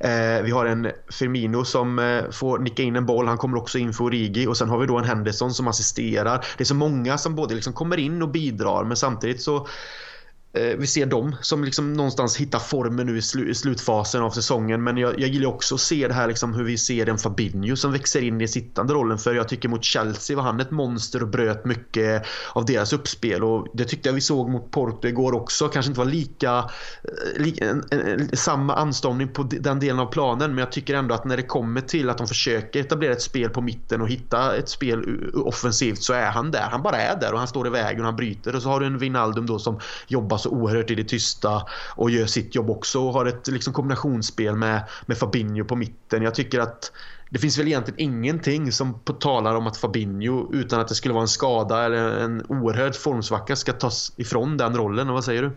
Eh, 0.00 0.42
vi 0.42 0.50
har 0.50 0.66
en 0.66 0.90
Firmino 1.10 1.64
som 1.64 1.98
eh, 1.98 2.30
får 2.30 2.58
nicka 2.58 2.82
in 2.82 2.96
en 2.96 3.06
boll, 3.06 3.28
han 3.28 3.38
kommer 3.38 3.58
också 3.58 3.78
in 3.78 3.92
för 3.92 4.04
Origi 4.04 4.46
och 4.46 4.56
sen 4.56 4.68
har 4.68 4.78
vi 4.78 4.86
då 4.86 4.98
en 4.98 5.04
Henderson 5.04 5.54
som 5.54 5.68
assisterar. 5.68 6.44
Det 6.56 6.62
är 6.62 6.66
så 6.66 6.74
många 6.74 7.18
som 7.18 7.34
både 7.34 7.54
liksom 7.54 7.72
kommer 7.72 7.96
in 7.96 8.22
och 8.22 8.28
bidrar 8.28 8.84
men 8.84 8.96
samtidigt 8.96 9.42
så 9.42 9.66
Eh, 10.54 10.76
vi 10.78 10.86
ser 10.86 11.06
dem 11.06 11.36
som 11.40 11.64
liksom 11.64 11.92
någonstans 11.92 12.36
hittar 12.36 12.58
formen 12.58 13.06
nu 13.06 13.18
i, 13.18 13.22
slu 13.22 13.50
i 13.50 13.54
slutfasen 13.54 14.22
av 14.22 14.30
säsongen. 14.30 14.84
Men 14.84 14.96
jag, 14.96 15.20
jag 15.20 15.28
gillar 15.28 15.48
också 15.48 15.74
att 15.74 15.80
se 15.80 16.08
det 16.08 16.14
här 16.14 16.28
liksom 16.28 16.54
hur 16.54 16.64
vi 16.64 16.78
ser 16.78 17.08
en 17.08 17.18
Fabinho 17.18 17.76
som 17.76 17.92
växer 17.92 18.22
in 18.22 18.40
i 18.40 18.48
sittande 18.48 18.94
rollen. 18.94 19.18
För 19.18 19.34
jag 19.34 19.48
tycker 19.48 19.68
mot 19.68 19.84
Chelsea 19.84 20.36
var 20.36 20.42
han 20.42 20.60
ett 20.60 20.70
monster 20.70 21.22
och 21.22 21.28
bröt 21.28 21.64
mycket 21.64 22.26
av 22.52 22.64
deras 22.64 22.92
uppspel. 22.92 23.44
Och 23.44 23.66
det 23.74 23.84
tyckte 23.84 24.08
jag 24.08 24.14
vi 24.14 24.20
såg 24.20 24.50
mot 24.50 24.70
Porto 24.70 25.08
igår 25.08 25.34
också. 25.34 25.68
Kanske 25.68 25.90
inte 25.90 26.00
var 26.00 26.06
lika, 26.06 26.58
eh, 26.58 27.42
li, 27.42 27.58
en, 27.62 27.84
en, 27.90 28.00
en, 28.00 28.36
samma 28.36 28.74
anstormning 28.74 29.28
på 29.28 29.42
den 29.42 29.80
delen 29.80 29.98
av 29.98 30.06
planen. 30.06 30.50
Men 30.50 30.58
jag 30.58 30.72
tycker 30.72 30.94
ändå 30.94 31.14
att 31.14 31.24
när 31.24 31.36
det 31.36 31.42
kommer 31.42 31.80
till 31.80 32.10
att 32.10 32.18
de 32.18 32.26
försöker 32.26 32.80
etablera 32.80 33.12
ett 33.12 33.22
spel 33.22 33.50
på 33.50 33.60
mitten 33.60 34.00
och 34.00 34.08
hitta 34.08 34.56
ett 34.56 34.68
spel 34.68 35.30
offensivt 35.34 36.02
så 36.02 36.12
är 36.12 36.30
han 36.30 36.50
där. 36.50 36.68
Han 36.70 36.82
bara 36.82 36.96
är 36.96 37.20
där 37.20 37.32
och 37.32 37.38
han 37.38 37.48
står 37.48 37.66
i 37.66 37.70
vägen 37.70 38.00
och 38.00 38.06
han 38.06 38.16
bryter. 38.16 38.56
Och 38.56 38.62
så 38.62 38.68
har 38.68 38.80
du 38.80 38.86
en 38.86 38.98
Wijnaldum 38.98 39.46
då 39.46 39.58
som 39.58 39.80
jobbar 40.06 40.43
så 40.44 40.50
oerhört 40.50 40.90
i 40.90 40.94
det 40.94 41.04
tysta 41.04 41.62
och 41.96 42.10
gör 42.10 42.26
sitt 42.26 42.54
jobb 42.54 42.70
också 42.70 43.00
och 43.06 43.12
har 43.12 43.26
ett 43.26 43.48
liksom, 43.48 43.72
kombinationsspel 43.72 44.56
med, 44.56 44.88
med 45.06 45.18
Fabinho 45.18 45.64
på 45.64 45.76
mitten. 45.76 46.22
Jag 46.22 46.34
tycker 46.34 46.60
att 46.60 46.92
det 47.30 47.38
finns 47.38 47.58
väl 47.58 47.66
egentligen 47.66 48.00
ingenting 48.00 48.72
som 48.72 48.98
talar 49.20 49.54
om 49.54 49.66
att 49.66 49.76
Fabinho 49.76 50.52
utan 50.52 50.80
att 50.80 50.88
det 50.88 50.94
skulle 50.94 51.14
vara 51.14 51.22
en 51.22 51.28
skada 51.28 51.84
eller 51.84 52.18
en 52.18 52.46
oerhörd 52.48 52.94
formsvacka 52.94 53.56
ska 53.56 53.72
tas 53.72 54.12
ifrån 54.16 54.56
den 54.56 54.76
rollen. 54.76 55.08
vad 55.08 55.24
säger 55.24 55.42
du? 55.42 55.50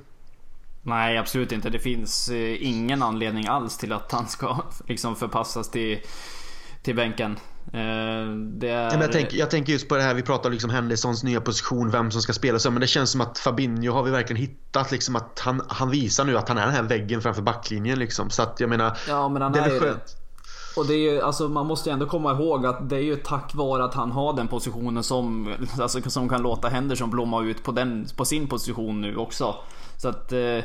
Nej, 0.82 1.17
absolut 1.17 1.52
inte. 1.52 1.69
Det 1.69 1.80
finns 1.80 2.30
eh, 2.30 2.67
ingen 2.67 3.04
anledning 3.04 3.47
alls 3.47 3.78
till 3.78 3.93
att 3.93 4.12
han 4.12 4.28
ska 4.28 4.63
liksom 4.88 5.15
förpassas 5.15 5.71
till, 5.71 6.00
till 6.82 6.95
bänken. 6.95 7.38
Eh, 7.73 8.32
det 8.36 8.69
är... 8.69 9.01
jag, 9.01 9.12
tänker, 9.12 9.38
jag 9.38 9.49
tänker 9.49 9.73
just 9.73 9.88
på 9.89 9.95
det 9.95 10.01
här, 10.01 10.13
vi 10.13 10.21
pratar 10.21 10.49
liksom 10.49 10.69
Hendersons 10.69 11.23
nya 11.23 11.41
position, 11.41 11.91
vem 11.91 12.12
som 12.12 12.21
ska 12.21 12.34
spela 12.34 12.60
så, 12.60 12.71
men 12.71 12.82
det 12.82 12.88
känns 12.88 13.12
som 13.12 13.21
att 13.21 13.38
Fabinho 13.38 13.93
har 13.93 14.03
vi 14.03 14.12
verkligen 14.12 14.41
hittat 14.41 14.91
liksom 14.91 15.15
att 15.15 15.39
han, 15.39 15.62
han 15.67 15.89
visar 15.89 16.25
nu 16.25 16.38
att 16.38 16.49
han 16.49 16.58
är 16.58 16.65
den 16.65 16.75
här 16.75 16.84
väggen 16.84 17.21
framför 17.21 17.41
backlinjen 17.41 17.99
liksom. 17.99 18.30
Så 18.30 18.41
att 18.41 18.60
jag 18.60 18.69
menar, 18.69 18.97
ja, 19.08 19.30
men 19.30 19.41
han 19.41 19.51
det 19.51 19.60
är, 19.60 19.75
är 19.75 19.80
skönt. 19.80 20.17
Och 20.77 20.88
det 20.88 20.93
är 20.93 21.12
ju, 21.12 21.21
alltså 21.21 21.49
man 21.49 21.67
måste 21.67 21.89
ju 21.89 21.93
ändå 21.93 22.06
komma 22.06 22.32
ihåg 22.32 22.65
att 22.65 22.89
det 22.89 22.95
är 22.95 23.01
ju 23.01 23.15
tack 23.15 23.56
vare 23.56 23.84
att 23.84 23.93
han 23.93 24.12
har 24.12 24.34
den 24.34 24.47
positionen 24.47 25.03
som, 25.03 25.53
alltså, 25.80 26.10
som 26.10 26.30
kan 26.30 26.41
låta 26.41 26.67
Henderson 26.67 27.10
blomma 27.10 27.43
ut 27.43 27.63
på, 27.63 27.71
den, 27.71 28.08
på 28.15 28.25
sin 28.25 28.47
position 28.47 29.01
nu 29.01 29.15
också. 29.15 29.56
Så 29.97 30.10
att 30.10 30.32
eh, 30.32 30.60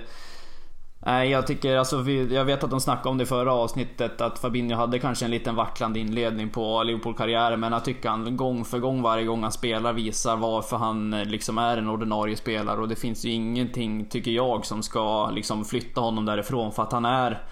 Nej, 1.06 1.30
jag 1.30 1.46
tycker 1.46 1.76
alltså, 1.76 2.10
jag 2.10 2.44
vet 2.44 2.64
att 2.64 2.70
de 2.70 2.80
snackade 2.80 3.08
om 3.08 3.18
det 3.18 3.24
i 3.24 3.26
förra 3.26 3.52
avsnittet 3.52 4.20
att 4.20 4.38
Fabinho 4.38 4.76
hade 4.76 4.98
kanske 4.98 5.24
en 5.24 5.30
liten 5.30 5.54
vacklande 5.54 6.00
inledning 6.00 6.50
på 6.50 6.82
Liverpool-karriären 6.82 7.60
men 7.60 7.72
jag 7.72 7.84
tycker 7.84 8.08
han 8.08 8.36
gång 8.36 8.64
för 8.64 8.78
gång 8.78 9.02
varje 9.02 9.24
gång 9.24 9.42
han 9.42 9.52
spelar 9.52 9.92
visar 9.92 10.36
varför 10.36 10.76
han 10.76 11.12
eh, 11.12 11.24
liksom 11.24 11.58
är 11.58 11.76
en 11.76 11.88
ordinarie 11.88 12.36
spelare 12.36 12.80
och 12.80 12.88
det 12.88 12.96
finns 12.96 13.24
ju 13.24 13.30
ingenting, 13.30 14.06
tycker 14.06 14.30
jag, 14.30 14.66
som 14.66 14.82
ska 14.82 15.30
liksom 15.30 15.64
flytta 15.64 16.00
honom 16.00 16.24
därifrån 16.24 16.72
för 16.72 16.82
att 16.82 16.92
han 16.92 17.04
är 17.04 17.42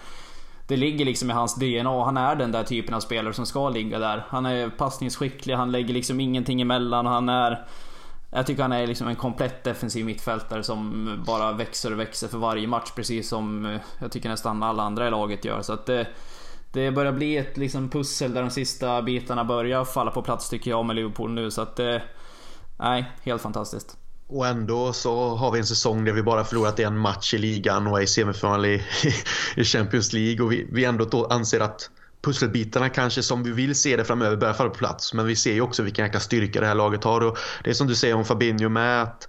det 0.67 0.77
ligger 0.77 1.05
liksom 1.05 1.29
i 1.29 1.33
hans 1.33 1.55
DNA 1.55 2.05
han 2.05 2.17
är 2.17 2.35
den 2.35 2.51
där 2.51 2.63
typen 2.63 2.93
av 2.93 2.99
spelare 2.99 3.33
som 3.33 3.45
ska 3.45 3.69
ligga 3.69 3.99
där. 3.99 4.25
Han 4.29 4.45
är 4.45 4.69
passningsskicklig, 4.69 5.53
han 5.53 5.71
lägger 5.71 5.93
liksom 5.93 6.19
ingenting 6.19 6.61
emellan 6.61 7.05
han 7.05 7.29
är 7.29 7.65
jag 8.31 8.47
tycker 8.47 8.61
han 8.61 8.71
är 8.71 8.87
liksom 8.87 9.07
en 9.07 9.15
komplett 9.15 9.63
defensiv 9.63 10.05
mittfältare 10.05 10.63
som 10.63 11.23
bara 11.25 11.51
växer 11.51 11.93
och 11.93 11.99
växer 11.99 12.27
för 12.27 12.37
varje 12.37 12.67
match. 12.67 12.91
Precis 12.95 13.29
som 13.29 13.65
eh, 13.65 13.81
jag 13.99 14.11
tycker 14.11 14.29
nästan 14.29 14.63
alla 14.63 14.83
andra 14.83 15.07
i 15.07 15.11
laget 15.11 15.45
gör. 15.45 15.61
Så 15.61 15.73
att 15.73 15.85
det, 15.85 16.07
det 16.71 16.91
börjar 16.91 17.11
bli 17.11 17.37
ett 17.37 17.57
liksom 17.57 17.89
pussel 17.89 18.33
där 18.33 18.41
de 18.41 18.49
sista 18.49 19.01
bitarna 19.01 19.43
börjar 19.43 19.85
falla 19.85 20.11
på 20.11 20.21
plats 20.21 20.49
tycker 20.49 20.71
jag 20.71 20.85
med 20.85 20.95
Liverpool 20.95 21.31
nu. 21.31 21.51
Så 21.51 21.61
att 21.61 21.75
det... 21.75 22.03
Nej, 22.77 23.11
helt 23.23 23.41
fantastiskt. 23.41 23.97
Och 24.27 24.47
ändå 24.47 24.93
så 24.93 25.35
har 25.35 25.51
vi 25.51 25.59
en 25.59 25.65
säsong 25.65 26.05
där 26.05 26.13
vi 26.13 26.23
bara 26.23 26.43
förlorat 26.43 26.79
en 26.79 26.97
match 26.97 27.33
i 27.33 27.37
ligan 27.37 27.87
och 27.87 27.99
är 27.99 28.03
i 28.03 28.07
semifinal 28.07 28.65
i, 28.65 28.83
i 29.55 29.63
Champions 29.63 30.13
League. 30.13 30.45
Och 30.45 30.51
vi, 30.51 30.67
vi 30.71 30.85
ändå 30.85 31.27
anser 31.29 31.59
att 31.59 31.89
pusselbitarna 32.21 32.89
kanske 32.89 33.23
som 33.23 33.43
vi 33.43 33.51
vill 33.51 33.75
se 33.75 33.97
det 33.97 34.05
framöver 34.05 34.37
börjar 34.37 34.53
falla 34.53 34.69
på 34.69 34.75
plats. 34.75 35.13
Men 35.13 35.25
vi 35.25 35.35
ser 35.35 35.53
ju 35.53 35.61
också 35.61 35.83
vilken 35.83 36.05
jäkla 36.05 36.19
styrka 36.19 36.61
det 36.61 36.67
här 36.67 36.75
laget 36.75 37.03
har. 37.03 37.21
Och 37.21 37.37
det 37.63 37.69
är 37.69 37.73
som 37.73 37.87
du 37.87 37.95
säger 37.95 38.15
om 38.15 38.25
Fabinho 38.25 38.69
med 38.69 39.03
att 39.03 39.27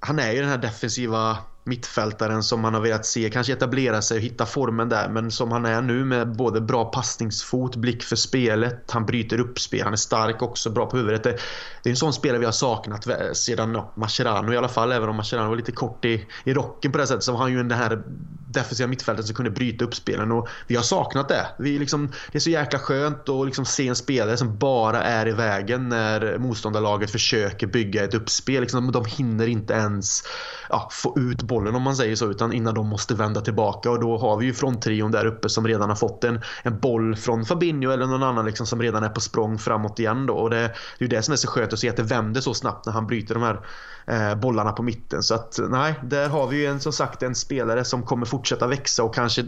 han 0.00 0.18
är 0.18 0.32
ju 0.32 0.40
den 0.40 0.48
här 0.48 0.58
defensiva 0.58 1.38
mittfältaren 1.66 2.42
som 2.42 2.60
man 2.60 2.74
har 2.74 2.80
velat 2.80 3.06
se 3.06 3.30
kanske 3.30 3.52
etablera 3.52 4.02
sig 4.02 4.16
och 4.16 4.22
hitta 4.22 4.46
formen 4.46 4.88
där 4.88 5.08
men 5.08 5.30
som 5.30 5.52
han 5.52 5.64
är 5.64 5.82
nu 5.82 6.04
med 6.04 6.36
både 6.36 6.60
bra 6.60 6.84
passningsfot, 6.84 7.76
blick 7.76 8.02
för 8.02 8.16
spelet, 8.16 8.90
han 8.90 9.06
bryter 9.06 9.40
upp 9.40 9.58
spel, 9.58 9.82
han 9.84 9.92
är 9.92 9.96
stark 9.96 10.42
också, 10.42 10.70
bra 10.70 10.86
på 10.86 10.96
huvudet. 10.96 11.22
Det, 11.22 11.38
det 11.82 11.88
är 11.88 11.90
en 11.90 11.96
sån 11.96 12.12
spelare 12.12 12.38
vi 12.38 12.44
har 12.44 12.52
saknat 12.52 13.06
sedan 13.32 13.74
ja, 13.74 13.92
Mascherano 13.96 14.52
i 14.52 14.56
alla 14.56 14.68
fall, 14.68 14.92
även 14.92 15.08
om 15.08 15.16
Mascherano 15.16 15.48
var 15.48 15.56
lite 15.56 15.72
kort 15.72 16.04
i, 16.04 16.26
i 16.44 16.54
rocken 16.54 16.92
på 16.92 16.98
det 16.98 17.06
sättet 17.06 17.24
så 17.24 17.32
var 17.32 17.38
han 17.38 17.52
ju 17.52 17.56
den 17.56 17.78
här 17.78 18.02
defensiva 18.50 18.88
mittfältet 18.88 19.26
som 19.26 19.34
kunde 19.34 19.50
bryta 19.50 19.84
upp 19.84 19.94
spelen 19.94 20.32
och 20.32 20.48
vi 20.66 20.76
har 20.76 20.82
saknat 20.82 21.28
det. 21.28 21.46
Vi 21.58 21.78
liksom, 21.78 22.12
det 22.32 22.38
är 22.38 22.40
så 22.40 22.50
jäkla 22.50 22.78
skönt 22.78 23.28
att 23.28 23.46
liksom 23.46 23.64
se 23.64 23.88
en 23.88 23.96
spelare 23.96 24.36
som 24.36 24.58
bara 24.58 25.02
är 25.02 25.28
i 25.28 25.32
vägen 25.32 25.88
när 25.88 26.38
motståndarlaget 26.38 27.10
försöker 27.10 27.66
bygga 27.66 28.04
ett 28.04 28.14
uppspel. 28.14 28.60
Liksom, 28.60 28.92
de 28.92 29.04
hinner 29.04 29.46
inte 29.46 29.74
ens 29.74 30.22
ja, 30.70 30.88
få 30.92 31.18
ut 31.18 31.42
bollen 31.42 31.55
om 31.56 31.82
man 31.82 31.96
säger 31.96 32.16
så 32.16 32.30
utan 32.30 32.52
innan 32.52 32.74
de 32.74 32.86
måste 32.86 33.14
vända 33.14 33.40
tillbaka 33.40 33.90
och 33.90 34.00
då 34.00 34.18
har 34.18 34.36
vi 34.36 34.46
ju 34.46 34.54
fronttrion 34.54 35.10
där 35.10 35.26
uppe 35.26 35.48
som 35.48 35.66
redan 35.66 35.88
har 35.88 35.96
fått 35.96 36.24
en, 36.24 36.40
en 36.62 36.78
boll 36.80 37.16
från 37.16 37.44
Fabinho 37.44 37.90
eller 37.90 38.06
någon 38.06 38.22
annan 38.22 38.46
liksom 38.46 38.66
som 38.66 38.82
redan 38.82 39.02
är 39.02 39.08
på 39.08 39.20
språng 39.20 39.58
framåt 39.58 39.98
igen 39.98 40.26
då 40.26 40.34
och 40.34 40.50
det, 40.50 40.56
det 40.56 40.64
är 40.64 40.72
ju 40.98 41.08
det 41.08 41.22
som 41.22 41.32
är 41.32 41.36
så 41.36 41.48
skönt 41.48 41.72
att 41.72 41.78
se 41.78 41.88
att 41.88 41.96
det 41.96 42.02
vänder 42.02 42.40
så 42.40 42.54
snabbt 42.54 42.86
när 42.86 42.92
han 42.92 43.06
bryter 43.06 43.34
de 43.34 43.42
här 43.42 43.60
eh, 44.06 44.38
bollarna 44.38 44.72
på 44.72 44.82
mitten 44.82 45.22
så 45.22 45.34
att 45.34 45.58
nej, 45.68 45.94
där 46.02 46.28
har 46.28 46.46
vi 46.46 46.56
ju 46.56 46.66
en, 46.66 46.80
som 46.80 46.92
sagt 46.92 47.22
en 47.22 47.34
spelare 47.34 47.84
som 47.84 48.02
kommer 48.02 48.26
fortsätta 48.26 48.66
växa 48.66 49.02
och 49.02 49.14
kanske 49.14 49.44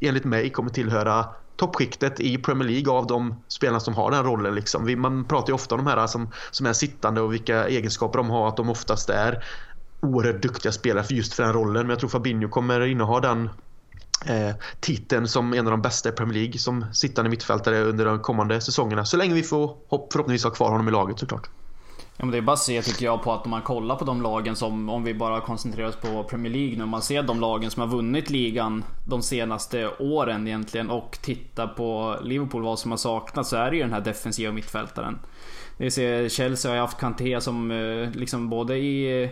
enligt 0.00 0.24
mig 0.24 0.50
kommer 0.50 0.70
tillhöra 0.70 1.26
toppskiktet 1.56 2.20
i 2.20 2.38
Premier 2.38 2.68
League 2.68 2.92
av 2.92 3.06
de 3.06 3.42
spelarna 3.48 3.80
som 3.80 3.94
har 3.94 4.10
den 4.10 4.24
rollen. 4.24 4.54
Liksom. 4.54 5.00
Man 5.00 5.24
pratar 5.24 5.48
ju 5.48 5.54
ofta 5.54 5.74
om 5.74 5.84
de 5.84 5.90
här 5.90 6.06
som, 6.06 6.30
som 6.50 6.66
är 6.66 6.72
sittande 6.72 7.20
och 7.20 7.32
vilka 7.32 7.68
egenskaper 7.68 8.18
de 8.18 8.30
har. 8.30 8.48
Att 8.48 8.56
de 8.56 8.70
oftast 8.70 9.10
är 9.10 9.44
oerhört 10.04 10.42
duktiga 10.42 10.72
spelare 10.72 11.04
för 11.04 11.14
just 11.14 11.34
för 11.34 11.42
den 11.42 11.52
rollen. 11.52 11.82
Men 11.82 11.90
jag 11.90 11.98
tror 11.98 12.10
Fabinho 12.10 12.48
kommer 12.48 12.86
inneha 12.86 13.20
den 13.20 13.50
eh, 14.26 14.54
titeln 14.80 15.28
som 15.28 15.54
en 15.54 15.66
av 15.66 15.70
de 15.70 15.82
bästa 15.82 16.08
i 16.08 16.12
Premier 16.12 16.38
League 16.38 16.58
som 16.58 16.84
sittande 16.92 17.30
mittfältare 17.30 17.80
under 17.80 18.04
de 18.04 18.20
kommande 18.20 18.60
säsongerna. 18.60 19.04
Så 19.04 19.16
länge 19.16 19.34
vi 19.34 19.42
får 19.42 19.76
hopp, 19.88 20.12
förhoppningsvis 20.12 20.44
ha 20.44 20.50
kvar 20.50 20.70
honom 20.70 20.88
i 20.88 20.90
laget 20.90 21.18
såklart. 21.18 21.48
Ja, 22.16 22.24
men 22.24 22.32
det 22.32 22.38
är 22.38 22.42
bara 22.42 22.52
att 22.52 22.58
se 22.58 22.82
tycker 22.82 23.04
jag 23.04 23.22
på 23.22 23.32
att 23.32 23.44
om 23.44 23.50
man 23.50 23.62
kollar 23.62 23.96
på 23.96 24.04
de 24.04 24.22
lagen 24.22 24.56
som, 24.56 24.88
om 24.88 25.04
vi 25.04 25.14
bara 25.14 25.40
koncentrerar 25.40 25.88
oss 25.88 25.96
på 25.96 26.24
Premier 26.24 26.52
League 26.52 26.76
nu, 26.76 26.82
om 26.82 26.88
man 26.88 27.02
ser 27.02 27.22
de 27.22 27.40
lagen 27.40 27.70
som 27.70 27.80
har 27.80 27.88
vunnit 27.96 28.30
ligan 28.30 28.84
de 29.04 29.22
senaste 29.22 29.90
åren 29.98 30.46
egentligen 30.46 30.90
och 30.90 31.18
tittar 31.22 31.66
på 31.66 32.18
Liverpool, 32.22 32.62
vad 32.62 32.78
som 32.78 32.90
har 32.90 32.98
saknats, 32.98 33.50
så 33.50 33.56
är 33.56 33.70
det 33.70 33.76
ju 33.76 33.82
den 33.82 33.92
här 33.92 34.00
defensiva 34.00 34.52
mittfältaren. 34.52 35.18
Det 35.76 35.90
ser, 35.90 36.28
Chelsea 36.28 36.70
har 36.70 36.76
ju 36.76 36.80
haft 36.80 36.98
Kanté 36.98 37.40
som 37.40 37.70
eh, 37.70 38.10
liksom 38.10 38.48
både 38.50 38.76
i 38.76 39.30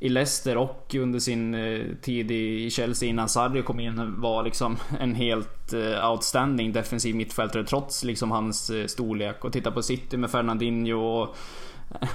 i 0.00 0.08
Leicester 0.08 0.56
och 0.56 0.94
under 0.94 1.18
sin 1.18 1.54
eh, 1.54 1.80
tid 2.02 2.30
i 2.30 2.70
Chelsea 2.70 3.08
innan 3.08 3.28
Sarri 3.28 3.62
kom 3.62 3.80
in 3.80 4.20
var 4.20 4.42
liksom 4.42 4.76
en 5.00 5.14
helt 5.14 5.72
eh, 5.72 6.10
outstanding 6.10 6.72
defensiv 6.72 7.14
mittfältare 7.14 7.64
trots 7.64 8.04
liksom 8.04 8.30
hans 8.30 8.70
eh, 8.70 8.86
storlek. 8.86 9.44
Och 9.44 9.52
titta 9.52 9.70
på 9.70 9.82
City 9.82 10.16
med 10.16 10.30
Fernandinho 10.30 10.96
och 10.96 11.36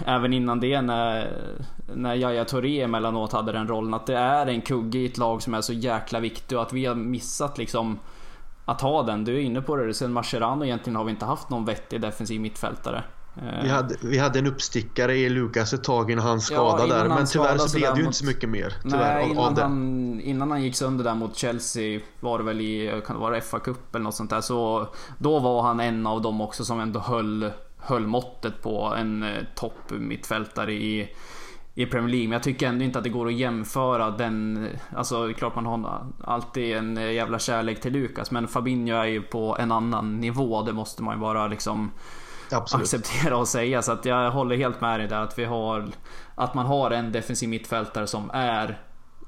även 0.05 0.33
innan 0.33 0.59
det 0.59 0.81
när, 0.81 1.31
när 1.95 2.15
Yahya 2.15 2.45
Touré 2.45 2.81
emellanåt 2.81 3.31
hade 3.31 3.51
den 3.51 3.67
rollen. 3.67 3.93
Att 3.93 4.07
det 4.07 4.17
är 4.17 4.47
en 4.47 4.61
kugge 4.61 4.99
i 4.99 5.05
ett 5.05 5.17
lag 5.17 5.41
som 5.41 5.53
är 5.53 5.61
så 5.61 5.73
jäkla 5.73 6.19
viktig 6.19 6.57
och 6.57 6.63
att 6.63 6.73
vi 6.73 6.85
har 6.85 6.95
missat 6.95 7.57
liksom 7.57 7.99
att 8.65 8.81
ha 8.81 9.03
den. 9.03 9.23
Du 9.23 9.35
är 9.35 9.41
inne 9.41 9.61
på 9.61 9.75
det, 9.75 9.93
sen 9.93 10.13
Mascherano 10.13 10.65
egentligen 10.65 10.95
har 10.95 11.03
vi 11.03 11.11
inte 11.11 11.25
haft 11.25 11.49
någon 11.49 11.65
vettig 11.65 12.01
defensiv 12.01 12.41
mittfältare. 12.41 13.03
Vi 13.63 13.69
hade, 13.69 13.95
vi 14.01 14.17
hade 14.17 14.39
en 14.39 14.47
uppstickare 14.47 15.15
i 15.15 15.29
Lukas 15.29 15.73
ett 15.73 15.83
tag 15.83 16.11
innan 16.11 16.25
han 16.25 16.41
skadade 16.41 16.87
ja, 16.87 17.03
där. 17.03 17.09
Men 17.09 17.25
tyvärr 17.25 17.57
så 17.57 17.77
blev 17.77 17.93
det 17.93 17.99
ju 17.99 18.05
inte 18.05 18.17
så 18.17 18.25
mycket 18.25 18.49
mer. 18.49 18.73
Tyvärr, 18.83 19.15
nej, 19.15 19.29
innan, 19.29 19.57
han, 19.57 20.21
innan 20.23 20.51
han 20.51 20.63
gick 20.63 20.75
sönder 20.75 21.03
där 21.03 21.15
mot 21.15 21.35
Chelsea 21.35 21.99
var 22.19 22.37
det 22.37 22.43
väl 22.43 22.61
i, 22.61 23.01
kan 23.05 23.15
det 23.15 23.21
vara 23.21 23.39
FA-cup 23.39 23.75
eller 23.93 24.03
något 24.03 24.15
sånt 24.15 24.29
där. 24.29 24.41
Så 24.41 24.87
då 25.17 25.39
var 25.39 25.61
han 25.61 25.79
en 25.79 26.07
av 26.07 26.21
dem 26.21 26.41
också 26.41 26.65
som 26.65 26.79
ändå 26.79 26.99
höll 26.99 27.51
höll 27.85 28.07
måttet 28.07 28.61
på 28.61 28.93
en 28.97 29.23
eh, 29.23 29.43
topp 29.55 29.91
mittfältare 29.91 30.73
i, 30.73 31.09
i 31.75 31.85
Premier 31.85 32.09
League. 32.09 32.27
Men 32.27 32.33
jag 32.33 32.43
tycker 32.43 32.67
ändå 32.67 32.83
inte 32.83 32.97
att 32.97 33.03
det 33.03 33.09
går 33.09 33.27
att 33.27 33.33
jämföra 33.33 34.11
den... 34.11 34.67
Alltså 34.95 35.33
klart 35.33 35.55
man 35.55 35.65
har 35.65 36.05
alltid 36.23 36.75
en 36.75 36.97
eh, 36.97 37.11
jävla 37.11 37.39
kärlek 37.39 37.81
till 37.81 37.93
Lukas 37.93 38.31
men 38.31 38.47
Fabinho 38.47 38.95
är 38.95 39.05
ju 39.05 39.21
på 39.21 39.57
en 39.59 39.71
annan 39.71 40.19
nivå. 40.19 40.61
Det 40.61 40.73
måste 40.73 41.03
man 41.03 41.15
ju 41.15 41.21
bara 41.21 41.47
liksom 41.47 41.91
Absolut. 42.51 42.83
acceptera 42.83 43.37
och 43.37 43.47
säga. 43.47 43.81
Så 43.81 43.91
att 43.91 44.05
jag 44.05 44.31
håller 44.31 44.57
helt 44.57 44.81
med 44.81 44.99
dig 44.99 45.07
där 45.07 45.21
att 45.21 45.39
vi 45.39 45.45
har... 45.45 45.87
Att 46.35 46.53
man 46.53 46.65
har 46.65 46.91
en 46.91 47.11
defensiv 47.11 47.49
mittfältare 47.49 48.07
som 48.07 48.31
är 48.33 48.81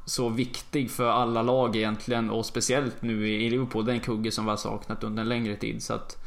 så 0.05 0.29
viktig 0.29 0.91
för 0.91 1.09
alla 1.09 1.41
lag 1.41 1.75
egentligen 1.75 2.29
och 2.29 2.45
speciellt 2.45 3.01
nu 3.01 3.29
i 3.29 3.49
Liverpool. 3.49 3.85
Den 3.85 3.99
kugge 3.99 4.31
som 4.31 4.45
vi 4.45 4.49
har 4.49 4.57
saknat 4.57 5.03
under 5.03 5.21
en 5.21 5.29
längre 5.29 5.55
tid. 5.55 5.83
Så 5.83 5.93
att 5.93 6.17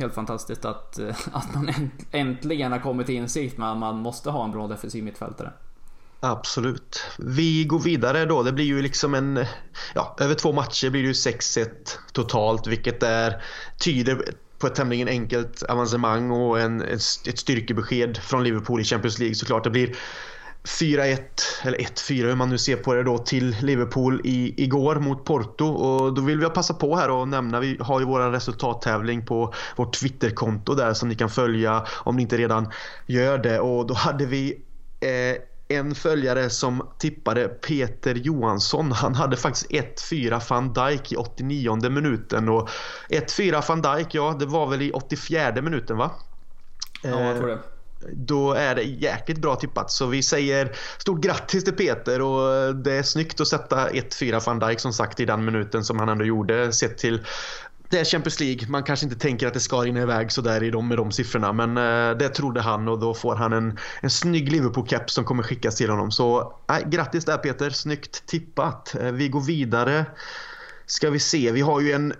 helt 0.00 0.14
fantastiskt 0.14 0.64
att, 0.64 0.98
eh, 0.98 1.16
att 1.32 1.54
man 1.54 1.90
äntligen 2.10 2.72
har 2.72 2.78
kommit 2.78 3.06
till 3.06 3.14
insikt 3.14 3.58
med 3.58 3.72
att 3.72 3.78
man 3.78 3.98
måste 3.98 4.30
ha 4.30 4.44
en 4.44 4.50
bra 4.50 4.66
defensiv 4.66 5.04
mittfältare. 5.04 5.52
Absolut. 6.20 7.04
Vi 7.18 7.64
går 7.64 7.78
vidare 7.78 8.24
då. 8.24 8.42
Det 8.42 8.52
blir 8.52 8.64
ju 8.64 8.82
liksom 8.82 9.14
en... 9.14 9.44
Ja, 9.94 10.16
över 10.20 10.34
två 10.34 10.52
matcher 10.52 10.90
blir 10.90 11.02
det 11.02 11.06
ju 11.06 11.12
6-1 11.12 11.66
totalt, 12.12 12.66
vilket 12.66 13.02
är, 13.02 13.42
tyder 13.78 14.34
på 14.60 14.66
ett 14.66 14.74
tämligen 14.74 15.08
enkelt 15.08 15.62
avancemang 15.62 16.30
och 16.30 16.60
en, 16.60 16.82
ett 16.82 17.38
styrkebesked 17.38 18.16
från 18.16 18.44
Liverpool 18.44 18.80
i 18.80 18.84
Champions 18.84 19.18
League 19.18 19.34
såklart. 19.34 19.64
Det 19.64 19.70
blir 19.70 19.96
4-1, 20.64 21.18
eller 21.62 21.78
1-4 21.78 22.26
hur 22.26 22.34
man 22.34 22.48
nu 22.48 22.58
ser 22.58 22.76
på 22.76 22.94
det 22.94 23.02
då, 23.02 23.18
till 23.18 23.56
Liverpool 23.62 24.20
i, 24.24 24.64
igår 24.64 24.96
mot 24.96 25.24
Porto. 25.24 25.66
Och 25.66 26.14
då 26.14 26.22
vill 26.22 26.40
vi 26.40 26.46
passa 26.46 26.74
på 26.74 26.96
här 26.96 27.10
och 27.10 27.28
nämna, 27.28 27.60
vi 27.60 27.76
har 27.80 28.00
ju 28.00 28.06
vår 28.06 28.30
resultattävling 28.30 29.26
på 29.26 29.54
vårt 29.76 29.92
Twitterkonto 30.00 30.74
där 30.74 30.94
som 30.94 31.08
ni 31.08 31.14
kan 31.14 31.30
följa 31.30 31.84
om 31.90 32.16
ni 32.16 32.22
inte 32.22 32.36
redan 32.36 32.68
gör 33.06 33.38
det. 33.38 33.60
Och 33.60 33.86
då 33.86 33.94
hade 33.94 34.26
vi 34.26 34.62
eh, 35.00 35.42
en 35.70 35.94
följare 35.94 36.50
som 36.50 36.88
tippade 36.98 37.48
Peter 37.48 38.14
Johansson. 38.14 38.92
Han 38.92 39.14
hade 39.14 39.36
faktiskt 39.36 39.70
1-4 39.70 40.42
van 40.50 40.72
Dijk 40.72 41.12
i 41.12 41.16
89 41.16 41.90
minuten. 41.90 42.48
Och 42.48 42.68
1-4 43.08 43.68
van 43.68 43.82
Dijk, 43.82 44.14
ja 44.14 44.36
det 44.38 44.46
var 44.46 44.66
väl 44.66 44.82
i 44.82 44.92
84 44.92 45.62
minuten 45.62 45.96
va? 45.96 46.10
Ja, 47.02 47.20
jag 47.20 47.36
tror 47.36 47.48
det 47.48 47.58
då 48.12 48.52
är 48.52 48.74
det 48.74 48.82
jäkligt 48.82 49.38
bra 49.38 49.56
tippat. 49.56 49.90
Så 49.90 50.06
vi 50.06 50.22
säger 50.22 50.76
stort 50.98 51.20
grattis 51.20 51.64
till 51.64 51.72
Peter 51.72 52.22
och 52.22 52.76
det 52.76 52.92
är 52.92 53.02
snyggt 53.02 53.40
att 53.40 53.48
sätta 53.48 53.88
1-4 53.88 54.46
van 54.46 54.58
Dijk 54.58 54.80
som 54.80 54.92
sagt 54.92 55.20
i 55.20 55.24
den 55.24 55.44
minuten 55.44 55.84
som 55.84 55.98
han 55.98 56.08
ändå 56.08 56.24
gjorde 56.24 56.72
sett 56.72 56.98
till 56.98 57.20
det 57.90 57.98
är 57.98 58.04
Champions 58.04 58.40
League. 58.40 58.68
Man 58.68 58.82
kanske 58.82 59.06
inte 59.06 59.18
tänker 59.18 59.46
att 59.46 59.54
det 59.54 59.60
ska 59.60 59.76
rinna 59.76 60.00
iväg 60.00 60.32
sådär 60.32 60.62
i 60.62 60.70
de, 60.70 60.88
med 60.88 60.96
de 60.98 61.12
siffrorna. 61.12 61.52
Men 61.52 61.76
eh, 61.76 62.18
det 62.18 62.28
trodde 62.28 62.60
han 62.60 62.88
och 62.88 62.98
då 62.98 63.14
får 63.14 63.36
han 63.36 63.52
en, 63.52 63.78
en 64.00 64.10
snygg 64.10 64.52
Liverpool-keps 64.52 65.08
som 65.08 65.24
kommer 65.24 65.42
skickas 65.42 65.76
till 65.76 65.90
honom. 65.90 66.10
Så 66.10 66.54
eh, 66.68 66.88
grattis 66.88 67.24
där 67.24 67.36
Peter. 67.36 67.70
Snyggt 67.70 68.26
tippat. 68.26 68.94
Eh, 68.94 69.12
vi 69.12 69.28
går 69.28 69.40
vidare. 69.40 70.04
Ska 70.86 71.10
vi 71.10 71.18
se. 71.18 71.52
Vi 71.52 71.60
har 71.60 71.80
ju 71.80 71.92
en 71.92 72.14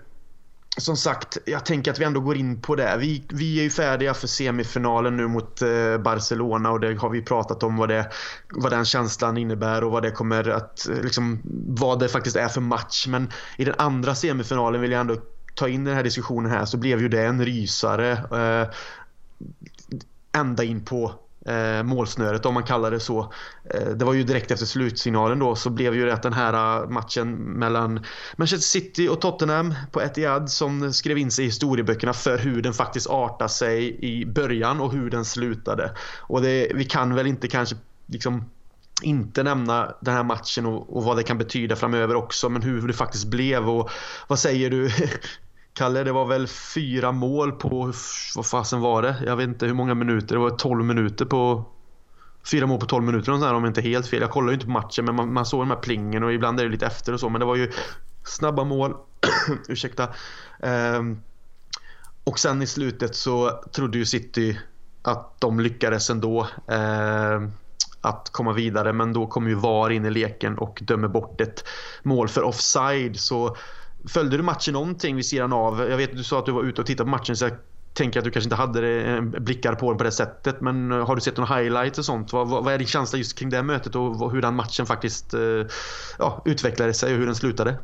som 0.77 0.97
sagt, 0.97 1.37
jag 1.45 1.65
tänker 1.65 1.91
att 1.91 1.99
vi 1.99 2.05
ändå 2.05 2.19
går 2.19 2.37
in 2.37 2.61
på 2.61 2.75
det. 2.75 2.97
Vi, 2.99 3.23
vi 3.29 3.59
är 3.59 3.63
ju 3.63 3.69
färdiga 3.69 4.13
för 4.13 4.27
semifinalen 4.27 5.17
nu 5.17 5.27
mot 5.27 5.61
eh, 5.61 5.97
Barcelona 5.97 6.71
och 6.71 6.79
det 6.79 6.95
har 7.01 7.09
vi 7.09 7.21
pratat 7.21 7.63
om 7.63 7.77
vad, 7.77 7.89
det, 7.89 8.11
vad 8.49 8.71
den 8.71 8.85
känslan 8.85 9.37
innebär 9.37 9.83
och 9.83 9.91
vad 9.91 10.03
det 10.03 10.11
kommer 10.11 10.49
att, 10.49 10.89
eh, 10.89 11.01
liksom, 11.01 11.41
vad 11.67 11.99
det 11.99 12.09
faktiskt 12.09 12.35
är 12.35 12.47
för 12.47 12.61
match. 12.61 13.07
Men 13.07 13.29
i 13.57 13.65
den 13.65 13.75
andra 13.77 14.15
semifinalen 14.15 14.81
vill 14.81 14.91
jag 14.91 15.01
ändå 15.01 15.15
ta 15.55 15.67
in 15.67 15.83
den 15.83 15.95
här 15.95 16.03
diskussionen 16.03 16.51
här 16.51 16.65
så 16.65 16.77
blev 16.77 17.01
ju 17.01 17.09
det 17.09 17.25
en 17.25 17.45
rysare. 17.45 18.11
Eh, 18.11 18.69
ända 20.31 20.63
in 20.63 20.85
på 20.85 21.11
eh, 21.45 21.83
målsnöret 21.83 22.45
om 22.45 22.53
man 22.53 22.63
kallar 22.63 22.91
det 22.91 22.99
så. 22.99 23.33
Eh, 23.73 23.87
det 23.87 24.05
var 24.05 24.13
ju 24.13 24.23
direkt 24.23 24.51
efter 24.51 24.65
slutsignalen 24.65 25.39
då 25.39 25.55
så 25.55 25.69
blev 25.69 25.95
ju 25.95 26.05
det 26.05 26.13
att 26.13 26.23
den 26.23 26.33
här 26.33 26.81
eh, 26.83 26.89
matchen 26.89 27.35
mellan 27.35 28.05
Manchester 28.35 28.79
City 28.79 29.07
och 29.07 29.21
Tottenham 29.21 29.73
på 29.91 30.01
Etihad 30.01 30.49
som 30.49 30.93
skrev 30.93 31.17
in 31.17 31.31
sig 31.31 31.45
i 31.45 31.47
historieböckerna 31.47 32.13
för 32.13 32.37
hur 32.37 32.61
den 32.61 32.73
faktiskt 32.73 33.07
artade 33.07 33.49
sig 33.49 34.05
i 34.05 34.25
början 34.25 34.79
och 34.79 34.91
hur 34.91 35.09
den 35.09 35.25
slutade. 35.25 35.91
Och 36.19 36.41
det, 36.41 36.71
vi 36.75 36.85
kan 36.85 37.15
väl 37.15 37.27
inte 37.27 37.47
kanske 37.47 37.75
liksom 38.05 38.45
inte 39.03 39.43
nämna 39.43 39.93
den 39.99 40.13
här 40.13 40.23
matchen 40.23 40.65
och, 40.65 40.97
och, 40.97 41.03
vad 41.03 41.17
det 41.17 41.23
kan 41.23 41.37
betyda 41.37 41.75
framöver 41.75 42.15
också 42.15 42.49
men 42.49 42.61
hur 42.61 42.87
det 42.87 42.93
faktiskt 42.93 43.27
blev 43.27 43.69
och 43.69 43.89
vad 44.27 44.39
säger 44.39 44.69
du 44.69 44.91
Kalle, 45.73 46.03
det 46.03 46.11
var 46.11 46.25
väl 46.25 46.47
fyra 46.47 47.11
mål 47.11 47.51
på, 47.51 47.93
vad 48.35 48.45
fasen 48.45 48.79
var 48.79 49.01
det? 49.01 49.15
Jag 49.25 49.35
vet 49.35 49.47
inte 49.47 49.65
hur 49.65 49.73
många 49.73 49.93
minuter, 49.93 50.35
det 50.35 50.41
var 50.41 50.49
12 50.49 50.85
minuter 50.85 51.25
på 51.25 51.65
Fyra 52.43 52.67
mål 52.67 52.79
på 52.79 52.85
12 52.85 53.03
minuter 53.03 53.53
om 53.53 53.65
inte 53.65 53.81
helt 53.81 54.07
fel. 54.07 54.21
Jag 54.21 54.29
kollar 54.29 54.47
ju 54.47 54.53
inte 54.53 54.65
på 54.65 54.71
matchen 54.71 55.05
men 55.05 55.15
man, 55.15 55.33
man 55.33 55.45
såg 55.45 55.61
de 55.61 55.69
här 55.69 55.77
plingen 55.77 56.23
och 56.23 56.33
ibland 56.33 56.59
är 56.59 56.63
det 56.63 56.69
lite 56.69 56.85
efter 56.85 57.13
och 57.13 57.19
så 57.19 57.29
men 57.29 57.39
det 57.39 57.45
var 57.45 57.55
ju 57.55 57.71
snabba 58.23 58.63
mål. 58.63 58.95
Ursäkta. 59.67 60.09
Um, 60.59 61.21
och 62.23 62.39
sen 62.39 62.61
i 62.61 62.67
slutet 62.67 63.15
så 63.15 63.63
trodde 63.71 63.97
ju 63.97 64.05
City 64.05 64.59
att 65.01 65.41
de 65.41 65.59
lyckades 65.59 66.09
ändå 66.09 66.47
Um, 66.67 67.51
att 68.01 68.29
komma 68.31 68.53
vidare 68.53 68.93
men 68.93 69.13
då 69.13 69.27
kommer 69.27 69.49
ju 69.49 69.55
VAR 69.55 69.89
in 69.89 70.05
i 70.05 70.09
leken 70.09 70.57
och 70.57 70.79
dömer 70.81 71.07
bort 71.07 71.41
ett 71.41 71.63
mål 72.03 72.27
för 72.27 72.43
offside 72.43 73.19
så 73.19 73.55
Följde 74.09 74.37
du 74.37 74.43
matchen 74.43 74.73
någonting 74.73 75.15
vid 75.15 75.25
sidan 75.25 75.53
av? 75.53 75.79
Jag 75.89 75.97
vet 75.97 76.09
att 76.09 76.17
du 76.17 76.23
sa 76.23 76.39
att 76.39 76.45
du 76.45 76.51
var 76.51 76.63
ute 76.63 76.81
och 76.81 76.87
tittade 76.87 77.05
på 77.05 77.11
matchen 77.11 77.35
så 77.35 77.45
jag 77.45 77.53
tänker 77.93 78.19
att 78.19 78.25
du 78.25 78.31
kanske 78.31 78.45
inte 78.45 78.55
hade 78.55 79.01
eh, 79.01 79.21
blickar 79.21 79.75
på 79.75 79.89
den 79.89 79.97
på 79.97 80.03
det 80.03 80.11
sättet. 80.11 80.61
Men 80.61 80.91
eh, 80.91 81.07
har 81.07 81.15
du 81.15 81.21
sett 81.21 81.37
någon 81.37 81.57
highlights 81.57 81.99
och 81.99 82.05
sånt? 82.05 82.33
Vad, 82.33 82.47
vad 82.49 82.73
är 82.73 82.77
din 82.77 82.87
känsla 82.87 83.17
just 83.17 83.39
kring 83.39 83.49
det 83.49 83.63
mötet 83.63 83.95
och 83.95 84.31
hur 84.31 84.41
den 84.41 84.55
matchen 84.55 84.85
faktiskt 84.85 85.33
eh, 85.33 85.65
ja, 86.19 86.41
utvecklade 86.45 86.93
sig 86.93 87.13
och 87.13 87.19
hur 87.19 87.25
den 87.25 87.35
slutade? 87.35 87.77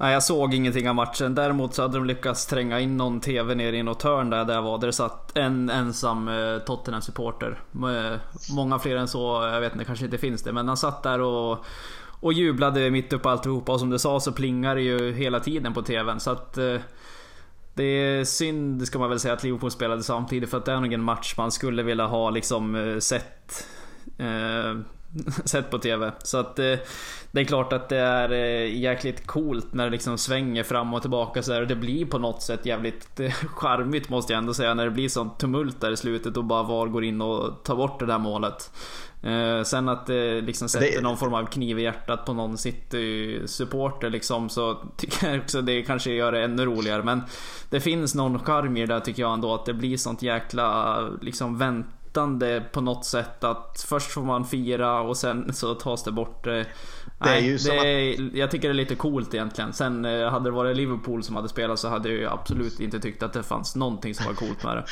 Nej, 0.00 0.12
jag 0.12 0.22
såg 0.22 0.54
ingenting 0.54 0.88
av 0.88 0.94
matchen. 0.94 1.34
Däremot 1.34 1.74
så 1.74 1.82
hade 1.82 1.98
de 1.98 2.04
lyckats 2.04 2.46
tränga 2.46 2.80
in 2.80 2.96
någon 2.96 3.20
TV 3.20 3.54
ner 3.54 3.72
i 3.72 3.82
något 3.82 4.02
hörn 4.02 4.30
där, 4.30 4.44
där 4.44 4.54
jag 4.54 4.62
var. 4.62 4.78
Där 4.78 4.86
det 4.86 4.92
satt 4.92 5.36
en 5.36 5.70
ensam 5.70 6.28
eh, 6.28 6.58
Tottenham-supporter. 6.58 7.60
Eh, 7.72 8.18
många 8.54 8.78
fler 8.78 8.96
än 8.96 9.08
så, 9.08 9.48
jag 9.52 9.60
vet 9.60 9.72
inte, 9.72 9.84
kanske 9.84 10.04
inte 10.04 10.18
finns 10.18 10.42
det. 10.42 10.52
Men 10.52 10.68
han 10.68 10.76
satt 10.76 11.02
där 11.02 11.20
och 11.20 11.64
och 12.20 12.32
jublade 12.32 12.90
mitt 12.90 13.12
uppe 13.12 13.28
alltihopa 13.28 13.72
och 13.72 13.80
som 13.80 13.90
du 13.90 13.98
sa 13.98 14.20
så 14.20 14.32
plingar 14.32 14.74
det 14.74 14.82
ju 14.82 15.12
hela 15.12 15.40
tiden 15.40 15.74
på 15.74 15.82
TVn 15.82 16.20
så 16.20 16.30
att 16.30 16.58
eh, 16.58 16.76
Det 17.74 17.84
är 17.84 18.24
synd 18.24 18.86
ska 18.86 18.98
man 18.98 19.08
väl 19.08 19.20
säga 19.20 19.34
att 19.34 19.42
Liverpool 19.42 19.70
spelade 19.70 20.02
samtidigt 20.02 20.50
för 20.50 20.58
att 20.58 20.64
det 20.64 20.72
är 20.72 20.80
nog 20.80 20.92
en 20.92 21.02
match 21.02 21.34
man 21.36 21.50
skulle 21.50 21.82
vilja 21.82 22.06
ha 22.06 22.30
liksom 22.30 22.96
sett 23.00 23.66
Sett 25.44 25.70
på 25.70 25.78
TV. 25.78 26.12
Så 26.18 26.38
att 26.38 26.58
eh, 26.58 26.74
det 27.30 27.40
är 27.40 27.44
klart 27.44 27.72
att 27.72 27.88
det 27.88 27.98
är 27.98 28.32
eh, 28.32 28.78
jäkligt 28.78 29.26
coolt 29.26 29.72
när 29.72 29.84
det 29.84 29.90
liksom 29.90 30.18
svänger 30.18 30.62
fram 30.62 30.94
och 30.94 31.00
tillbaka 31.00 31.42
så 31.42 31.52
här. 31.52 31.62
Det 31.62 31.76
blir 31.76 32.06
på 32.06 32.18
något 32.18 32.42
sätt 32.42 32.66
jävligt 32.66 33.20
eh, 33.20 33.32
charmigt 33.56 34.08
måste 34.08 34.32
jag 34.32 34.38
ändå 34.38 34.54
säga 34.54 34.74
när 34.74 34.84
det 34.84 34.90
blir 34.90 35.08
sånt 35.08 35.38
tumult 35.38 35.80
där 35.80 35.90
i 35.90 35.96
slutet 35.96 36.36
och 36.36 36.44
bara 36.44 36.62
VAR 36.62 36.86
går 36.86 37.04
in 37.04 37.20
och 37.20 37.64
tar 37.64 37.76
bort 37.76 38.00
det 38.00 38.06
där 38.06 38.18
målet. 38.18 38.70
Eh, 39.22 39.62
sen 39.62 39.88
att 39.88 40.06
det 40.06 40.40
liksom 40.40 40.68
sätter 40.68 40.96
det... 40.96 41.02
någon 41.02 41.16
form 41.16 41.34
av 41.34 41.46
kniv 41.46 41.78
i 41.78 41.82
hjärtat 41.82 42.24
på 42.24 42.32
någon 42.32 42.58
City-supporter 42.58 44.10
liksom 44.10 44.48
så 44.48 44.74
tycker 44.96 45.30
jag 45.30 45.40
också 45.40 45.62
det 45.62 45.82
kanske 45.82 46.10
gör 46.10 46.32
det 46.32 46.44
ännu 46.44 46.64
roligare. 46.64 47.02
Men 47.02 47.22
det 47.70 47.80
finns 47.80 48.14
någon 48.14 48.38
charm 48.38 48.76
i 48.76 48.80
det 48.80 48.94
där 48.94 49.00
tycker 49.00 49.22
jag 49.22 49.32
ändå 49.32 49.54
att 49.54 49.66
det 49.66 49.74
blir 49.74 49.96
sånt 49.96 50.22
jäkla 50.22 51.00
liksom 51.20 51.58
vänt 51.58 51.86
flytande 52.18 52.64
på 52.72 52.80
något 52.80 53.04
sätt 53.04 53.44
att 53.44 53.84
först 53.88 54.10
får 54.10 54.22
man 54.22 54.44
fira 54.44 55.00
och 55.00 55.16
sen 55.16 55.52
så 55.52 55.74
tas 55.74 56.04
det 56.04 56.12
bort. 56.12 56.44
Det 56.44 56.66
Nej, 57.20 57.58
det 57.64 57.76
är, 57.76 58.36
jag 58.36 58.50
tycker 58.50 58.68
det 58.68 58.72
är 58.72 58.74
lite 58.74 58.94
coolt 58.94 59.34
egentligen. 59.34 59.72
Sen 59.72 60.04
hade 60.04 60.44
det 60.44 60.50
varit 60.50 60.76
Liverpool 60.76 61.22
som 61.22 61.36
hade 61.36 61.48
spelat 61.48 61.78
så 61.78 61.88
hade 61.88 62.12
jag 62.12 62.32
absolut 62.32 62.80
inte 62.80 63.00
tyckt 63.00 63.22
att 63.22 63.32
det 63.32 63.42
fanns 63.42 63.76
någonting 63.76 64.14
som 64.14 64.26
var 64.26 64.34
coolt 64.34 64.64
med 64.64 64.76
det. 64.76 64.84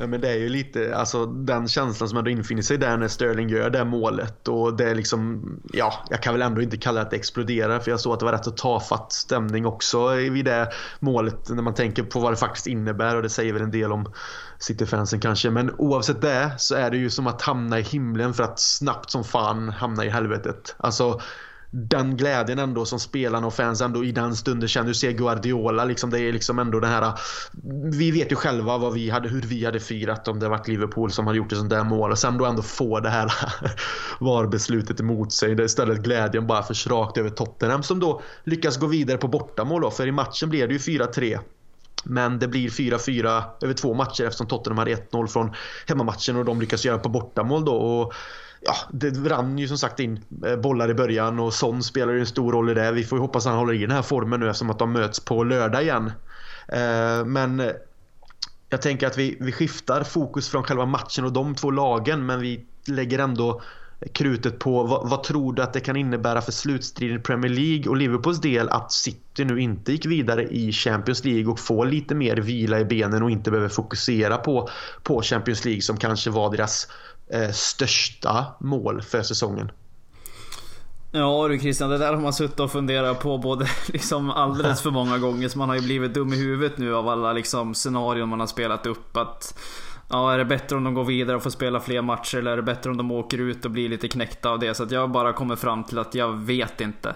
Ja, 0.00 0.06
men 0.06 0.20
det 0.20 0.28
är 0.28 0.36
ju 0.38 0.48
lite 0.48 0.96
alltså, 0.96 1.26
den 1.26 1.68
känslan 1.68 2.08
som 2.08 2.18
ändå 2.18 2.30
infinner 2.30 2.62
sig 2.62 2.78
där 2.78 2.96
när 2.96 3.08
Sterling 3.08 3.48
gör 3.48 3.70
det 3.70 3.84
målet. 3.84 4.48
Och 4.48 4.76
det 4.76 4.90
är 4.90 4.94
liksom, 4.94 5.42
ja, 5.72 5.92
jag 6.10 6.22
kan 6.22 6.34
väl 6.34 6.42
ändå 6.42 6.62
inte 6.62 6.76
kalla 6.76 7.00
det 7.00 7.02
att 7.02 7.10
det 7.10 7.16
exploderar 7.16 7.78
för 7.78 7.90
jag 7.90 8.00
såg 8.00 8.12
att 8.12 8.18
det 8.18 8.24
var 8.24 8.32
rätt 8.32 8.44
så 8.44 8.50
tafatt 8.50 9.12
stämning 9.12 9.66
också 9.66 10.08
vid 10.08 10.44
det 10.44 10.68
målet 11.00 11.48
när 11.48 11.62
man 11.62 11.74
tänker 11.74 12.02
på 12.02 12.20
vad 12.20 12.32
det 12.32 12.36
faktiskt 12.36 12.66
innebär 12.66 13.16
och 13.16 13.22
det 13.22 13.28
säger 13.28 13.52
väl 13.52 13.62
en 13.62 13.70
del 13.70 13.92
om 13.92 14.12
City-fansen 14.58 15.20
kanske. 15.20 15.50
Men 15.50 15.70
oavsett 15.78 16.20
det 16.20 16.52
så 16.58 16.74
är 16.74 16.90
det 16.90 16.96
ju 16.96 17.10
som 17.10 17.26
att 17.26 17.42
hamna 17.42 17.78
i 17.78 17.82
himlen 17.82 18.34
för 18.34 18.44
att 18.44 18.60
snabbt 18.60 19.10
som 19.10 19.24
fan 19.24 19.68
hamna 19.68 20.04
i 20.04 20.08
helvetet. 20.08 20.74
Alltså 20.78 21.20
den 21.70 22.16
glädjen 22.16 22.58
ändå 22.58 22.84
som 22.84 23.00
spelarna 23.00 23.46
och 23.46 23.54
fans 23.54 23.80
ändå 23.80 24.04
i 24.04 24.12
den 24.12 24.36
stunden 24.36 24.68
känner. 24.68 24.88
Du 24.88 24.94
ser 24.94 25.12
Guardiola 25.12 25.84
liksom. 25.84 26.10
Det 26.10 26.20
är 26.20 26.32
liksom 26.32 26.58
ändå 26.58 26.80
den 26.80 26.90
här. 26.90 27.12
Vi 27.98 28.10
vet 28.10 28.32
ju 28.32 28.36
själva 28.36 28.78
vad 28.78 28.92
vi 28.92 29.10
hade, 29.10 29.28
hur 29.28 29.42
vi 29.42 29.64
hade 29.64 29.80
firat 29.80 30.28
om 30.28 30.38
det 30.38 30.48
varit 30.48 30.68
Liverpool 30.68 31.10
som 31.10 31.26
hade 31.26 31.38
gjort 31.38 31.52
ett 31.52 31.58
sånt 31.58 31.70
där 31.70 31.84
mål. 31.84 32.10
Och 32.10 32.18
sen 32.18 32.38
då 32.38 32.44
ändå 32.44 32.62
få 32.62 33.00
det 33.00 33.08
här 33.08 33.32
VAR-beslutet 34.20 35.00
emot 35.00 35.32
sig. 35.32 35.54
Det 35.54 35.62
är 35.62 35.64
istället 35.64 35.98
glädjen 35.98 36.46
bara 36.46 36.62
förs 36.62 36.86
rakt 36.86 37.18
över 37.18 37.30
Tottenham 37.30 37.82
som 37.82 38.00
då 38.00 38.22
lyckas 38.44 38.76
gå 38.76 38.86
vidare 38.86 39.18
på 39.18 39.28
bortamål 39.28 39.82
då. 39.82 39.90
För 39.90 40.06
i 40.06 40.12
matchen 40.12 40.50
blev 40.50 40.68
det 40.68 40.74
ju 40.74 40.98
4-3. 40.98 41.38
Men 42.04 42.38
det 42.38 42.48
blir 42.48 42.68
4-4 42.68 43.42
över 43.62 43.74
två 43.74 43.94
matcher 43.94 44.24
eftersom 44.24 44.46
Tottenham 44.46 44.78
hade 44.78 44.94
1-0 44.94 45.26
från 45.26 45.52
hemmamatchen 45.86 46.36
och 46.36 46.44
de 46.44 46.60
lyckas 46.60 46.84
göra 46.84 46.98
på 46.98 47.08
bortamål 47.08 47.64
då. 47.64 47.74
Och 47.74 48.14
ja, 48.60 48.74
det 48.92 49.10
rann 49.10 49.58
ju 49.58 49.68
som 49.68 49.78
sagt 49.78 50.00
in 50.00 50.24
eh, 50.46 50.56
bollar 50.56 50.90
i 50.90 50.94
början 50.94 51.38
och 51.38 51.54
Son 51.54 51.82
spelar 51.82 52.12
ju 52.12 52.20
en 52.20 52.26
stor 52.26 52.52
roll 52.52 52.70
i 52.70 52.74
det. 52.74 52.92
Vi 52.92 53.04
får 53.04 53.18
ju 53.18 53.22
hoppas 53.22 53.46
att 53.46 53.50
han 53.50 53.58
håller 53.58 53.74
i 53.74 53.78
den 53.78 53.90
här 53.90 54.02
formen 54.02 54.40
nu 54.40 54.48
eftersom 54.48 54.70
att 54.70 54.78
de 54.78 54.92
möts 54.92 55.20
på 55.20 55.44
lördag 55.44 55.82
igen. 55.82 56.12
Eh, 56.68 57.24
men 57.24 57.60
eh, 57.60 57.72
jag 58.68 58.82
tänker 58.82 59.06
att 59.06 59.18
vi, 59.18 59.36
vi 59.40 59.52
skiftar 59.52 60.04
fokus 60.04 60.48
från 60.48 60.62
själva 60.62 60.86
matchen 60.86 61.24
och 61.24 61.32
de 61.32 61.54
två 61.54 61.70
lagen 61.70 62.26
men 62.26 62.40
vi 62.40 62.66
lägger 62.86 63.18
ändå 63.18 63.62
krutet 64.12 64.58
på 64.58 64.82
vad, 64.82 65.10
vad, 65.10 65.22
tror 65.22 65.52
du 65.52 65.62
att 65.62 65.72
det 65.72 65.80
kan 65.80 65.96
innebära 65.96 66.40
för 66.40 66.52
slutstriden 66.52 67.16
i 67.16 67.20
Premier 67.20 67.52
League 67.52 67.88
och 67.88 67.96
Liverpools 67.96 68.40
del 68.40 68.68
att 68.68 68.92
City 68.92 69.44
nu 69.44 69.60
inte 69.60 69.92
gick 69.92 70.06
vidare 70.06 70.44
i 70.44 70.72
Champions 70.72 71.24
League 71.24 71.52
och 71.52 71.58
får 71.58 71.86
lite 71.86 72.14
mer 72.14 72.36
vila 72.36 72.80
i 72.80 72.84
benen 72.84 73.22
och 73.22 73.30
inte 73.30 73.50
behöver 73.50 73.68
fokusera 73.68 74.36
på, 74.36 74.68
på 75.02 75.22
Champions 75.22 75.64
League 75.64 75.82
som 75.82 75.96
kanske 75.96 76.30
var 76.30 76.50
deras 76.50 76.88
eh, 77.32 77.50
största 77.50 78.46
mål 78.60 79.02
för 79.02 79.22
säsongen. 79.22 79.70
Ja 81.12 81.48
du 81.48 81.58
Christian, 81.58 81.90
det 81.90 81.98
där 81.98 82.14
har 82.14 82.20
man 82.20 82.32
suttit 82.32 82.60
och 82.60 82.72
funderat 82.72 83.20
på 83.20 83.38
både 83.38 83.66
liksom 83.86 84.30
alldeles 84.30 84.82
för 84.82 84.90
många 84.90 85.18
gånger 85.18 85.48
så 85.48 85.58
man 85.58 85.68
har 85.68 85.76
ju 85.76 85.82
blivit 85.82 86.14
dum 86.14 86.32
i 86.32 86.36
huvudet 86.36 86.78
nu 86.78 86.94
av 86.94 87.08
alla 87.08 87.32
liksom 87.32 87.74
scenarion 87.74 88.28
man 88.28 88.40
har 88.40 88.46
spelat 88.46 88.86
upp. 88.86 89.16
Att 89.16 89.54
Ja, 90.12 90.32
är 90.32 90.38
det 90.38 90.44
bättre 90.44 90.76
om 90.76 90.84
de 90.84 90.94
går 90.94 91.04
vidare 91.04 91.36
och 91.36 91.42
får 91.42 91.50
spela 91.50 91.80
fler 91.80 92.02
matcher 92.02 92.38
eller 92.38 92.50
är 92.50 92.56
det 92.56 92.62
bättre 92.62 92.90
om 92.90 92.96
de 92.96 93.10
åker 93.10 93.38
ut 93.38 93.64
och 93.64 93.70
blir 93.70 93.88
lite 93.88 94.08
knäckta 94.08 94.50
av 94.50 94.58
det? 94.58 94.74
Så 94.74 94.82
att 94.82 94.90
jag 94.90 95.10
bara 95.10 95.32
kommer 95.32 95.56
fram 95.56 95.84
till 95.84 95.98
att 95.98 96.14
jag 96.14 96.32
vet 96.32 96.80
inte. 96.80 97.08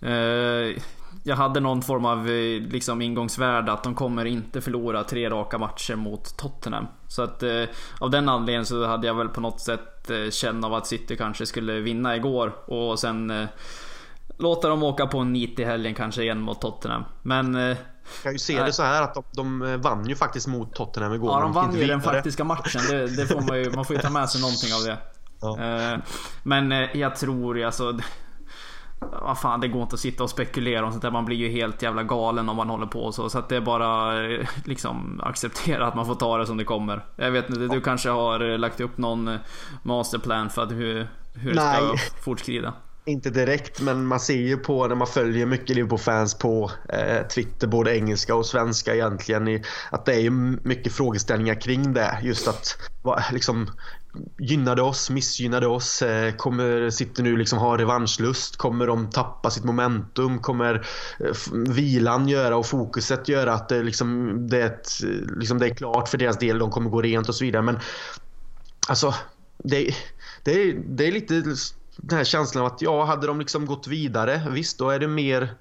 Eh, 0.00 0.82
jag 1.22 1.36
hade 1.36 1.60
någon 1.60 1.82
form 1.82 2.04
av 2.04 2.28
eh, 2.28 2.60
liksom 2.60 3.02
ingångsvärde 3.02 3.72
att 3.72 3.82
de 3.82 3.94
kommer 3.94 4.24
inte 4.24 4.60
förlora 4.60 5.04
tre 5.04 5.30
raka 5.30 5.58
matcher 5.58 5.94
mot 5.94 6.36
Tottenham. 6.36 6.86
Så 7.08 7.22
att 7.22 7.42
eh, 7.42 7.64
av 8.00 8.10
den 8.10 8.28
anledningen 8.28 8.66
så 8.66 8.86
hade 8.86 9.06
jag 9.06 9.14
väl 9.14 9.28
på 9.28 9.40
något 9.40 9.60
sätt 9.60 10.10
eh, 10.10 10.30
känt 10.30 10.64
av 10.64 10.74
att 10.74 10.86
City 10.86 11.16
kanske 11.16 11.46
skulle 11.46 11.80
vinna 11.80 12.16
igår 12.16 12.52
och 12.66 12.98
sen 12.98 13.30
eh, 13.30 13.48
låta 14.38 14.68
dem 14.68 14.82
åka 14.82 15.06
på 15.06 15.18
en 15.18 15.32
nit 15.32 15.58
i 15.58 15.64
helgen 15.64 15.94
kanske 15.94 16.22
igen 16.22 16.40
mot 16.40 16.60
Tottenham. 16.60 17.04
Men 17.22 17.54
eh, 17.54 17.76
kan 18.22 18.32
ju 18.32 18.38
se 18.38 18.62
det 18.62 18.72
så 18.72 18.82
här 18.82 19.02
att 19.02 19.14
de, 19.14 19.24
de, 19.32 19.62
eh, 19.62 19.76
vann 19.76 20.08
ju 20.08 20.16
faktiskt 20.16 20.46
mot 20.46 20.74
Tottenham 20.74 21.14
igår. 21.14 21.30
Ja, 21.30 21.40
de 21.40 21.52
vann 21.52 21.76
ju 21.76 21.86
den 21.86 22.00
faktiska 22.00 22.44
matchen. 22.44 22.80
Det, 22.88 23.16
det, 23.16 23.26
får 23.26 23.40
man 23.40 23.58
ju, 23.58 23.70
man 23.70 23.84
får 23.84 23.96
ju 23.96 24.02
ta 24.02 24.10
med 24.10 24.28
sig 24.28 24.40
någonting 24.40 24.74
av 24.74 24.80
det. 24.84 24.98
Ja. 25.40 25.92
Eh, 25.92 25.98
men 26.42 26.88
jag 26.94 27.16
tror 27.16 27.62
alltså 27.64 27.98
vad 29.00 29.38
fan, 29.38 29.60
det 29.60 29.68
går 29.68 29.82
inte 29.82 29.94
att 29.94 30.00
sitta 30.00 30.22
och 30.22 30.30
spekulera 30.30 30.84
om 30.86 30.90
sånt 30.90 31.02
där. 31.02 31.10
Man 31.10 31.24
blir 31.24 31.36
ju 31.36 31.48
helt 31.48 31.82
jävla 31.82 32.02
galen 32.02 32.48
om 32.48 32.56
man 32.56 32.68
håller 32.68 32.86
på 32.86 33.12
så. 33.12 33.30
Så 33.30 33.38
att 33.38 33.48
det 33.48 33.56
är 33.56 33.60
bara 33.60 34.12
liksom 34.64 35.20
acceptera 35.24 35.86
att 35.86 35.94
man 35.94 36.06
får 36.06 36.14
ta 36.14 36.38
det 36.38 36.46
som 36.46 36.56
det 36.56 36.64
kommer. 36.64 37.04
Jag 37.16 37.30
vet 37.30 37.50
inte, 37.50 37.60
du 37.60 37.80
kanske 37.80 38.08
har 38.10 38.58
lagt 38.58 38.80
upp 38.80 38.98
någon 38.98 39.38
masterplan 39.82 40.50
för 40.50 40.62
att 40.62 40.72
hur, 40.72 41.08
hur 41.34 41.54
det 41.54 41.60
ska 41.60 41.96
fortskrida? 42.24 42.74
Inte 43.08 43.30
direkt, 43.30 43.80
men 43.80 44.06
man 44.06 44.20
ser 44.20 44.36
ju 44.36 44.56
på 44.56 44.86
när 44.86 44.94
man 44.94 45.06
följer 45.06 45.46
mycket 45.46 45.76
Liverpool-fans 45.76 46.34
på 46.34 46.70
eh, 46.88 47.26
Twitter, 47.26 47.66
både 47.66 47.96
engelska 47.96 48.34
och 48.34 48.46
svenska 48.46 48.94
egentligen, 48.94 49.48
i, 49.48 49.62
att 49.90 50.04
det 50.04 50.14
är 50.14 50.20
ju 50.20 50.30
mycket 50.62 50.92
frågeställningar 50.92 51.60
kring 51.60 51.92
det. 51.92 52.18
Just 52.22 52.48
att 52.48 52.78
liksom, 53.32 53.70
gynnade 54.38 54.82
oss, 54.82 55.10
missgynnade 55.10 55.66
oss? 55.66 56.02
Eh, 56.02 56.34
kommer 56.34 56.90
City 56.90 57.22
nu 57.22 57.36
liksom 57.36 57.58
ha 57.58 57.78
revanschlust? 57.78 58.56
Kommer 58.56 58.86
de 58.86 59.10
tappa 59.10 59.50
sitt 59.50 59.64
momentum? 59.64 60.38
Kommer 60.38 60.86
eh, 61.20 61.52
vilan 61.68 62.28
göra 62.28 62.56
och 62.56 62.66
fokuset 62.66 63.28
göra 63.28 63.52
att 63.52 63.68
det, 63.68 63.82
liksom, 63.82 64.36
det, 64.48 64.62
är 64.62 64.66
ett, 64.66 64.88
liksom, 65.36 65.58
det 65.58 65.66
är 65.66 65.74
klart 65.74 66.08
för 66.08 66.18
deras 66.18 66.38
del, 66.38 66.58
de 66.58 66.70
kommer 66.70 66.90
gå 66.90 67.02
rent 67.02 67.28
och 67.28 67.34
så 67.34 67.44
vidare. 67.44 67.62
Men 67.62 67.78
alltså, 68.88 69.14
det, 69.64 69.94
det, 70.44 70.62
är, 70.62 70.74
det 70.86 71.06
är 71.06 71.12
lite 71.12 71.42
den 71.96 72.18
här 72.18 72.24
känslan 72.24 72.64
av 72.64 72.72
att 72.72 72.82
ja, 72.82 73.04
hade 73.04 73.26
de 73.26 73.38
liksom 73.38 73.66
gått 73.66 73.86
vidare, 73.86 74.42
visst 74.50 74.78
då 74.78 74.90
är 74.90 74.98
det 74.98 75.08
mer 75.08 75.54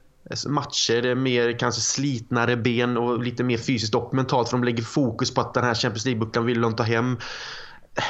matcher, 0.48 1.02
det 1.02 1.10
är 1.10 1.16
mer 1.16 1.60
kanske 1.60 1.82
slitnare 1.82 2.58
ben 2.58 2.98
och 2.98 3.24
lite 3.24 3.44
mer 3.44 3.58
fysiskt 3.58 3.96
och 3.96 4.14
mentalt 4.14 4.50
för 4.50 4.58
de 4.58 4.64
lägger 4.64 4.84
fokus 4.84 5.34
på 5.34 5.42
att 5.42 5.54
den 5.54 5.64
här 5.64 5.74
Champions 5.74 6.06
League-bucklan 6.06 6.46
vill 6.46 6.62
de 6.62 6.76
ta 6.76 6.84
hem 6.84 7.18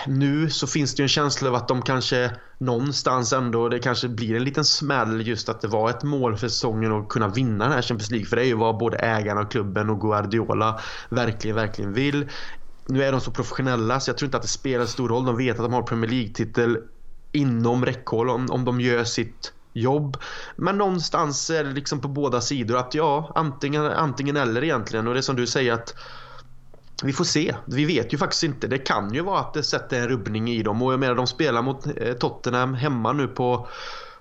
nu 0.08 0.50
så 0.50 0.68
finns 0.68 0.96
det 0.96 1.02
ju 1.02 1.04
en 1.04 1.10
känsla 1.10 1.50
av 1.50 1.56
att 1.56 1.68
de 1.68 1.82
kanske 1.82 2.32
någonstans 2.58 3.34
ändå, 3.34 3.70
det 3.70 3.80
kanske 3.80 4.08
blir 4.08 4.36
en 4.36 4.44
liten 4.44 4.66
smäll 4.66 5.28
just 5.28 5.50
att 5.50 5.62
det 5.62 5.68
var 5.68 5.90
ett 5.90 6.04
mål 6.04 6.38
för 6.38 6.48
säsongen 6.48 6.92
att 6.92 7.10
kunna 7.10 7.28
vinna 7.28 7.64
den 7.64 7.74
här 7.74 7.82
Champions 7.82 8.12
League. 8.12 8.26
För 8.26 8.36
det 8.36 8.42
är 8.42 8.46
ju 8.46 8.56
vad 8.56 8.78
både 8.78 8.98
ägarna 8.98 9.42
av 9.42 9.46
klubben 9.46 9.90
och 9.90 10.02
Guardiola 10.02 10.80
verkligen, 11.10 11.56
verkligen 11.56 11.94
vill. 11.94 12.30
Nu 12.88 13.04
är 13.04 13.12
de 13.12 13.22
så 13.22 13.32
professionella 13.32 14.00
så 14.00 14.10
jag 14.10 14.18
tror 14.18 14.28
inte 14.28 14.38
att 14.38 14.44
det 14.44 14.50
spelar 14.50 14.86
stor 14.86 15.10
roll. 15.10 15.26
De 15.26 15.38
vet 15.38 15.60
att 15.60 15.66
de 15.66 15.74
har 15.74 15.84
Premier 15.84 16.12
League-titel 16.12 16.78
inom 17.32 17.86
räckhåll 17.86 18.30
om, 18.30 18.52
om 18.52 18.66
de 18.66 18.82
gör 18.82 19.04
sitt 19.04 19.54
jobb. 19.74 20.18
Men 20.56 20.78
någonstans 20.78 21.50
är 21.50 21.64
det 21.64 21.72
liksom 21.72 22.02
på 22.02 22.08
båda 22.08 22.42
sidor 22.42 22.78
att 22.78 22.94
ja, 22.94 23.32
antingen, 23.36 23.86
antingen 23.86 24.38
eller 24.38 24.64
egentligen. 24.64 25.08
Och 25.08 25.14
det 25.14 25.20
är 25.20 25.22
som 25.22 25.36
du 25.36 25.48
säger 25.48 25.74
att 25.74 25.96
vi 27.04 27.14
får 27.14 27.24
se. 27.24 27.56
Vi 27.66 27.86
vet 27.86 28.14
ju 28.14 28.18
faktiskt 28.18 28.44
inte. 28.44 28.68
Det 28.68 28.78
kan 28.78 29.14
ju 29.14 29.22
vara 29.22 29.40
att 29.40 29.54
det 29.54 29.64
sätter 29.64 30.02
en 30.02 30.08
rubbning 30.08 30.50
i 30.50 30.64
dem. 30.64 30.82
Och 30.82 30.94
jag 30.94 31.00
menar, 31.00 31.16
de 31.16 31.28
spelar 31.28 31.62
mot 31.62 31.88
eh, 31.98 32.14
Tottenham 32.14 32.74
hemma 32.74 33.14
nu 33.14 33.28
på, 33.28 33.68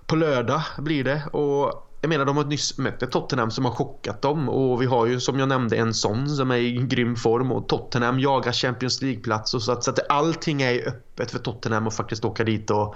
på 0.06 0.16
lördag 0.16 0.62
blir 0.78 1.04
det. 1.04 1.22
Och 1.32 1.82
jag 2.00 2.08
menar, 2.08 2.24
de 2.24 2.36
har 2.36 2.44
nyss 2.44 2.78
mött 2.78 3.02
ett 3.02 3.10
Tottenham 3.10 3.50
som 3.50 3.64
har 3.64 3.72
chockat 3.72 4.22
dem. 4.22 4.48
Och 4.48 4.82
vi 4.82 4.86
har 4.86 5.06
ju 5.06 5.20
som 5.20 5.38
jag 5.38 5.48
nämnde 5.48 5.76
en 5.76 5.94
sån 5.94 6.28
som 6.28 6.50
är 6.50 6.56
i 6.56 6.72
grym 6.72 7.16
form. 7.16 7.52
Och 7.52 7.68
Tottenham 7.68 8.20
jagar 8.20 8.52
Champions 8.52 9.02
League-plats. 9.02 9.50
Så 9.50 9.72
att, 9.72 9.84
så 9.84 9.90
att 9.90 10.10
allting 10.10 10.62
är 10.62 10.88
öppet 10.88 11.30
för 11.30 11.38
Tottenham 11.38 11.86
att 11.86 11.96
faktiskt 11.96 12.24
åka 12.24 12.44
dit 12.44 12.70
och 12.70 12.94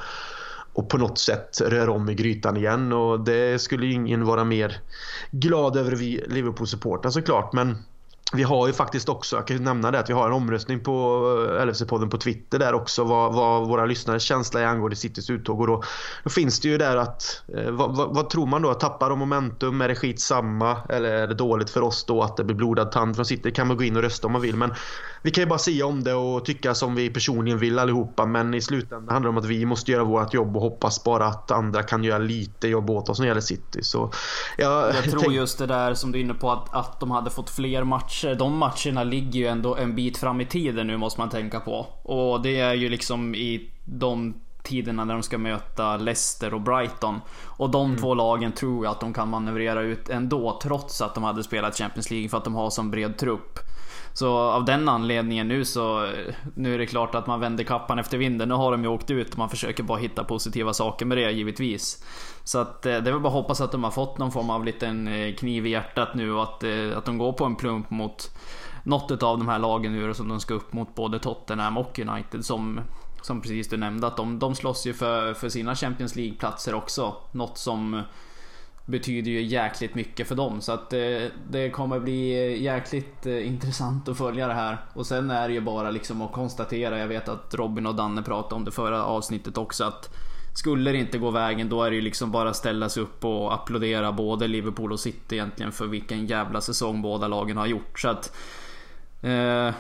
och 0.73 0.89
på 0.89 0.99
något 0.99 1.19
sätt 1.19 1.61
röra 1.61 1.93
om 1.93 2.09
i 2.09 2.15
grytan 2.15 2.57
igen 2.57 2.93
och 2.93 3.21
det 3.21 3.63
skulle 3.63 3.87
ju 3.87 3.93
ingen 3.93 4.25
vara 4.25 4.45
mer 4.45 4.81
glad 5.31 5.77
över 5.77 5.93
vi 5.93 6.25
Liverpool-supportrar 6.29 7.11
såklart 7.11 7.53
men 7.53 7.79
vi 8.33 8.43
har 8.43 8.67
ju 8.67 8.73
faktiskt 8.73 9.09
också, 9.09 9.37
jag 9.37 9.47
kan 9.47 9.57
ju 9.57 9.63
nämna 9.63 9.91
det, 9.91 9.99
att 9.99 10.11
vi 10.11 10.13
har 10.13 10.27
en 10.27 10.33
omröstning 10.33 10.81
på 10.81 10.93
eh, 11.59 11.67
LFC-podden 11.67 12.11
på 12.11 12.19
Twitter 12.19 12.59
där 12.59 12.75
också 12.75 13.05
vad, 13.05 13.35
vad 13.35 13.69
våra 13.69 13.87
lyssnares 13.87 14.23
känsla 14.23 14.61
är 14.61 14.65
angående 14.65 14.97
Citys 14.97 15.31
uttåg. 15.31 15.61
Och 15.61 15.67
då, 15.67 15.83
då 16.25 16.31
finns 16.31 16.61
det 16.61 16.69
ju 16.69 16.79
där 16.79 16.97
att, 16.97 17.43
eh, 17.57 17.71
vad, 17.71 17.97
vad, 17.97 18.15
vad, 18.15 18.31
tror 18.31 18.47
man 18.47 18.63
då? 18.63 18.75
Tappar 18.75 19.11
de 19.11 19.19
momentum? 19.19 19.81
Är 19.81 19.89
det 19.89 19.95
skitsamma? 19.95 20.77
Eller 20.89 21.13
är 21.13 21.27
det 21.27 21.35
dåligt 21.35 21.71
för 21.71 21.83
oss 21.83 22.05
då 22.05 22.23
att 22.23 22.37
det 22.37 22.45
blir 22.45 22.57
blodad 22.57 22.93
tand 22.93 23.17
från 23.17 23.25
City? 23.25 23.43
Det 23.45 23.51
kan 23.51 23.67
man 23.67 23.77
gå 23.77 23.85
in 23.85 23.97
och 23.97 24.03
rösta 24.03 24.27
om 24.27 24.33
man 24.33 24.43
vill. 24.43 24.57
Men 24.57 24.75
vi 25.23 25.31
kan 25.31 25.43
ju 25.43 25.49
bara 25.49 25.59
säga 25.59 25.87
om 25.87 26.05
det 26.05 26.15
och 26.15 26.45
tycka 26.45 26.75
som 26.75 26.95
vi 26.95 27.11
personligen 27.11 27.59
vill 27.59 27.79
allihopa. 27.79 28.27
Men 28.27 28.55
i 28.55 28.61
slutändan 28.61 29.09
handlar 29.09 29.33
det 29.33 29.39
om 29.39 29.39
att 29.39 29.51
vi 29.51 29.67
måste 29.67 29.93
göra 29.93 30.05
vårt 30.05 30.35
jobb 30.35 30.57
och 30.57 30.63
hoppas 30.63 31.05
bara 31.05 31.27
att 31.27 31.51
andra 31.51 31.83
kan 31.83 32.05
göra 32.05 32.19
lite 32.19 32.69
jobb 32.69 32.91
åt 32.91 33.09
oss 33.09 33.19
när 33.19 33.27
det 33.27 33.29
gäller 33.29 33.41
City. 33.41 33.83
Så, 33.83 34.13
jag, 34.59 34.95
jag 34.95 35.11
tror 35.11 35.33
just 35.33 35.59
det 35.59 35.67
där 35.67 35.95
som 35.95 36.13
du 36.13 36.19
är 36.19 36.23
inne 36.23 36.35
på 36.35 36.51
att, 36.51 36.75
att 36.75 37.01
de 37.01 37.11
hade 37.11 37.31
fått 37.31 37.51
fler 37.51 37.85
matcher. 37.85 38.35
De 38.35 38.57
matcherna 38.57 39.05
ligger 39.05 39.41
ju 39.41 39.47
ändå 39.47 39.77
en 39.77 39.95
bit 39.95 40.19
fram 40.19 40.41
i 40.41 40.47
tiden 40.47 40.87
nu 40.87 40.97
måste 40.97 41.21
man 41.21 41.31
tänka 41.31 41.61
på. 41.61 41.87
Och 42.03 42.43
det 42.43 42.61
är 42.61 42.75
ju 42.75 42.89
liksom 42.89 43.35
i 43.35 43.71
de 43.85 44.35
tiderna 44.63 45.05
när 45.05 45.15
de 45.15 45.23
ska 45.23 45.39
möta 45.39 45.97
Leicester 45.97 46.55
och 46.55 46.61
Brighton. 46.61 47.21
Och 47.45 47.71
de 47.71 47.87
mm. 47.87 48.01
två 48.01 48.15
lagen 48.15 48.53
tror 48.53 48.85
jag 48.85 48.93
att 48.93 49.01
de 49.01 49.13
kan 49.13 49.29
manövrera 49.29 49.83
ut 49.83 50.09
ändå 50.09 50.59
trots 50.63 51.01
att 51.01 51.15
de 51.15 51.25
hade 51.25 51.45
spelat 51.45 51.79
Champions 51.79 52.11
League 52.11 52.29
för 52.29 52.37
att 52.37 52.45
de 52.45 52.55
har 52.55 52.71
sån 52.71 52.91
bred 52.91 53.19
trupp. 53.19 53.59
Så 54.21 54.39
av 54.39 54.65
den 54.65 54.89
anledningen 54.89 55.49
nu 55.49 55.65
så, 55.65 56.13
nu 56.55 56.75
är 56.75 56.79
det 56.79 56.87
klart 56.87 57.15
att 57.15 57.27
man 57.27 57.41
vänder 57.41 57.65
kappan 57.65 57.99
efter 57.99 58.19
vinden. 58.19 58.49
Nu 58.49 58.55
har 58.55 58.71
de 58.71 58.83
ju 58.83 58.89
åkt 58.89 59.11
ut 59.11 59.33
och 59.33 59.39
man 59.39 59.49
försöker 59.49 59.83
bara 59.83 59.99
hitta 59.99 60.25
positiva 60.25 60.73
saker 60.73 61.07
med 61.07 61.19
det 61.19 61.31
givetvis. 61.31 62.05
Så 62.45 62.59
att 62.59 62.87
eh, 62.87 62.93
det 62.93 63.11
är 63.11 63.13
väl 63.13 63.21
bara 63.21 63.29
att 63.29 63.35
hoppas 63.35 63.61
att 63.61 63.73
de 63.73 63.85
har 63.85 63.91
fått 63.91 64.19
någon 64.19 64.33
form 64.33 64.51
av 64.51 64.65
liten 64.65 65.09
eh, 65.09 65.35
kniv 65.35 65.67
i 65.67 65.71
hjärtat 65.71 66.15
nu 66.15 66.33
och 66.33 66.43
att, 66.43 66.65
eh, 66.65 66.97
att 66.97 67.05
de 67.05 67.19
går 67.19 67.33
på 67.33 67.45
en 67.45 67.57
plump 67.57 67.91
mot 67.91 68.37
något 68.85 69.23
av 69.23 69.39
de 69.39 69.49
här 69.49 69.59
lagen 69.59 69.93
nu 69.93 70.15
som 70.15 70.29
de 70.29 70.41
ska 70.41 70.55
upp 70.55 70.73
mot 70.73 70.95
både 70.95 71.19
Tottenham 71.19 71.79
och 71.79 71.99
United 71.99 72.45
som 72.45 72.81
som 73.23 73.41
precis 73.41 73.69
du 73.69 73.77
nämnde 73.77 74.07
att 74.07 74.17
de, 74.17 74.39
de 74.39 74.55
slåss 74.55 74.87
ju 74.87 74.95
för, 74.95 75.35
för 75.35 75.49
sina 75.49 75.75
Champions 75.75 76.17
League-platser 76.17 76.75
också. 76.75 77.15
Något 77.33 77.59
som 77.59 78.03
betyder 78.91 79.31
ju 79.31 79.43
jäkligt 79.43 79.95
mycket 79.95 80.29
för 80.29 80.35
dem. 80.35 80.61
Så 80.61 80.73
att 80.73 80.93
eh, 80.93 81.01
det, 81.51 81.71
kommer 81.71 82.01
bli 82.01 82.63
jäkligt 82.63 83.27
eh, 83.27 83.47
intressant 83.47 84.09
att 84.09 84.19
följa 84.19 84.49
det 84.49 84.55
här. 84.55 84.79
Och 84.95 85.07
sen 85.07 85.31
är 85.31 85.49
det 85.49 85.55
ju 85.55 85.61
bara 85.61 85.91
liksom 85.91 86.23
att 86.23 86.33
konstatera, 86.33 86.99
jag 86.99 87.09
vet 87.09 87.29
att 87.29 87.55
Robin 87.55 87.87
och 87.87 87.95
Danne 87.95 88.23
pratade 88.23 88.55
om 88.55 88.65
det 88.65 88.71
förra 88.71 89.05
avsnittet 89.05 89.59
också, 89.59 89.85
att 89.85 90.11
skulle 90.55 90.93
det 90.93 90.99
inte 90.99 91.19
gå 91.19 91.31
vägen 91.31 91.69
då 91.69 91.83
är 91.83 91.91
det 91.91 91.97
ju 91.97 92.03
liksom 92.03 92.31
bara 92.31 92.55
ställa 92.55 92.89
sig 92.89 93.03
upp 93.03 93.25
och 93.25 93.55
applådera 93.55 94.13
både 94.13 94.49
Liverpool 94.49 94.93
och 94.93 95.01
City 95.01 95.35
egentligen 95.35 95.73
för 95.73 95.87
vilken 95.87 96.27
jävla 96.27 96.61
säsong 96.61 97.03
båda 97.03 97.29
lagen 97.29 97.57
har 97.57 97.67
gjort. 97.67 98.01
Så 98.01 98.09
att... 98.09 98.37
Eh, 99.23 99.75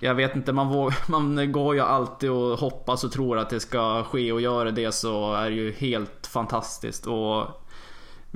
jag 0.00 0.14
vet 0.14 0.36
inte, 0.36 0.52
man, 0.52 0.68
vågar, 0.68 0.96
man 1.10 1.52
går 1.52 1.74
ju 1.74 1.80
alltid 1.80 2.30
och 2.30 2.58
hoppas 2.58 3.04
och 3.04 3.12
tror 3.12 3.38
att 3.38 3.50
det 3.50 3.60
ska 3.60 4.02
ske 4.04 4.32
och 4.32 4.40
gör 4.40 4.66
det 4.66 4.92
så 4.92 5.34
är 5.34 5.50
det 5.50 5.56
ju 5.56 5.72
helt 5.72 6.26
fantastiskt. 6.26 7.06
Och 7.06 7.65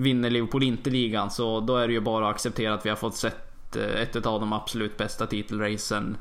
vinner 0.00 0.30
Liverpool 0.30 0.62
inte 0.62 0.90
ligan 0.90 1.30
så 1.30 1.60
då 1.60 1.76
är 1.76 1.86
det 1.86 1.92
ju 1.92 2.00
bara 2.00 2.28
att 2.28 2.34
acceptera 2.34 2.74
att 2.74 2.86
vi 2.86 2.88
har 2.88 2.96
fått 2.96 3.16
sett 3.16 3.76
eh, 3.76 4.02
ett 4.02 4.26
av 4.26 4.40
de 4.40 4.52
absolut 4.52 4.96
bästa 4.96 5.26
titelracen 5.26 6.16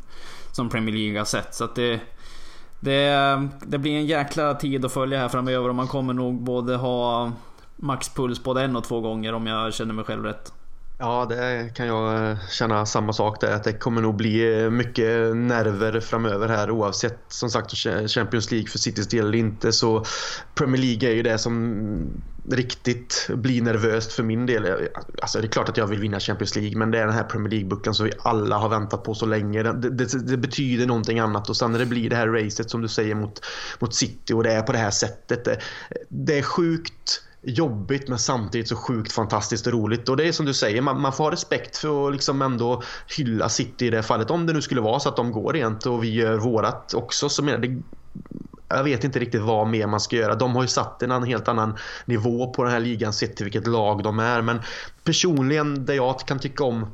som 0.52 0.70
Premier 0.70 0.96
League 0.96 1.18
har 1.18 1.26
sett. 1.26 1.56
Så 1.56 1.64
att 1.64 1.76
det, 1.76 2.00
det, 2.80 3.50
det 3.62 3.78
blir 3.78 3.92
en 3.92 4.06
jäkla 4.06 4.54
tid 4.54 4.86
att 4.86 4.94
följa 4.94 5.20
här 5.20 5.30
framöver 5.30 5.70
och 5.70 5.76
man 5.76 5.88
kommer 5.88 6.14
nog 6.14 6.42
både 6.42 6.76
ha 6.76 7.32
maxpuls 7.76 8.44
både 8.44 8.64
en 8.64 8.76
och 8.76 8.84
två 8.84 9.02
gånger 9.02 9.34
om 9.34 9.48
jag 9.48 9.74
känner 9.74 9.94
mig 9.94 10.06
själv 10.06 10.24
rätt. 10.24 10.54
Ja, 11.02 11.26
det 11.30 11.74
kan 11.76 11.88
jag 11.88 12.30
eh, 12.32 12.38
känna 12.50 12.86
samma 12.86 13.14
sak 13.14 13.42
där. 13.42 13.52
Att 13.52 13.64
det 13.64 13.74
kommer 13.74 14.02
nog 14.02 14.16
bli 14.16 14.64
eh, 14.64 14.70
mycket 14.70 15.36
nerver 15.36 16.00
framöver 16.00 16.48
här 16.48 16.72
oavsett 16.72 17.20
som 17.28 17.50
sagt 17.50 17.72
Champions 18.08 18.52
League 18.52 18.70
för 18.70 18.78
Citys 18.80 19.08
del 19.08 19.26
eller 19.26 19.38
inte. 19.38 19.72
Så 19.72 20.04
Premier 20.56 20.82
League 20.82 21.10
är 21.10 21.14
ju 21.14 21.24
det 21.24 21.38
som 21.38 22.22
riktigt 22.50 23.30
bli 23.34 23.62
nervöst 23.62 24.12
för 24.14 24.24
min 24.24 24.46
del. 24.46 24.88
Alltså 25.22 25.42
det 25.42 25.48
är 25.48 25.50
klart 25.50 25.70
att 25.70 25.78
jag 25.78 25.88
vill 25.88 26.00
vinna 26.00 26.20
Champions 26.20 26.56
League 26.56 26.78
men 26.78 26.92
det 26.92 27.00
är 27.00 27.06
den 27.06 27.16
här 27.16 27.24
Premier 27.24 27.52
League-bucklan 27.52 27.94
som 27.94 28.06
vi 28.06 28.12
alla 28.20 28.58
har 28.58 28.70
väntat 28.70 29.04
på 29.04 29.14
så 29.14 29.26
länge. 29.26 29.64
Det, 29.64 29.90
det, 29.90 30.28
det, 30.28 30.38
betyder 30.38 30.86
någonting 30.86 31.20
annat 31.20 31.50
och 31.50 31.58
sen 31.58 31.72
när 31.72 31.80
det 31.80 31.86
blir 31.86 32.10
det 32.10 32.16
här 32.16 32.28
racet 32.28 32.70
som 32.70 32.82
du 32.82 32.88
säger 32.88 33.16
mot, 33.16 33.46
mot 33.80 33.96
City 33.96 34.34
och 34.34 34.44
det 34.44 34.54
är 34.54 34.62
på 34.62 34.72
det 34.72 34.78
här 34.78 34.92
sättet. 34.92 35.46
Det, 35.46 35.60
det 36.10 36.38
är 36.38 36.44
sjukt 36.44 37.24
jobbigt 37.42 38.08
men 38.08 38.20
samtidigt 38.20 38.68
så 38.68 38.76
sjukt 38.76 39.12
fantastiskt 39.12 39.68
och 39.68 39.74
roligt. 39.74 40.10
Och 40.10 40.18
det 40.18 40.28
är 40.28 40.32
som 40.32 40.46
du 40.46 40.54
säger, 40.54 40.82
man, 40.82 41.02
man 41.02 41.14
får 41.14 41.24
ha 41.24 41.32
respekt 41.32 41.78
för 41.78 42.08
att 42.08 42.14
liksom 42.14 42.42
ändå 42.42 42.84
hylla 43.18 43.50
City 43.50 43.86
i 43.86 43.90
det 43.90 44.04
fallet. 44.04 44.32
Om 44.32 44.46
det 44.46 44.54
nu 44.54 44.62
skulle 44.62 44.82
vara 44.82 45.00
så 45.00 45.10
att 45.10 45.16
de 45.16 45.32
går 45.32 45.54
rent 45.54 45.86
och 45.86 46.04
vi 46.04 46.14
gör 46.14 46.38
vårat 46.38 46.94
också 46.94 47.30
så 47.30 47.44
menar 47.44 47.58
det 47.58 47.82
jag 48.70 48.84
vet 48.84 49.04
inte 49.04 49.20
riktigt 49.20 49.42
vad 49.42 49.68
mer 49.68 49.88
man 49.88 50.00
ska 50.00 50.16
göra. 50.16 50.36
De 50.36 50.56
har 50.56 50.62
ju 50.62 50.68
satt 50.68 51.04
en 51.04 51.24
helt 51.24 51.48
annan 51.48 51.78
nivå 52.06 52.54
på 52.54 52.64
den 52.64 52.72
här 52.74 52.80
ligan 52.80 53.14
sett 53.14 53.36
till 53.36 53.44
vilket 53.44 53.68
lag 53.68 54.04
de 54.04 54.20
är. 54.20 54.42
Men 54.42 54.62
personligen, 55.04 55.86
det 55.86 55.96
jag 55.96 56.20
kan 56.20 56.40
tycka 56.40 56.64
om 56.64 56.88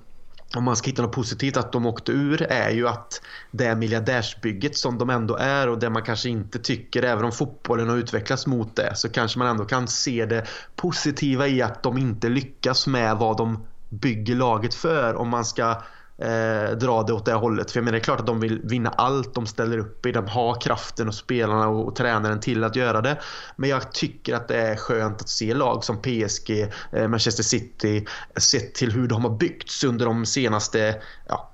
om 0.56 0.64
man 0.64 0.76
ska 0.76 0.90
hitta 0.90 1.02
något 1.02 1.12
positivt 1.12 1.58
att 1.58 1.72
de 1.72 1.86
åkte 1.86 2.12
ur 2.12 2.42
är 2.42 2.70
ju 2.70 2.88
att 2.88 3.22
det 3.52 3.76
miljardärsbygget 3.76 4.78
som 4.78 4.98
de 4.98 5.10
ändå 5.10 5.36
är 5.36 5.70
och 5.70 5.80
det 5.80 5.90
man 5.90 6.04
kanske 6.04 6.30
inte 6.30 6.60
tycker, 6.60 7.04
även 7.04 7.26
om 7.26 7.32
fotbollen 7.32 7.90
har 7.90 7.98
utvecklats 7.98 8.48
mot 8.48 8.76
det 8.76 8.96
så 8.96 9.10
kanske 9.10 9.40
man 9.40 9.48
ändå 9.48 9.66
kan 9.66 9.88
se 9.88 10.26
det 10.26 10.46
positiva 10.76 11.48
i 11.48 11.62
att 11.62 11.84
de 11.84 11.98
inte 11.98 12.30
lyckas 12.30 12.88
med 12.88 13.18
vad 13.18 13.38
de 13.38 13.68
bygger 13.90 14.36
laget 14.36 14.74
för 14.74 15.16
om 15.16 15.30
man 15.30 15.46
ska 15.46 15.82
eh, 16.18 16.78
dra 16.78 17.04
det 17.04 17.14
åt 17.14 17.26
det 17.26 17.34
hållet. 17.34 17.72
För 17.72 17.80
jag 17.80 17.84
menar, 17.86 17.92
det 17.92 18.00
är 18.00 18.04
klart 18.04 18.20
att 18.20 18.28
de 18.28 18.40
vill 18.40 18.62
vinna 18.64 18.90
allt 18.90 19.34
de 19.34 19.48
ställer 19.48 19.78
upp 19.78 20.06
i. 20.06 20.12
De 20.12 20.28
har 20.28 20.62
kraften 20.62 21.08
och 21.08 21.16
spelarna 21.16 21.68
och, 21.68 21.88
och 21.88 21.96
tränaren 21.96 22.40
till 22.40 22.64
att 22.64 22.76
göra 22.76 23.02
det. 23.02 23.20
Men 23.56 23.70
jag 23.70 23.92
tycker 23.92 24.36
att 24.36 24.48
det 24.48 24.62
är 24.62 24.76
skönt 24.76 25.22
att 25.22 25.30
se 25.30 25.54
lag 25.54 25.84
som 25.84 26.02
PSG, 26.02 26.72
eh, 26.92 27.08
Manchester 27.08 27.44
City, 27.44 28.06
sett 28.38 28.74
till 28.74 28.92
hur 28.92 29.08
de 29.08 29.26
har 29.26 29.38
byggts 29.38 29.84
under 29.84 30.06
de 30.06 30.26
senaste, 30.26 31.02
ja, 31.28 31.52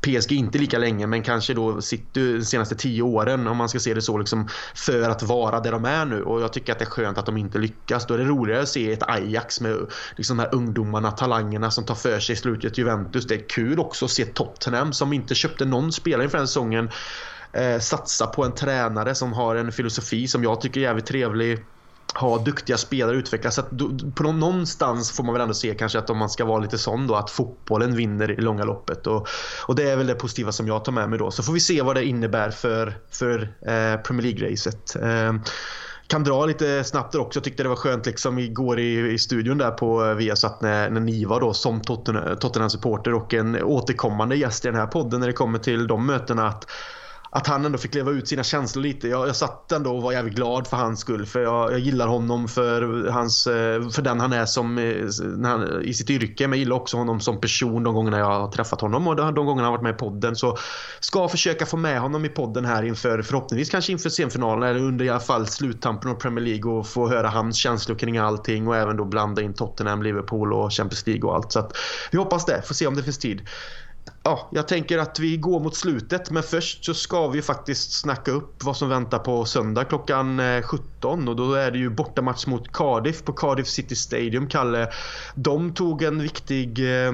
PSG 0.00 0.32
inte 0.32 0.58
lika 0.58 0.78
länge, 0.78 1.06
men 1.06 1.22
kanske 1.22 1.54
då 1.54 1.82
City 1.82 2.04
de 2.14 2.44
senaste 2.44 2.74
tio 2.74 3.02
åren 3.02 3.46
om 3.48 3.56
man 3.56 3.68
ska 3.68 3.78
se 3.78 3.94
det 3.94 4.02
så 4.02 4.18
liksom, 4.18 4.48
för 4.74 5.10
att 5.10 5.22
vara 5.22 5.60
där 5.60 5.72
de 5.72 5.84
är 5.84 6.04
nu. 6.04 6.22
Och 6.22 6.40
jag 6.40 6.52
tycker 6.52 6.72
att 6.72 6.78
det 6.78 6.84
är 6.84 6.90
skönt 6.90 7.18
att 7.18 7.26
de 7.26 7.36
inte 7.36 7.58
lyckas. 7.58 8.06
Då 8.06 8.14
är 8.14 8.18
det 8.18 8.24
roligare 8.24 8.62
att 8.62 8.68
se 8.68 8.92
ett 8.92 9.02
Ajax 9.02 9.60
med 9.60 9.76
liksom, 10.16 10.36
de 10.36 10.42
här 10.42 10.54
ungdomarna, 10.54 11.10
talangerna 11.10 11.70
som 11.70 11.84
tar 11.84 11.94
för 11.94 12.20
sig 12.20 12.32
i 12.32 12.36
slutet. 12.36 12.78
Juventus, 12.78 13.26
det 13.26 13.34
är 13.34 13.48
kul 13.48 13.80
också 13.84 14.08
se 14.08 14.24
Tottenham 14.24 14.92
som 14.92 15.12
inte 15.12 15.34
köpte 15.34 15.64
någon 15.64 15.92
spelare 15.92 16.24
inför 16.24 16.38
den 16.38 16.48
säsongen 16.48 16.90
eh, 17.52 17.78
satsa 17.78 18.26
på 18.26 18.44
en 18.44 18.52
tränare 18.52 19.14
som 19.14 19.32
har 19.32 19.56
en 19.56 19.72
filosofi 19.72 20.28
som 20.28 20.42
jag 20.42 20.60
tycker 20.60 20.80
är 20.80 20.84
jävligt 20.84 21.06
trevlig 21.06 21.64
ha 22.14 22.38
duktiga 22.38 22.76
spelare 22.76 23.16
utvecklas. 23.16 23.54
Så 23.54 23.60
att 23.60 23.70
på 24.14 24.32
någonstans 24.32 25.12
får 25.12 25.24
man 25.24 25.32
väl 25.32 25.42
ändå 25.42 25.54
se 25.54 25.74
kanske 25.74 25.98
att 25.98 26.10
om 26.10 26.18
man 26.18 26.30
ska 26.30 26.44
vara 26.44 26.58
lite 26.58 26.78
sån 26.78 27.06
då 27.06 27.14
att 27.14 27.30
fotbollen 27.30 27.96
vinner 27.96 28.30
i 28.30 28.40
långa 28.40 28.64
loppet. 28.64 29.06
Och, 29.06 29.28
och 29.66 29.74
det 29.74 29.90
är 29.90 29.96
väl 29.96 30.06
det 30.06 30.14
positiva 30.14 30.52
som 30.52 30.66
jag 30.66 30.84
tar 30.84 30.92
med 30.92 31.10
mig 31.10 31.18
då. 31.18 31.30
Så 31.30 31.42
får 31.42 31.52
vi 31.52 31.60
se 31.60 31.82
vad 31.82 31.96
det 31.96 32.04
innebär 32.04 32.50
för, 32.50 32.98
för 33.10 33.42
eh, 33.42 34.00
Premier 34.00 34.22
League-racet. 34.22 34.96
Eh, 35.02 35.34
kan 36.06 36.24
dra 36.24 36.46
lite 36.46 36.84
snabbt 36.84 37.12
där 37.12 37.20
också. 37.20 37.36
Jag 37.36 37.44
tyckte 37.44 37.62
det 37.62 37.68
var 37.68 37.76
skönt 37.76 38.06
liksom 38.06 38.38
igår 38.38 38.78
i, 38.80 39.12
i 39.12 39.18
studion 39.18 39.58
där 39.58 39.70
på 39.70 40.04
eh, 40.04 40.14
Viasat 40.14 40.60
när, 40.60 40.90
när 40.90 41.00
ni 41.00 41.24
var 41.24 41.40
då 41.40 41.54
som 41.54 41.80
Tottenham-supporter 41.80 43.14
och 43.14 43.34
en 43.34 43.62
återkommande 43.62 44.36
gäst 44.36 44.64
i 44.64 44.68
den 44.68 44.76
här 44.76 44.86
podden 44.86 45.20
när 45.20 45.26
det 45.26 45.32
kommer 45.32 45.58
till 45.58 45.86
de 45.86 46.06
mötena 46.06 46.46
att 46.46 46.66
att 47.36 47.46
han 47.46 47.64
ändå 47.64 47.78
fick 47.78 47.94
leva 47.94 48.10
ut 48.10 48.28
sina 48.28 48.42
känslor 48.42 48.82
lite. 48.82 49.08
Jag, 49.08 49.28
jag 49.28 49.36
satt 49.36 49.72
ändå 49.72 49.96
och 49.96 50.02
var 50.02 50.12
jävligt 50.12 50.34
glad 50.34 50.66
för 50.66 50.76
hans 50.76 51.00
skull. 51.00 51.26
För 51.26 51.42
jag, 51.42 51.72
jag 51.72 51.78
gillar 51.78 52.06
honom 52.06 52.48
för, 52.48 53.08
hans, 53.08 53.46
eh, 53.46 53.88
för 53.88 54.02
den 54.02 54.20
han 54.20 54.32
är 54.32 54.46
som, 54.46 54.78
eh, 54.78 55.48
han, 55.48 55.82
i 55.82 55.94
sitt 55.94 56.10
yrke. 56.10 56.48
Men 56.48 56.58
jag 56.58 56.58
gillar 56.58 56.76
också 56.76 56.96
honom 56.96 57.20
som 57.20 57.40
person 57.40 57.82
de 57.82 57.94
gångerna 57.94 58.18
jag 58.18 58.26
har 58.26 58.50
träffat 58.50 58.80
honom 58.80 59.06
och 59.08 59.16
de 59.16 59.34
gångerna 59.34 59.52
han 59.54 59.64
har 59.64 59.70
varit 59.70 59.82
med 59.82 59.94
i 59.94 59.98
podden. 59.98 60.36
Så 60.36 60.58
ska 61.00 61.28
försöka 61.28 61.66
få 61.66 61.76
med 61.76 62.00
honom 62.00 62.24
i 62.24 62.28
podden 62.28 62.64
här 62.64 62.82
inför, 62.82 63.22
förhoppningsvis 63.22 63.70
kanske 63.70 63.92
inför 63.92 64.10
semifinalen 64.10 64.68
eller 64.68 64.80
under 64.80 65.04
i 65.04 65.08
alla 65.08 65.20
fall 65.20 65.46
sluttampen 65.46 66.10
av 66.10 66.14
Premier 66.14 66.44
League 66.44 66.72
och 66.72 66.86
få 66.86 67.08
höra 67.08 67.28
hans 67.28 67.56
känslor 67.56 67.96
kring 67.96 68.18
allting 68.18 68.68
och 68.68 68.76
även 68.76 68.96
då 68.96 69.04
blanda 69.04 69.42
in 69.42 69.54
Tottenham, 69.54 70.02
Liverpool 70.02 70.52
och 70.52 70.72
Champions 70.72 71.06
League 71.06 71.28
och 71.28 71.34
allt. 71.34 71.52
Så 71.52 71.58
att 71.58 71.76
vi 72.10 72.18
hoppas 72.18 72.44
det. 72.44 72.62
Får 72.66 72.74
se 72.74 72.86
om 72.86 72.96
det 72.96 73.02
finns 73.02 73.18
tid 73.18 73.42
ja, 74.22 74.48
jag 74.52 74.68
tänker 74.68 74.98
att 74.98 75.18
vi 75.18 75.36
går 75.36 75.60
mot 75.60 75.76
slutet 75.76 76.30
men 76.30 76.42
först 76.42 76.84
så 76.84 76.94
ska 76.94 77.28
vi 77.28 77.42
faktiskt 77.42 78.00
snacka 78.00 78.30
upp 78.30 78.64
vad 78.64 78.76
som 78.76 78.88
väntar 78.88 79.18
på 79.18 79.44
söndag 79.44 79.84
klockan 79.84 80.40
eh, 80.40 80.62
17 80.62 81.28
och 81.28 81.36
då 81.36 81.52
är 81.52 81.70
det 81.70 81.78
ju 81.78 81.90
bortamatch 81.90 82.46
mot 82.46 82.72
Cardiff 82.72 83.24
på 83.24 83.32
Cardiff 83.32 83.66
City 83.66 83.96
Stadium, 83.96 84.48
Kalle. 84.48 84.88
De 85.34 85.74
tog 85.74 86.02
en 86.02 86.22
viktig 86.22 86.78
eh, 87.06 87.12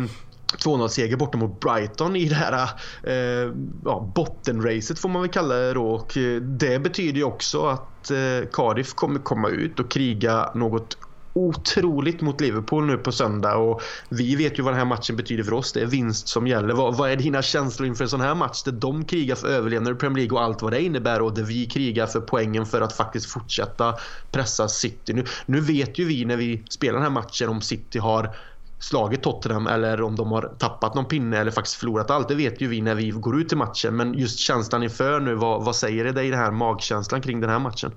2-0-seger 0.58 1.16
borta 1.16 1.38
mot 1.38 1.60
Brighton 1.60 2.16
i 2.16 2.28
det 2.28 2.34
här 2.34 2.68
eh, 3.02 3.52
ja, 3.84 4.12
bottenracet 4.14 4.98
får 4.98 5.08
man 5.08 5.22
väl 5.22 5.30
kalla 5.30 5.54
det 5.54 5.74
då. 5.74 5.90
Och 5.90 6.16
eh, 6.16 6.40
det 6.40 6.78
betyder 6.78 7.18
ju 7.18 7.24
också 7.24 7.66
att 7.66 8.10
eh, 8.10 8.48
Cardiff 8.52 8.94
kommer 8.94 9.20
komma 9.20 9.48
ut 9.48 9.80
och 9.80 9.90
kriga 9.90 10.50
något 10.54 10.96
otroligt 11.32 12.20
mot 12.20 12.40
Liverpool 12.40 12.86
nu 12.86 12.96
på 12.96 13.12
söndag 13.12 13.56
och 13.56 13.82
vi 14.08 14.36
vet 14.36 14.58
ju 14.58 14.62
vad 14.62 14.72
den 14.72 14.78
här 14.78 14.86
matchen 14.86 15.16
betyder 15.16 15.44
för 15.44 15.52
oss. 15.52 15.72
Det 15.72 15.80
är 15.80 15.86
vinst 15.86 16.28
som 16.28 16.46
gäller. 16.46 16.74
Vad, 16.74 16.96
vad 16.96 17.10
är 17.10 17.16
dina 17.16 17.42
känslor 17.42 17.88
inför 17.88 18.04
en 18.04 18.10
sån 18.10 18.20
här 18.20 18.34
match 18.34 18.62
där 18.62 18.72
de 18.72 19.04
krigar 19.04 19.34
för 19.34 19.48
överlevnad 19.48 19.92
i 19.92 19.96
Premier 19.96 20.16
League 20.16 20.38
och 20.38 20.44
allt 20.44 20.62
vad 20.62 20.72
det 20.72 20.82
innebär 20.82 21.22
och 21.22 21.34
där 21.34 21.42
vi 21.42 21.66
krigar 21.66 22.06
för 22.06 22.20
poängen 22.20 22.66
för 22.66 22.80
att 22.80 22.92
faktiskt 22.92 23.26
fortsätta 23.26 23.94
pressa 24.32 24.68
City. 24.68 25.12
Nu, 25.12 25.24
nu 25.46 25.60
vet 25.60 25.98
ju 25.98 26.04
vi 26.04 26.24
när 26.24 26.36
vi 26.36 26.64
spelar 26.70 26.94
den 26.94 27.02
här 27.02 27.10
matchen 27.10 27.48
om 27.48 27.60
City 27.60 27.98
har 27.98 28.36
slagit 28.82 29.22
Tottenham 29.22 29.66
eller 29.66 30.02
om 30.02 30.16
de 30.16 30.32
har 30.32 30.42
tappat 30.58 30.94
någon 30.94 31.04
pinne 31.04 31.38
eller 31.38 31.50
faktiskt 31.50 31.76
förlorat 31.76 32.10
allt. 32.10 32.28
Det 32.28 32.34
vet 32.34 32.60
ju 32.60 32.68
vi 32.68 32.80
när 32.80 32.94
vi 32.94 33.10
går 33.10 33.40
ut 33.40 33.52
i 33.52 33.56
matchen. 33.56 33.96
Men 33.96 34.14
just 34.14 34.38
känslan 34.38 34.82
inför 34.82 35.20
nu, 35.20 35.34
vad, 35.34 35.64
vad 35.64 35.76
säger 35.76 36.04
det 36.04 36.12
dig 36.12 36.30
den 36.30 36.38
här 36.38 36.50
magkänslan 36.50 37.22
kring 37.22 37.40
den 37.40 37.50
här 37.50 37.58
matchen? 37.58 37.92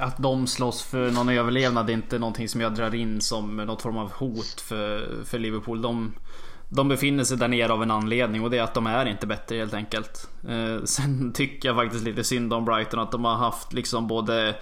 Att 0.00 0.18
de 0.18 0.46
slåss 0.46 0.82
för 0.82 1.10
någon 1.10 1.28
överlevnad 1.28 1.90
är 1.90 1.94
inte 1.94 2.18
någonting 2.18 2.48
som 2.48 2.60
jag 2.60 2.74
drar 2.74 2.94
in 2.94 3.20
som 3.20 3.56
något 3.56 3.82
form 3.82 3.96
av 3.96 4.12
hot 4.12 4.60
för, 4.60 5.08
för 5.24 5.38
Liverpool. 5.38 5.82
De, 5.82 6.14
de 6.68 6.88
befinner 6.88 7.24
sig 7.24 7.36
där 7.36 7.48
nere 7.48 7.72
av 7.72 7.82
en 7.82 7.90
anledning 7.90 8.44
och 8.44 8.50
det 8.50 8.58
är 8.58 8.62
att 8.62 8.74
de 8.74 8.86
är 8.86 9.06
inte 9.06 9.26
bättre 9.26 9.56
helt 9.56 9.74
enkelt. 9.74 10.28
Eh, 10.48 10.84
sen 10.84 11.32
tycker 11.34 11.68
jag 11.68 11.76
faktiskt 11.76 12.04
lite 12.04 12.24
synd 12.24 12.52
om 12.52 12.64
Brighton 12.64 13.00
att 13.00 13.12
de 13.12 13.24
har 13.24 13.34
haft 13.34 13.72
liksom 13.72 14.06
både 14.06 14.54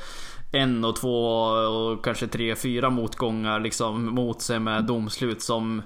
en 0.52 0.84
och 0.84 0.96
två 0.96 1.24
och 1.44 2.04
kanske 2.04 2.26
tre, 2.26 2.56
fyra 2.56 2.90
motgångar 2.90 3.60
liksom 3.60 4.04
mot 4.04 4.42
sig 4.42 4.58
med 4.58 4.84
domslut 4.84 5.42
som 5.42 5.82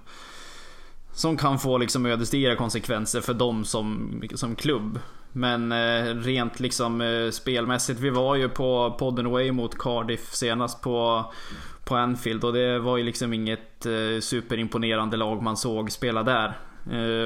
som 1.15 1.37
kan 1.37 1.59
få 1.59 1.79
liksom 1.79 2.07
ödesdigra 2.07 2.57
konsekvenser 2.57 3.21
för 3.21 3.35
dem 3.35 3.65
som, 3.65 4.23
som 4.35 4.55
klubb. 4.55 4.99
Men 5.37 5.73
eh, 5.73 6.15
rent 6.15 6.61
liksom 6.61 7.01
eh, 7.01 7.31
spelmässigt. 7.31 8.01
Vi 8.01 8.11
var 8.11 8.35
ju 8.35 8.49
på 8.49 8.97
podden 8.99 9.27
away 9.27 9.53
mot 9.53 9.79
Cardiff 9.79 10.35
senast 10.35 10.83
på, 10.83 11.25
på 11.85 11.97
Anfield 11.97 12.45
och 12.45 12.53
det 12.53 12.79
var 12.79 12.97
ju 12.97 13.05
liksom 13.05 13.33
inget 13.33 13.87
eh, 13.87 14.21
superimponerande 14.21 15.17
lag 15.17 15.43
man 15.43 15.57
såg 15.57 15.93
spela 15.93 16.23
där. 16.23 16.59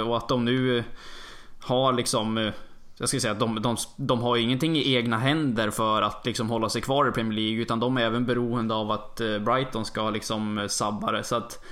Och 0.07 0.17
att 0.17 0.29
de 0.29 0.45
nu 0.45 0.85
har 1.61 1.93
liksom 1.93 2.53
jag 2.99 3.09
ska 3.09 3.21
säga 3.21 3.33
att 3.33 3.41
de, 3.41 3.63
de, 3.63 3.77
de 3.97 4.21
har 4.21 4.37
ju 4.37 4.43
ingenting 4.43 4.77
i 4.77 4.95
egna 4.97 5.19
händer 5.19 5.71
för 5.71 6.03
att 6.03 6.27
liksom 6.27 6.51
hålla 6.51 6.69
sig 6.69 6.83
kvar 6.83 7.09
i 7.09 7.13
Premier 7.13 7.41
League 7.41 7.63
utan 7.63 7.81
de 7.81 7.97
är 7.97 8.01
även 8.01 8.27
beroende 8.27 8.75
av 8.75 8.91
att 8.91 9.17
Brighton 9.17 9.85
ska 9.85 10.11
liksom 10.11 10.67
sabba 10.69 11.13
det. 11.13 11.25
Så 11.25 11.37
att, 11.37 11.65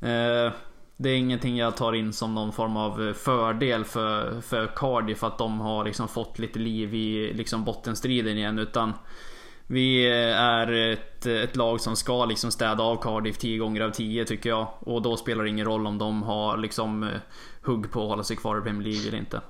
eh, 0.00 0.52
det 0.96 1.08
är 1.08 1.16
ingenting 1.16 1.56
jag 1.56 1.76
tar 1.76 1.92
in 1.92 2.12
som 2.12 2.34
någon 2.34 2.52
form 2.52 2.76
av 2.76 3.08
eh, 3.08 3.14
fördel 3.14 3.84
för, 3.84 4.40
för 4.40 4.66
Cardiff 4.66 5.24
att 5.24 5.38
de 5.38 5.60
har 5.60 5.84
liksom 5.84 6.08
fått 6.08 6.38
lite 6.38 6.58
liv 6.58 6.94
i 6.94 7.32
liksom 7.34 7.64
bottenstriden 7.64 8.38
igen 8.38 8.58
utan 8.58 8.92
vi 9.66 10.06
eh, 10.06 10.40
är 10.40 10.72
ett, 10.72 11.26
ett 11.26 11.56
lag 11.56 11.80
som 11.80 11.96
ska 11.96 12.24
liksom 12.24 12.50
städa 12.50 12.82
av 12.82 12.96
Cardiff 13.02 13.38
10 13.38 13.58
gånger 13.58 13.80
av 13.80 13.90
10 13.90 14.24
tycker 14.24 14.48
jag. 14.48 14.68
Och 14.80 15.02
då 15.02 15.16
spelar 15.16 15.44
det 15.44 15.50
ingen 15.50 15.66
roll 15.66 15.86
om 15.86 15.98
de 15.98 16.22
har 16.22 16.56
liksom 16.56 17.02
eh, 17.02 17.20
hugg 17.62 17.90
på 17.92 18.02
att 18.02 18.08
hålla 18.08 18.24
sig 18.24 18.36
kvar 18.36 18.58
i 18.58 18.60
Premier 18.60 18.88
League 18.88 19.08
eller 19.08 19.18
inte. 19.18 19.40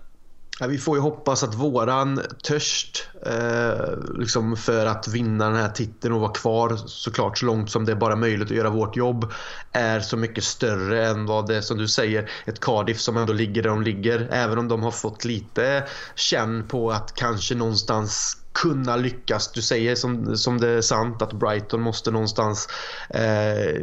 Ja, 0.60 0.66
vi 0.66 0.78
får 0.78 0.96
ju 0.96 1.02
hoppas 1.02 1.42
att 1.42 1.54
våran 1.54 2.20
törst 2.42 3.08
eh, 3.26 4.18
liksom 4.18 4.56
för 4.56 4.86
att 4.86 5.08
vinna 5.08 5.46
den 5.50 5.56
här 5.56 5.68
titeln 5.68 6.14
och 6.14 6.20
vara 6.20 6.32
kvar 6.32 6.76
såklart 6.86 7.38
så 7.38 7.46
långt 7.46 7.70
som 7.70 7.84
det 7.84 7.92
är 7.92 7.96
bara 7.96 8.16
möjligt 8.16 8.50
att 8.50 8.56
göra 8.56 8.70
vårt 8.70 8.96
jobb 8.96 9.32
är 9.72 10.00
så 10.00 10.16
mycket 10.16 10.44
större 10.44 11.06
än 11.06 11.26
vad 11.26 11.46
det 11.46 11.56
är 11.56 11.60
som 11.60 11.78
du 11.78 11.88
säger 11.88 12.30
ett 12.46 12.60
Cardiff 12.60 13.00
som 13.00 13.16
ändå 13.16 13.32
ligger 13.32 13.62
där 13.62 13.70
de 13.70 13.82
ligger. 13.82 14.28
Även 14.30 14.58
om 14.58 14.68
de 14.68 14.82
har 14.82 14.90
fått 14.90 15.24
lite 15.24 15.84
känn 16.14 16.68
på 16.68 16.90
att 16.90 17.14
kanske 17.14 17.54
någonstans 17.54 18.36
kunna 18.52 18.96
lyckas. 18.96 19.52
Du 19.52 19.62
säger 19.62 19.94
som, 19.94 20.36
som 20.36 20.60
det 20.60 20.68
är 20.68 20.80
sant 20.80 21.22
att 21.22 21.32
Brighton 21.32 21.80
måste 21.80 22.10
någonstans 22.10 22.68
eh, 23.10 23.80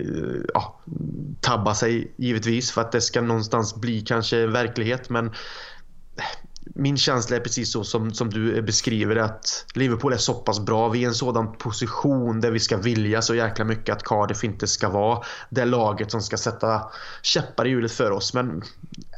ja, 0.54 0.80
tabba 1.42 1.76
sig 1.76 2.14
givetvis 2.18 2.72
för 2.72 2.82
att 2.82 2.92
det 2.92 3.02
ska 3.02 3.22
någonstans 3.22 3.76
bli 3.76 4.02
kanske 4.02 4.48
verklighet 4.48 5.10
men 5.10 5.32
min 6.76 6.98
känsla 6.98 7.36
är 7.36 7.40
precis 7.40 7.72
så 7.72 7.84
som, 7.84 8.14
som 8.14 8.30
du 8.30 8.62
beskriver 8.62 9.16
att 9.16 9.66
Liverpool 9.74 10.14
är 10.14 10.18
så 10.18 10.34
pass 10.34 10.60
bra. 10.60 10.90
Vi 10.90 11.00
är 11.00 11.04
i 11.04 11.06
en 11.06 11.14
sådan 11.14 11.58
position 11.58 12.42
där 12.42 12.52
vi 12.52 12.60
ska 12.60 12.78
vilja 12.78 13.22
så 13.22 13.36
jäkla 13.36 13.66
mycket 13.66 13.96
att 13.96 14.04
Cardiff 14.04 14.44
inte 14.44 14.68
ska 14.68 14.90
vara 14.90 15.24
det 15.50 15.66
laget 15.66 16.12
som 16.12 16.22
ska 16.22 16.38
sätta 16.38 16.82
käppar 17.22 17.66
i 17.66 17.70
hjulet 17.70 17.92
för 17.92 18.12
oss. 18.12 18.34
Men 18.34 18.64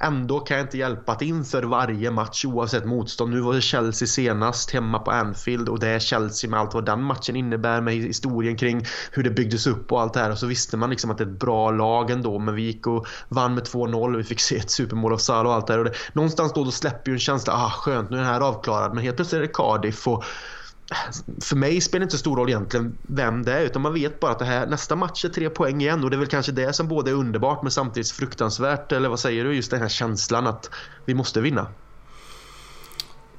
ändå 0.02 0.40
kan 0.40 0.58
jag 0.58 0.66
inte 0.66 0.78
hjälpa 0.78 1.12
att 1.12 1.22
inför 1.22 1.64
varje 1.64 2.12
match 2.12 2.46
oavsett 2.46 2.86
motstånd. 2.86 3.32
Nu 3.32 3.40
var 3.40 3.54
det 3.54 3.62
Chelsea 3.62 4.08
senast 4.08 4.72
hemma 4.72 5.00
på 5.00 5.12
Anfield 5.12 5.70
och 5.70 5.80
det 5.80 5.88
är 5.88 6.00
Chelsea 6.00 6.50
med 6.50 6.60
allt 6.60 6.74
vad 6.74 6.86
den 6.86 7.04
matchen 7.04 7.36
innebär 7.36 7.82
med 7.82 7.94
historien 7.94 8.58
kring 8.58 8.86
hur 9.12 9.24
det 9.24 9.30
byggdes 9.30 9.68
upp 9.68 9.92
och 9.92 10.02
allt 10.02 10.14
det 10.14 10.20
här. 10.20 10.32
Och 10.32 10.38
så 10.38 10.48
visste 10.48 10.78
man 10.78 10.90
liksom 10.90 11.12
att 11.12 11.18
det 11.18 11.24
är 11.24 11.28
ett 11.28 11.40
bra 11.40 11.72
lag 11.72 12.12
ändå. 12.12 12.40
Men 12.40 12.56
vi 12.56 12.62
gick 12.62 12.88
och 12.88 13.08
vann 13.30 13.54
med 13.54 13.64
2-0 13.64 14.14
och 14.14 14.20
vi 14.20 14.24
fick 14.24 14.40
se 14.40 14.58
ett 14.58 14.72
supermål 14.72 15.14
av 15.14 15.18
Salah 15.18 15.46
och 15.46 15.54
allt 15.54 15.68
det 15.68 15.74
här. 15.74 15.80
Och 15.80 15.86
det, 15.86 15.94
någonstans 16.14 16.54
då, 16.54 16.64
då 16.64 16.72
släpper 16.72 17.12
ju 17.12 17.14
en 17.14 17.20
känsla, 17.20 17.35
ah 17.48 17.70
skönt 17.70 18.10
nu 18.10 18.18
är 18.18 18.22
den 18.22 18.30
här 18.30 18.42
avklarad. 18.42 18.94
Men 18.94 19.04
helt 19.04 19.16
plötsligt 19.16 19.38
är 19.38 19.42
det 19.42 19.54
Cardiff 19.54 20.08
och 20.08 20.24
för 21.42 21.56
mig 21.56 21.82
spelar 21.82 22.00
det 22.00 22.04
inte 22.04 22.18
så 22.18 22.20
stor 22.20 22.38
roll 22.38 22.50
egentligen 22.50 22.98
vem 23.02 23.44
det 23.44 23.54
är 23.54 23.62
utan 23.62 23.82
man 23.82 23.94
vet 23.94 24.20
bara 24.20 24.32
att 24.32 24.40
det 24.40 24.46
här, 24.46 24.68
nästa 24.68 24.96
match 24.96 25.26
är 25.26 25.30
tre 25.30 25.50
poäng 25.50 25.82
igen 25.82 26.04
och 26.04 26.10
det 26.10 26.16
är 26.16 26.18
väl 26.18 26.28
kanske 26.28 26.52
det 26.52 26.74
som 26.74 26.88
både 26.88 27.12
är 27.12 27.16
underbart 27.16 27.62
men 27.62 27.72
samtidigt 27.72 28.12
fruktansvärt 28.12 28.92
eller 28.92 29.10
vad 29.10 29.20
säger 29.20 29.44
du? 29.44 29.56
Just 29.56 29.72
den 29.72 29.82
här 29.82 29.90
känslan 29.90 30.48
att 30.48 30.70
vi 31.06 31.14
måste 31.14 31.42
vinna. 31.42 31.68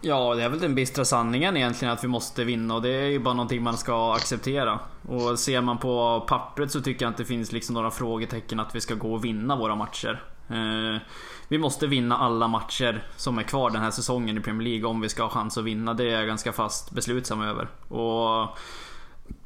Ja, 0.01 0.34
det 0.34 0.42
är 0.42 0.49
väl 0.49 0.61
den 0.61 0.74
bistra 0.74 1.05
sanningen 1.05 1.57
egentligen 1.57 1.94
att 1.94 2.05
vi 2.05 2.09
måste 2.09 2.44
vinna 2.44 2.74
och 2.74 2.82
det 2.82 2.88
är 2.88 3.07
ju 3.07 3.18
bara 3.18 3.34
någonting 3.34 3.62
man 3.62 3.76
ska 3.76 4.14
acceptera. 4.14 4.80
Och 5.09 5.38
ser 5.38 5.61
man 5.61 5.78
på 5.78 6.24
pappret 6.28 6.70
så 6.72 6.80
tycker 6.80 7.05
jag 7.05 7.11
inte 7.11 7.22
det 7.22 7.26
finns 7.26 7.53
liksom 7.53 7.74
några 7.74 7.90
frågetecken 7.90 8.61
att 8.61 8.74
vi 8.74 8.80
ska 8.80 8.94
gå 8.94 9.14
och 9.14 9.24
vinna 9.24 9.57
våra 9.57 9.74
matcher. 9.74 10.22
Eh, 10.49 11.01
vi 11.49 11.59
måste 11.59 11.86
vinna 11.86 12.18
alla 12.18 12.49
matcher 12.49 13.05
som 13.16 13.38
är 13.38 13.42
kvar 13.42 13.70
den 13.70 13.82
här 13.82 13.90
säsongen 13.90 14.38
i 14.38 14.40
Premier 14.40 14.68
League 14.68 14.88
om 14.88 15.01
vi 15.01 15.09
ska 15.09 15.22
ha 15.22 15.30
chans 15.30 15.59
att 15.59 15.64
vinna. 15.64 15.94
Det 15.94 16.05
är 16.05 16.18
jag 16.18 16.26
ganska 16.26 16.53
fast 16.53 16.90
beslutsam 16.90 17.42
över. 17.42 17.68
Och 17.88 18.59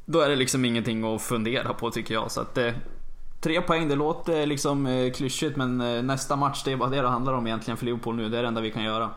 då 0.05 0.19
är 0.19 0.29
det 0.29 0.35
liksom 0.35 0.65
ingenting 0.65 1.15
att 1.15 1.21
fundera 1.21 1.73
på 1.73 1.91
tycker 1.91 2.13
jag. 2.13 2.31
Så 2.31 2.41
att 2.41 2.57
eh, 2.57 2.73
Tre 3.41 3.61
poäng, 3.61 3.87
det 3.87 3.95
låter 3.95 4.45
liksom 4.45 4.87
eh, 4.87 5.11
klyschigt 5.11 5.57
men 5.57 5.81
eh, 5.81 6.03
nästa 6.03 6.35
match 6.35 6.63
det 6.65 6.71
är 6.71 6.77
bara 6.77 6.89
det 6.89 7.01
det 7.01 7.07
handlar 7.07 7.33
om 7.33 7.47
egentligen 7.47 7.77
för 7.77 7.85
Liverpool 7.85 8.15
nu. 8.15 8.29
Det 8.29 8.37
är 8.37 8.41
det 8.41 8.47
enda 8.47 8.61
vi 8.61 8.71
kan 8.71 8.83
göra. 8.83 9.09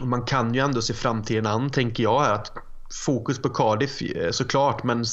Man 0.00 0.22
kan 0.24 0.54
ju 0.54 0.60
ändå 0.60 0.82
se 0.82 0.94
framtiden 0.94 1.46
an 1.46 1.70
tänker 1.70 2.02
jag. 2.02 2.24
Att 2.24 2.52
fokus 3.06 3.42
på 3.42 3.48
Cardiff 3.48 4.02
eh, 4.02 4.30
såklart 4.30 4.84
men 4.84 5.04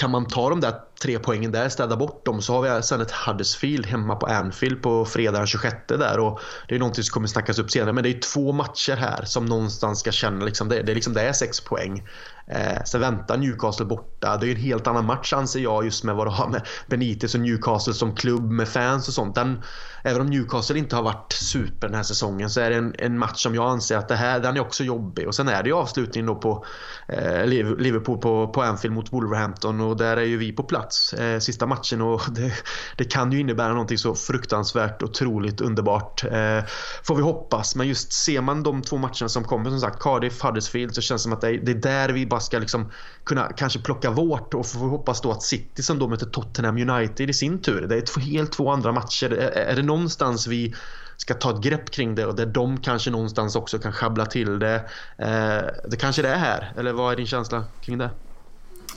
kan 0.00 0.10
man 0.10 0.26
ta 0.26 0.50
de 0.50 0.60
där 0.60 0.74
tre 1.02 1.18
poängen 1.18 1.52
där, 1.52 1.68
städa 1.68 1.96
bort 1.96 2.24
dem 2.24 2.42
så 2.42 2.52
har 2.52 2.76
vi 2.76 2.82
sen 2.82 3.00
ett 3.00 3.10
Huddersfield 3.10 3.86
hemma 3.86 4.16
på 4.16 4.26
Anfield 4.26 4.82
på 4.82 5.04
fredag 5.04 5.38
den 5.38 5.46
26 5.46 5.76
där 5.88 6.20
och 6.20 6.40
det 6.68 6.74
är 6.74 6.78
någonting 6.78 7.04
som 7.04 7.12
kommer 7.12 7.28
snackas 7.28 7.58
upp 7.58 7.70
senare 7.70 7.92
men 7.92 8.04
det 8.04 8.10
är 8.10 8.20
två 8.20 8.52
matcher 8.52 8.96
här 8.96 9.24
som 9.24 9.46
någonstans 9.46 10.00
ska 10.00 10.12
känna 10.12 10.44
liksom 10.44 10.68
det, 10.68 10.82
det, 10.82 10.92
är 10.92 10.94
liksom, 10.94 11.12
det 11.12 11.22
är 11.22 11.32
sex 11.32 11.60
poäng. 11.60 12.08
Eh, 12.52 12.82
sen 12.84 13.00
väntar 13.00 13.36
Newcastle 13.36 13.86
borta. 13.86 14.36
Det 14.36 14.46
är 14.46 14.50
en 14.50 14.56
helt 14.56 14.86
annan 14.86 15.04
match 15.04 15.32
anser 15.32 15.60
jag 15.60 15.84
just 15.84 16.04
med 16.04 16.14
vad 16.14 16.26
det 16.26 16.30
har 16.30 16.48
med 16.48 16.66
Benitez 16.86 17.34
och 17.34 17.40
Newcastle 17.40 17.94
som 17.94 18.14
klubb 18.14 18.50
med 18.50 18.68
fans 18.68 19.08
och 19.08 19.14
sånt. 19.14 19.34
Den, 19.34 19.62
även 20.04 20.20
om 20.20 20.26
Newcastle 20.26 20.78
inte 20.78 20.96
har 20.96 21.02
varit 21.02 21.32
super 21.32 21.88
den 21.88 21.96
här 21.96 22.02
säsongen 22.02 22.50
så 22.50 22.60
är 22.60 22.70
det 22.70 22.76
en, 22.76 22.94
en 22.98 23.18
match 23.18 23.42
som 23.42 23.54
jag 23.54 23.70
anser 23.70 23.96
att 23.96 24.08
det 24.08 24.16
här, 24.16 24.40
den 24.40 24.56
är 24.56 24.60
också 24.60 24.84
jobbig. 24.84 25.28
Och 25.28 25.34
sen 25.34 25.48
är 25.48 25.62
det 25.62 25.68
ju 25.68 25.74
avslutningen 25.74 26.26
då 26.26 26.34
på 26.34 26.64
eh, 27.08 27.46
Liverpool 27.46 28.18
på, 28.18 28.48
på 28.48 28.62
Anfield 28.62 28.94
mot 28.94 29.12
Wolverhampton 29.12 29.80
och 29.80 29.96
där 29.96 30.16
är 30.16 30.24
ju 30.24 30.36
vi 30.36 30.52
på 30.52 30.62
plats 30.62 31.12
eh, 31.12 31.38
sista 31.38 31.66
matchen 31.66 32.00
och 32.00 32.22
det, 32.30 32.52
det, 32.96 33.04
kan 33.04 33.32
ju 33.32 33.40
innebära 33.40 33.72
någonting 33.72 33.98
så 33.98 34.14
fruktansvärt 34.14 35.02
otroligt 35.02 35.60
underbart. 35.60 36.24
Eh, 36.24 36.64
får 37.02 37.16
vi 37.16 37.22
hoppas. 37.22 37.76
Men 37.76 37.88
just 37.88 38.12
ser 38.12 38.40
man 38.40 38.62
de 38.62 38.82
två 38.82 38.96
matcherna 38.96 39.28
som 39.28 39.44
kommer 39.44 39.70
som 39.70 39.80
sagt 39.80 40.02
Cardiff, 40.02 40.42
Huddersfield 40.42 40.94
så 40.94 41.00
känns 41.00 41.20
det 41.20 41.22
som 41.22 41.32
att 41.32 41.40
det 41.40 41.48
är, 41.48 41.60
det 41.62 41.72
är 41.72 41.74
där 41.74 42.08
vi 42.08 42.26
bara 42.26 42.39
ska 42.40 42.58
liksom 42.58 42.90
kunna 43.24 43.52
kanske 43.52 43.78
plocka 43.78 44.10
vårt 44.10 44.54
och 44.54 44.66
får 44.66 44.88
hoppas 44.88 45.20
då 45.20 45.30
att 45.30 45.42
City 45.42 45.82
som 45.82 45.98
då 45.98 46.08
möter 46.08 46.26
Tottenham 46.26 46.76
United 46.90 47.30
i 47.30 47.32
sin 47.32 47.62
tur. 47.62 47.86
Det 47.86 47.96
är 47.96 48.00
två, 48.00 48.20
helt 48.20 48.52
två 48.52 48.70
andra 48.70 48.92
matcher. 48.92 49.32
Är, 49.32 49.50
är 49.50 49.76
det 49.76 49.82
någonstans 49.82 50.46
vi 50.46 50.74
ska 51.16 51.34
ta 51.34 51.50
ett 51.50 51.62
grepp 51.62 51.90
kring 51.90 52.14
det 52.14 52.26
och 52.26 52.34
där 52.34 52.46
de 52.46 52.80
kanske 52.80 53.10
någonstans 53.10 53.56
också 53.56 53.78
kan 53.78 53.92
schabbla 53.92 54.26
till 54.26 54.58
det. 54.58 54.74
Eh, 55.18 55.88
det 55.88 55.96
kanske 56.00 56.22
det 56.22 56.28
är 56.28 56.38
här, 56.38 56.72
eller 56.76 56.92
vad 56.92 57.12
är 57.12 57.16
din 57.16 57.26
känsla 57.26 57.64
kring 57.80 57.98
det? 57.98 58.10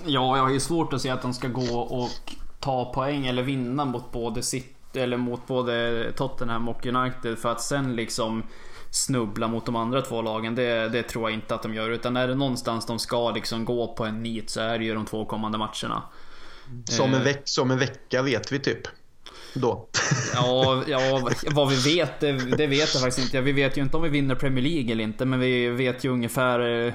Ja, 0.06 0.38
jag 0.38 0.44
har 0.44 0.52
ju 0.52 0.60
svårt 0.60 0.94
att 0.94 1.02
se 1.02 1.10
att 1.10 1.22
de 1.22 1.34
ska 1.34 1.48
gå 1.48 1.80
och 1.80 2.10
ta 2.60 2.94
poäng 2.94 3.28
eller 3.28 3.44
vinna 3.44 3.86
mot 3.86 4.12
både 4.12 4.44
City 4.44 5.00
eller 5.00 5.18
mot 5.18 5.48
både 5.48 6.06
Tottenham 6.16 6.70
och 6.70 6.86
United 6.86 7.38
för 7.38 7.52
att 7.52 7.62
sen 7.62 7.96
liksom 7.96 8.44
snubbla 8.94 9.48
mot 9.48 9.66
de 9.66 9.76
andra 9.76 10.02
två 10.02 10.22
lagen. 10.22 10.56
Det, 10.56 10.90
det 10.90 11.04
tror 11.04 11.30
jag 11.30 11.40
inte 11.40 11.56
att 11.56 11.64
de 11.64 11.74
gör. 11.74 11.90
Utan 11.90 12.18
är 12.18 12.28
det 12.28 12.36
någonstans 12.36 12.86
de 12.86 13.00
ska 13.00 13.32
liksom 13.32 13.66
gå 13.66 13.94
på 13.94 14.06
en 14.06 14.24
nit 14.24 14.50
så 14.50 14.62
är 14.62 14.80
det 14.80 14.86
ju 14.86 14.94
de 14.94 15.06
två 15.06 15.26
kommande 15.26 15.58
matcherna. 15.58 16.04
Som 16.90 17.14
en, 17.14 17.20
eh. 17.20 17.24
veck, 17.24 17.42
som 17.46 17.72
en 17.72 17.80
vecka 17.80 18.22
vet 18.22 18.52
vi 18.52 18.60
typ. 18.60 18.88
Då. 19.54 19.88
Ja, 20.34 20.84
ja, 20.88 21.30
vad 21.52 21.70
vi 21.70 21.76
vet, 21.76 22.20
det, 22.20 22.32
det 22.32 22.68
vet 22.68 22.94
jag 22.94 23.02
faktiskt 23.02 23.20
inte. 23.20 23.42
Vi 23.42 23.52
vet 23.52 23.78
ju 23.78 23.82
inte 23.82 23.98
om 23.98 24.04
vi 24.04 24.10
vinner 24.10 24.36
Premier 24.36 24.64
League 24.64 24.92
eller 24.92 25.04
inte, 25.04 25.26
men 25.26 25.40
vi 25.40 25.70
vet 25.70 26.04
ju 26.04 26.10
ungefär 26.10 26.94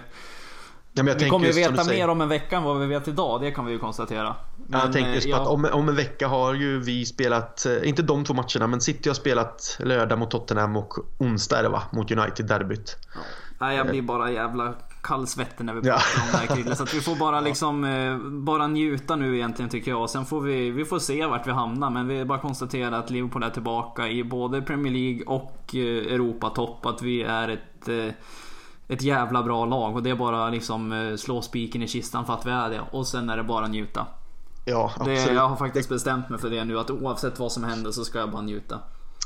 eh, 1.06 1.12
Ja, 1.12 1.14
vi 1.18 1.28
kommer 1.28 1.46
ju 1.46 1.52
veta 1.52 1.84
mer 1.84 2.08
om 2.08 2.20
en 2.20 2.28
vecka 2.28 2.56
än 2.56 2.62
vad 2.62 2.80
vi 2.80 2.86
vet 2.86 3.08
idag, 3.08 3.40
det 3.40 3.50
kan 3.50 3.66
vi 3.66 3.72
ju 3.72 3.78
konstatera. 3.78 4.36
Men, 4.66 4.80
jag 4.80 4.92
tänker 4.92 5.12
just 5.12 5.26
på 5.26 5.30
ja. 5.30 5.42
att 5.42 5.48
om, 5.48 5.68
om 5.72 5.88
en 5.88 5.96
vecka 5.96 6.28
har 6.28 6.54
ju 6.54 6.80
vi 6.80 7.06
spelat, 7.06 7.66
eh, 7.66 7.88
inte 7.88 8.02
de 8.02 8.24
två 8.24 8.34
matcherna, 8.34 8.66
men 8.66 8.80
City 8.80 9.08
har 9.08 9.14
spelat 9.14 9.76
lördag 9.80 10.18
mot 10.18 10.30
Tottenham 10.30 10.76
och 10.76 10.94
onsdag 11.18 11.62
det 11.62 11.68
va? 11.68 11.82
Mot 11.92 12.10
United 12.10 12.46
derbyt. 12.46 12.96
Ja. 13.14 13.20
Nej, 13.60 13.76
jag 13.76 13.86
blir 13.86 14.02
bara 14.02 14.30
jävla 14.30 14.74
kallsvettig 15.02 15.64
när 15.64 15.74
vi 15.74 15.80
pratar 15.80 16.04
ja. 16.16 16.22
om 16.22 16.28
det 16.32 16.38
här 16.38 16.56
Krille. 16.56 16.76
Så 16.76 16.84
vi 16.84 17.00
får 17.00 17.16
bara 17.16 17.40
liksom 17.50 17.84
eh, 17.84 18.18
Bara 18.18 18.66
njuta 18.66 19.16
nu 19.16 19.36
egentligen 19.36 19.70
tycker 19.70 19.90
jag. 19.90 20.10
Sen 20.10 20.24
får 20.24 20.40
vi, 20.40 20.70
vi 20.70 20.84
får 20.84 20.98
se 20.98 21.26
vart 21.26 21.46
vi 21.46 21.50
hamnar. 21.50 21.90
Men 21.90 22.08
vi 22.08 22.24
bara 22.24 22.38
konstatera 22.38 22.98
att 22.98 23.10
Liverpool 23.10 23.42
är 23.42 23.50
tillbaka 23.50 24.08
i 24.08 24.24
både 24.24 24.62
Premier 24.62 24.92
League 24.92 25.22
och 25.26 25.74
eh, 25.74 26.14
Europatopp. 26.14 26.86
Att 26.86 27.02
vi 27.02 27.22
är 27.22 27.48
ett 27.48 27.88
ett 28.88 29.02
jävla 29.02 29.42
bra 29.42 29.64
lag 29.64 29.96
och 29.96 30.02
det 30.02 30.10
är 30.10 30.16
bara 30.16 30.50
liksom 30.50 30.92
eh, 30.92 31.16
slå 31.16 31.42
spiken 31.42 31.82
i 31.82 31.88
kistan 31.88 32.26
för 32.26 32.32
att 32.32 32.46
vi 32.46 32.50
är 32.50 32.70
det. 32.70 32.80
Och 32.90 33.06
sen 33.06 33.30
är 33.30 33.36
det 33.36 33.42
bara 33.42 33.66
njuta. 33.66 34.06
Ja, 34.64 34.92
det, 35.04 35.32
jag 35.32 35.48
har 35.48 35.56
faktiskt 35.56 35.88
bestämt 35.88 36.28
mig 36.28 36.38
för 36.38 36.50
det 36.50 36.64
nu 36.64 36.78
att 36.78 36.90
oavsett 36.90 37.38
vad 37.38 37.52
som 37.52 37.64
händer 37.64 37.90
så 37.90 38.04
ska 38.04 38.18
jag 38.18 38.30
bara 38.30 38.42
njuta. 38.42 38.78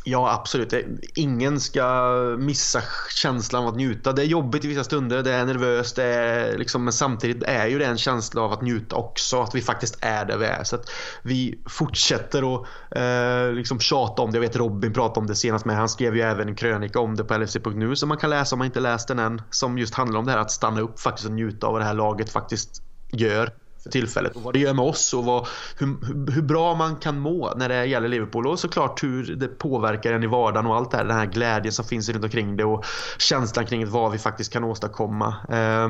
Ja, 0.05 0.33
absolut. 0.33 0.75
Ingen 1.15 1.61
ska 1.61 2.13
missa 2.39 2.83
känslan 3.11 3.63
av 3.63 3.69
att 3.69 3.77
njuta. 3.77 4.13
Det 4.13 4.23
är 4.23 4.27
jobbigt 4.27 4.65
i 4.65 4.69
vissa 4.69 4.85
stunder, 4.85 5.23
det 5.23 5.33
är 5.33 5.47
nervöst, 5.47 5.97
det 5.97 6.05
är 6.05 6.59
liksom, 6.59 6.85
men 6.85 6.93
samtidigt 6.93 7.43
är 7.43 7.67
ju 7.67 7.79
det 7.79 7.85
en 7.85 7.99
känsla 7.99 8.43
av 8.43 8.53
att 8.53 8.63
njuta 8.63 8.97
också. 8.97 9.43
Att 9.43 9.55
vi 9.55 9.61
faktiskt 9.61 9.99
är 10.01 10.25
där 10.25 10.37
vi 10.37 10.47
är. 10.47 10.65
Så 10.65 10.77
att 10.77 10.91
vi 11.23 11.63
fortsätter 11.69 12.55
att 12.55 12.67
eh, 12.91 13.55
liksom 13.55 13.81
tjata 13.81 14.23
om 14.23 14.31
det. 14.31 14.37
Jag 14.37 14.41
vet 14.43 14.57
Robin 14.57 14.93
pratade 14.93 15.21
om 15.21 15.27
det 15.27 15.35
senast 15.35 15.65
med. 15.65 15.77
Han 15.77 15.89
skrev 15.89 16.17
ju 16.17 16.23
även 16.23 16.49
en 16.49 16.55
krönika 16.55 17.01
om 17.01 17.17
det 17.17 17.25
på 17.25 17.39
LFC.nu 17.39 17.97
som 17.97 18.09
man 18.09 18.19
kan 18.19 18.31
läsa 18.31 18.55
om 18.55 18.59
man 18.59 18.67
inte 18.67 18.81
läst 18.81 19.09
den 19.09 19.19
än. 19.19 19.43
Som 19.51 19.79
just 19.79 19.95
handlar 19.95 20.19
om 20.19 20.27
det 20.27 20.33
här 20.33 20.39
att 20.39 20.51
stanna 20.51 20.81
upp 20.81 21.01
faktiskt 21.01 21.29
och 21.29 21.35
njuta 21.35 21.67
av 21.67 21.73
vad 21.73 21.81
det 21.81 21.87
här 21.87 21.95
laget 21.95 22.31
faktiskt 22.31 22.83
gör 23.13 23.62
för 23.83 23.91
tillfället 23.91 24.37
och 24.37 24.43
vad 24.43 24.55
det 24.55 24.59
gör 24.59 24.75
med 24.75 24.85
oss 24.85 25.15
och 25.15 25.25
vad, 25.25 25.47
hur, 25.79 25.87
hur, 26.33 26.43
bra 26.43 26.75
man 26.75 26.97
kan 26.97 27.19
må 27.19 27.55
när 27.57 27.69
det 27.69 27.87
gäller 27.87 28.09
Liverpool 28.09 28.47
och 28.47 28.59
såklart 28.59 29.03
hur 29.03 29.37
det 29.37 29.49
påverkar 29.49 30.13
en 30.13 30.23
i 30.23 30.27
vardagen 30.27 30.67
och 30.67 30.77
allt 30.77 30.91
det 30.91 30.97
här. 30.97 31.05
Den 31.05 31.17
här 31.17 31.27
glädjen 31.27 31.73
som 31.73 31.85
finns 31.85 32.09
runt 32.09 32.25
omkring 32.25 32.57
det 32.57 32.65
och 32.65 32.85
känslan 33.19 33.67
kring 33.67 33.91
vad 33.91 34.13
vi 34.13 34.19
faktiskt 34.19 34.53
kan 34.53 34.65
åstadkomma. 34.65 35.35
Eh, 35.49 35.89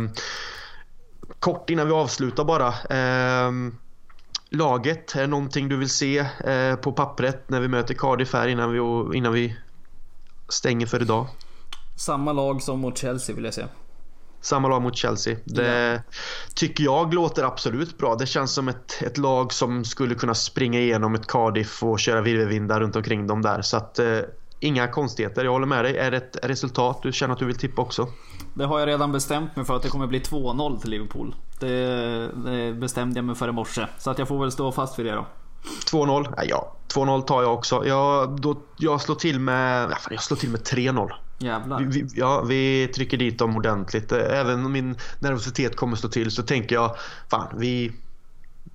kort 1.39 1.71
innan 1.71 1.87
vi 1.87 1.93
avslutar 1.93 2.45
bara. 2.45 2.69
Eh, 2.69 3.53
laget, 4.51 5.17
är 5.17 5.21
det 5.21 5.27
någonting 5.27 5.69
du 5.69 5.77
vill 5.77 5.91
se 5.91 6.19
eh, 6.19 6.77
på 6.77 6.93
pappret 6.93 7.49
när 7.49 7.61
vi 7.61 7.69
möter 7.69 7.95
Cardiff 7.95 8.33
här 8.33 8.49
innan 8.49 8.73
vi, 8.73 9.17
innan 9.19 9.33
vi 9.33 9.57
stänger 10.49 10.87
för 10.87 11.03
idag? 11.03 11.27
Samma 11.97 12.33
lag 12.33 12.63
som 12.63 12.81
mot 12.81 12.99
Chelsea 12.99 13.35
vill 13.35 13.45
jag 13.45 13.55
säga. 13.55 13.69
Samma 14.43 14.69
lag 14.69 14.83
mot 14.83 14.97
Chelsea. 14.97 15.37
Det 15.45 15.93
ja. 15.93 16.15
tycker 16.55 16.85
jag 16.85 17.15
låter 17.15 17.45
absolut 17.45 17.99
bra. 17.99 18.15
Det 18.15 18.27
känns 18.27 18.53
som 18.53 18.69
ett, 18.69 19.03
ett 19.03 19.19
lag 19.19 19.53
som 19.53 19.85
skulle 19.85 20.15
kunna 20.15 20.35
springa 20.35 20.81
igenom 20.81 21.15
ett 21.15 21.27
Cardiff 21.27 21.83
och 21.83 22.01
köra 22.01 22.21
virvelvindar 22.21 22.81
runt 22.81 22.97
omkring 22.97 23.27
dem 23.27 23.43
där. 23.43 23.63
Så 23.63 23.77
att 23.77 23.99
eh, 23.99 24.19
inga 24.61 24.89
konstigheter. 24.89 25.45
Jag 25.45 25.53
håller 25.53 25.67
med 25.67 25.85
dig. 25.85 25.97
Är 25.97 26.11
det 26.11 26.17
ett 26.17 26.37
resultat 26.43 27.03
du 27.03 27.13
känner 27.13 27.33
att 27.33 27.39
du 27.39 27.47
vill 27.47 27.59
tippa 27.59 27.83
också? 27.83 28.09
Det 28.55 28.65
har 28.65 28.79
jag 28.79 28.89
redan 28.89 29.13
bestämt 29.13 29.57
mig 29.57 29.65
för 29.65 29.77
att 29.77 29.83
det 29.83 29.89
kommer 29.89 30.07
bli 30.07 30.19
2-0 30.19 30.81
till 30.81 30.91
Liverpool. 30.91 31.35
Det, 31.61 32.29
det, 32.29 32.73
bestämde 32.73 33.19
jag 33.19 33.25
mig 33.25 33.35
för 33.35 33.49
i 33.49 33.53
morse. 33.53 33.87
Så 33.99 34.11
att 34.11 34.19
jag 34.19 34.29
får 34.29 34.41
väl 34.41 34.53
stå 34.53 34.73
fast 34.73 34.99
vid 34.99 35.07
det 35.07 35.13
då. 35.13 35.27
2-0? 35.91 36.35
Ja, 36.49 36.77
2-0 36.95 37.23
tar 37.23 37.43
jag 37.43 37.55
också. 37.55 37.87
Jag, 37.87 38.41
då, 38.41 38.57
jag 38.77 39.01
slår 39.01 39.15
till 39.15 39.41
med, 39.41 39.95
jag 40.11 40.23
slår 40.23 40.37
till 40.37 40.51
med 40.51 40.61
3-0. 40.61 41.11
Jävlar. 41.43 41.81
Vi, 41.81 42.07
ja, 42.15 42.43
vi 42.43 42.89
trycker 42.95 43.17
dit 43.17 43.39
dem 43.39 43.57
ordentligt. 43.57 44.13
Även 44.13 44.65
om 44.65 44.73
min 44.73 44.97
nervositet 45.19 45.77
kommer 45.77 45.97
stå 45.97 46.09
till 46.09 46.31
så 46.31 46.43
tänker 46.43 46.75
jag, 46.75 46.97
fan, 47.31 47.49
vi... 47.59 47.93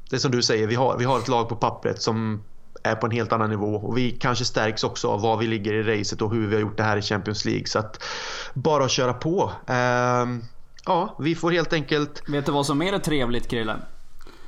Det 0.10 0.16
är 0.16 0.20
som 0.20 0.32
du 0.32 0.42
säger, 0.42 0.68
vi 0.68 0.76
har, 0.76 0.98
vi 0.98 1.06
har 1.06 1.20
ett 1.20 1.28
lag 1.28 1.50
på 1.50 1.56
pappret 1.56 2.02
som 2.02 2.44
är 2.84 2.96
på 2.96 3.06
en 3.06 3.12
helt 3.12 3.34
annan 3.34 3.50
nivå 3.50 3.76
och 3.76 3.98
vi 3.98 4.12
kanske 4.12 4.46
stärks 4.46 4.84
också 4.84 5.08
av 5.08 5.22
var 5.22 5.38
vi 5.38 5.48
ligger 5.48 5.74
i 5.74 6.00
racet 6.00 6.22
och 6.22 6.34
hur 6.34 6.48
vi 6.48 6.56
har 6.56 6.62
gjort 6.62 6.78
det 6.78 6.84
här 6.84 6.98
i 6.98 7.02
Champions 7.02 7.46
League. 7.46 7.68
Så 7.68 7.80
att 7.80 8.04
bara 8.54 8.86
att 8.86 8.92
köra 8.92 9.14
på. 9.14 9.52
Uh, 9.70 10.40
ja, 10.86 11.16
vi 11.20 11.36
får 11.36 11.52
helt 11.52 11.74
enkelt... 11.74 12.24
Vet 12.30 12.46
du 12.46 12.52
vad 12.52 12.66
som 12.66 12.82
är 12.82 12.92
det 12.92 13.00
trevligt 13.00 13.48
Krille? 13.48 13.76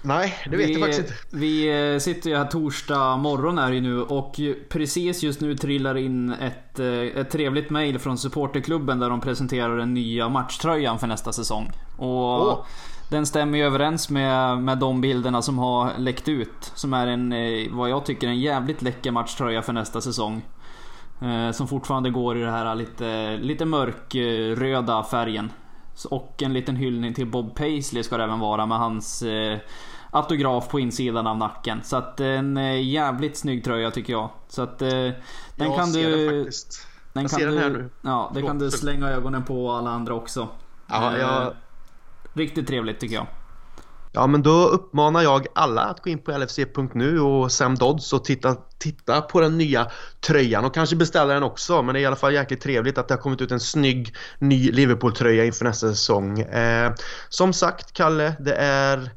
Nej, 0.02 0.34
det 0.46 0.58
vet 0.58 0.70
vi, 0.70 0.74
jag 0.74 0.82
faktiskt 0.82 1.00
inte. 1.00 1.14
Vi 1.30 1.92
eh, 1.94 2.00
sitter 2.00 2.30
ju 2.30 2.36
här 2.36 2.46
torsdag 2.46 3.18
morgon 3.18 3.58
är 3.58 3.72
det 3.72 3.82
nu 3.82 4.02
och 4.02 4.40
precis 4.70 5.24
just 5.24 5.42
nu 5.42 5.56
trillar 5.56 5.98
in 5.98 6.30
ett, 6.30 6.80
eh, 6.80 6.88
ett 6.88 7.32
trevligt 7.32 7.70
mail 7.70 8.00
från 8.00 8.18
supporterklubben 8.18 9.00
där 9.00 9.10
de 9.10 9.22
presenterar 9.22 9.78
den 9.78 9.94
nya 9.94 10.30
matchtröjan 10.30 11.00
för 11.00 11.08
nästa 11.08 11.34
säsong. 11.34 11.72
Och 11.98 12.48
oh. 12.48 12.66
Den 13.10 13.26
stämmer 13.26 13.58
ju 13.58 13.64
överens 13.64 14.10
med, 14.10 14.58
med 14.58 14.78
de 14.78 15.02
bilderna 15.02 15.42
som 15.42 15.60
har 15.60 15.98
läckt 15.98 16.28
ut. 16.28 16.72
Som 16.76 16.94
är 16.94 17.08
en, 17.08 17.34
eh, 17.34 17.72
vad 17.72 17.90
jag 17.90 18.06
tycker, 18.06 18.28
en 18.28 18.40
jävligt 18.40 18.82
läcker 18.82 19.12
matchtröja 19.12 19.62
för 19.62 19.74
nästa 19.74 20.02
säsong. 20.02 20.42
Som 21.54 21.68
fortfarande 21.68 22.10
går 22.10 22.38
i 22.38 22.42
den 22.42 22.54
här 22.54 22.76
lite, 22.76 23.38
lite 23.38 23.66
mörkröda 23.66 25.04
färgen. 25.04 25.52
Och 26.06 26.44
en 26.44 26.54
liten 26.54 26.76
hyllning 26.76 27.14
till 27.14 27.28
Bob 27.28 27.56
Paisley 27.56 28.04
ska 28.04 28.18
det 28.18 28.24
även 28.24 28.40
vara 28.40 28.66
med 28.66 28.78
hans 28.78 29.22
eh, 29.22 29.58
autograf 30.12 30.70
på 30.70 30.80
insidan 30.80 31.28
av 31.28 31.38
nacken. 31.38 31.82
Så 31.84 31.96
att 31.96 32.20
en 32.20 32.58
eh, 32.58 32.82
jävligt 32.82 33.38
snygg 33.38 33.64
tröja 33.64 33.92
tycker 33.92 34.14
jag. 34.14 34.30
Så 34.48 34.62
att 34.62 34.82
eh, 34.82 34.90
den 34.90 35.14
jag 35.56 35.76
kan 35.76 35.88
ser 35.88 36.10
du... 36.10 36.28
Det 36.28 36.44
faktiskt. 36.44 36.88
Den 37.14 37.24
jag 37.24 37.32
kan 37.32 37.40
ser 37.40 37.48
du, 37.48 37.54
den 37.54 37.64
här 37.64 37.70
nu. 37.70 37.90
Ja, 38.02 38.32
det 38.34 38.42
kan 38.42 38.60
du 38.60 38.72
slänga 38.72 39.10
ögonen 39.10 39.44
på 39.44 39.72
alla 39.72 39.90
andra 39.90 40.14
också. 40.14 40.48
Ja, 40.88 41.18
jag... 41.18 41.54
Riktigt 42.34 42.68
trevligt 42.68 43.00
tycker 43.00 43.16
jag. 43.16 43.28
Ja 44.12 44.28
men 44.28 44.44
då 44.44 44.68
uppmanar 44.68 45.22
jag 45.22 45.48
alla 45.56 45.82
att 45.82 46.02
gå 46.02 46.10
in 46.10 46.24
på 46.24 46.38
LFC.nu 46.38 47.20
och 47.20 47.52
Sam 47.52 47.76
Dodds 47.76 48.14
och 48.14 48.26
titta, 48.26 48.56
titta 48.78 49.22
på 49.22 49.40
den 49.40 49.58
nya 49.58 49.92
tröjan 50.28 50.66
och 50.66 50.74
kanske 50.74 50.96
beställa 50.96 51.34
den 51.34 51.44
också. 51.44 51.82
Men 51.82 51.94
det 51.94 52.00
är 52.00 52.02
i 52.02 52.06
alla 52.06 52.16
fall 52.16 52.34
jäkligt 52.34 52.62
trevligt 52.62 52.98
att 52.98 53.08
det 53.08 53.14
har 53.14 53.22
kommit 53.22 53.42
ut 53.42 53.52
en 53.52 53.60
snygg 53.60 54.16
ny 54.40 54.72
Liverpool-tröja 54.72 55.46
inför 55.46 55.66
nästa 55.66 55.90
säsong. 55.90 56.40
Eh, 56.40 56.94
som 57.30 57.54
sagt 57.54 57.94
Kalle, 57.94 58.36
det 58.40 58.56
är 58.56 59.10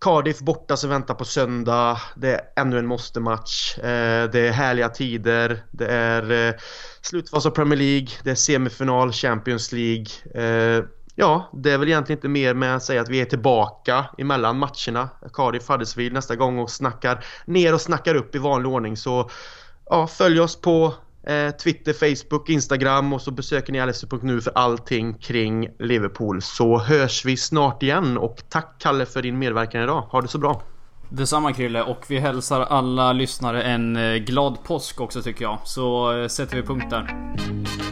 Cardiff 0.00 0.38
borta 0.38 0.76
som 0.76 0.90
väntar 0.90 1.14
på 1.14 1.24
söndag. 1.24 2.00
Det 2.16 2.34
är 2.34 2.40
ännu 2.56 2.78
en 2.78 2.86
måste-match. 2.86 3.78
Eh, 3.78 4.30
det 4.30 4.40
är 4.40 4.50
härliga 4.50 4.88
tider. 4.88 5.64
Det 5.70 5.86
är 5.86 6.48
eh, 6.48 6.54
slutfas 7.02 7.46
av 7.46 7.50
Premier 7.50 7.78
League. 7.78 8.08
Det 8.24 8.30
är 8.30 8.34
semifinal 8.34 9.12
Champions 9.12 9.72
League. 9.72 10.06
Eh, 10.34 10.84
ja, 11.16 11.50
det 11.52 11.72
är 11.72 11.78
väl 11.78 11.88
egentligen 11.88 12.18
inte 12.18 12.28
mer 12.28 12.54
med 12.54 12.76
att 12.76 12.82
säga 12.82 13.00
att 13.00 13.08
vi 13.08 13.20
är 13.20 13.24
tillbaka 13.24 14.04
emellan 14.18 14.58
matcherna. 14.58 15.08
Cardiff 15.32 15.68
Huddersfield 15.68 16.12
nästa 16.12 16.36
gång 16.36 16.58
och 16.58 16.70
snackar 16.70 17.24
ner 17.44 17.74
och 17.74 17.80
snackar 17.80 18.14
upp 18.14 18.34
i 18.34 18.38
vanlig 18.38 18.72
ordning. 18.72 18.96
Så 18.96 19.30
ja, 19.90 20.06
följ 20.06 20.40
oss 20.40 20.60
på 20.60 20.94
eh, 21.26 21.50
Twitter, 21.50 21.92
Facebook, 21.92 22.48
Instagram 22.48 23.12
och 23.12 23.22
så 23.22 23.30
besöker 23.30 23.72
ni 23.72 23.86
LFC.nu 23.86 24.40
för 24.40 24.52
allting 24.54 25.14
kring 25.14 25.68
Liverpool. 25.78 26.42
Så 26.42 26.78
hörs 26.78 27.24
vi 27.24 27.36
snart 27.36 27.82
igen 27.82 28.18
och 28.18 28.42
tack 28.48 28.76
Kalle 28.78 29.06
för 29.06 29.22
din 29.22 29.38
medverkan 29.38 29.82
idag. 29.82 30.00
Ha 30.00 30.20
det 30.20 30.28
så 30.28 30.38
bra! 30.38 30.62
Detsamma 31.08 31.52
Krille 31.52 31.82
och 31.82 32.04
vi 32.08 32.18
hälsar 32.18 32.60
alla 32.60 33.12
lyssnare 33.12 33.62
en 33.62 33.96
eh, 33.96 34.14
glad 34.14 34.64
påsk 34.64 35.00
också 35.00 35.22
tycker 35.22 35.44
jag. 35.44 35.58
Så 35.64 36.12
eh, 36.18 36.28
sätter 36.28 36.56
vi 36.56 36.62
punkt 36.62 36.90
där. 36.90 37.85